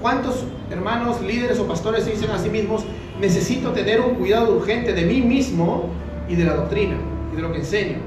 ¿Cuántos 0.01 0.45
hermanos, 0.71 1.21
líderes 1.21 1.59
o 1.59 1.67
pastores 1.67 2.05
se 2.05 2.11
dicen 2.11 2.31
a 2.31 2.39
sí 2.39 2.49
mismos, 2.49 2.85
necesito 3.19 3.71
tener 3.71 3.99
un 3.99 4.15
cuidado 4.15 4.55
urgente 4.55 4.93
de 4.93 5.03
mí 5.03 5.21
mismo 5.21 5.89
y 6.29 6.35
de 6.35 6.45
la 6.45 6.55
doctrina 6.55 6.95
y 7.33 7.35
de 7.35 7.41
lo 7.41 7.51
que 7.51 7.59
enseño? 7.59 7.97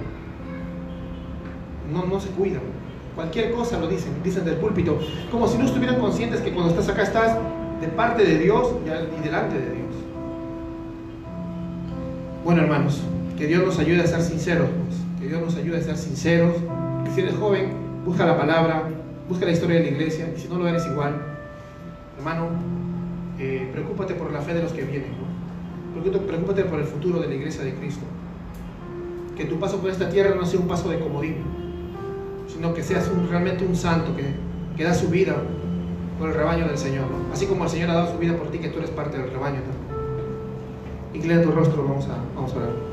No, 1.93 2.07
no 2.07 2.19
se 2.19 2.31
cuidan. 2.31 2.63
Cualquier 3.15 3.53
cosa 3.53 3.79
lo 3.79 3.89
dicen, 3.89 4.15
dicen 4.25 4.47
del 4.47 4.57
púlpito, 4.57 4.99
como 5.31 5.47
si 5.47 5.59
no 5.59 5.67
estuvieran 5.67 6.01
conscientes 6.01 6.41
que 6.41 6.53
cuando 6.53 6.71
estás 6.71 6.89
acá 6.89 7.03
estás 7.03 7.37
de 7.83 7.89
parte 7.89 8.25
de 8.25 8.39
Dios 8.39 8.75
y 8.87 9.23
delante 9.23 9.59
de 9.59 9.67
Dios. 9.67 9.83
Bueno, 12.43 12.63
hermanos, 12.63 13.03
que 13.37 13.47
Dios 13.47 13.65
nos 13.65 13.79
ayude 13.79 14.01
a 14.01 14.07
ser 14.07 14.23
sinceros, 14.23 14.69
pues. 14.87 14.99
que 15.21 15.29
Dios 15.29 15.43
nos 15.43 15.57
ayude 15.57 15.79
a 15.79 15.83
ser 15.83 15.99
sinceros. 15.99 16.55
Si 17.15 17.21
eres 17.21 17.37
joven, 17.37 17.73
busca 18.05 18.25
la 18.25 18.39
palabra, 18.39 18.89
busca 19.29 19.45
la 19.45 19.53
historia 19.53 19.77
de 19.77 19.83
la 19.83 19.89
iglesia, 19.91 20.33
y 20.35 20.41
si 20.41 20.49
no 20.49 20.59
lo 20.59 20.67
eres 20.67 20.87
igual, 20.87 21.15
hermano, 22.17 22.49
eh, 23.39 23.69
preocúpate 23.73 24.15
por 24.15 24.33
la 24.33 24.41
fe 24.41 24.55
de 24.55 24.63
los 24.63 24.73
que 24.73 24.83
vienen, 24.83 25.11
preocúpate 26.27 26.65
por 26.65 26.79
el 26.79 26.87
futuro 26.87 27.21
de 27.21 27.29
la 27.29 27.35
iglesia 27.35 27.65
de 27.65 27.75
Cristo. 27.75 28.05
Que 29.37 29.45
tu 29.45 29.59
paso 29.59 29.79
por 29.79 29.91
esta 29.91 30.09
tierra 30.09 30.35
no 30.35 30.47
sea 30.47 30.61
un 30.61 30.69
paso 30.69 30.89
de 30.89 30.99
comodín, 31.01 31.37
sino 32.47 32.73
que 32.73 32.83
seas 32.83 33.11
realmente 33.29 33.65
un 33.65 33.77
santo 33.77 34.15
que, 34.17 34.25
que, 34.77 34.85
da 34.85 34.95
su 34.95 35.09
vida 35.09 35.35
por 36.19 36.31
el 36.31 36.35
rebaño 36.35 36.67
del 36.67 36.79
Señor. 36.79 37.07
Así 37.33 37.47
como 37.47 37.65
el 37.65 37.71
Señor 37.71 37.91
ha 37.91 37.95
dado 37.95 38.13
su 38.13 38.19
vida 38.19 38.37
por 38.37 38.51
ti, 38.51 38.59
que 38.59 38.69
tú 38.69 38.79
eres 38.79 38.91
parte 38.91 39.19
del 39.19 39.31
rebaño 39.31 39.61
también. 39.61 39.83
Inclina 41.15 41.43
tu 41.43 41.51
rostro, 41.51 41.85
vamos 41.85 42.07
a, 42.07 42.17
vamos 42.35 42.53
a 42.55 42.57
orar. 42.57 42.92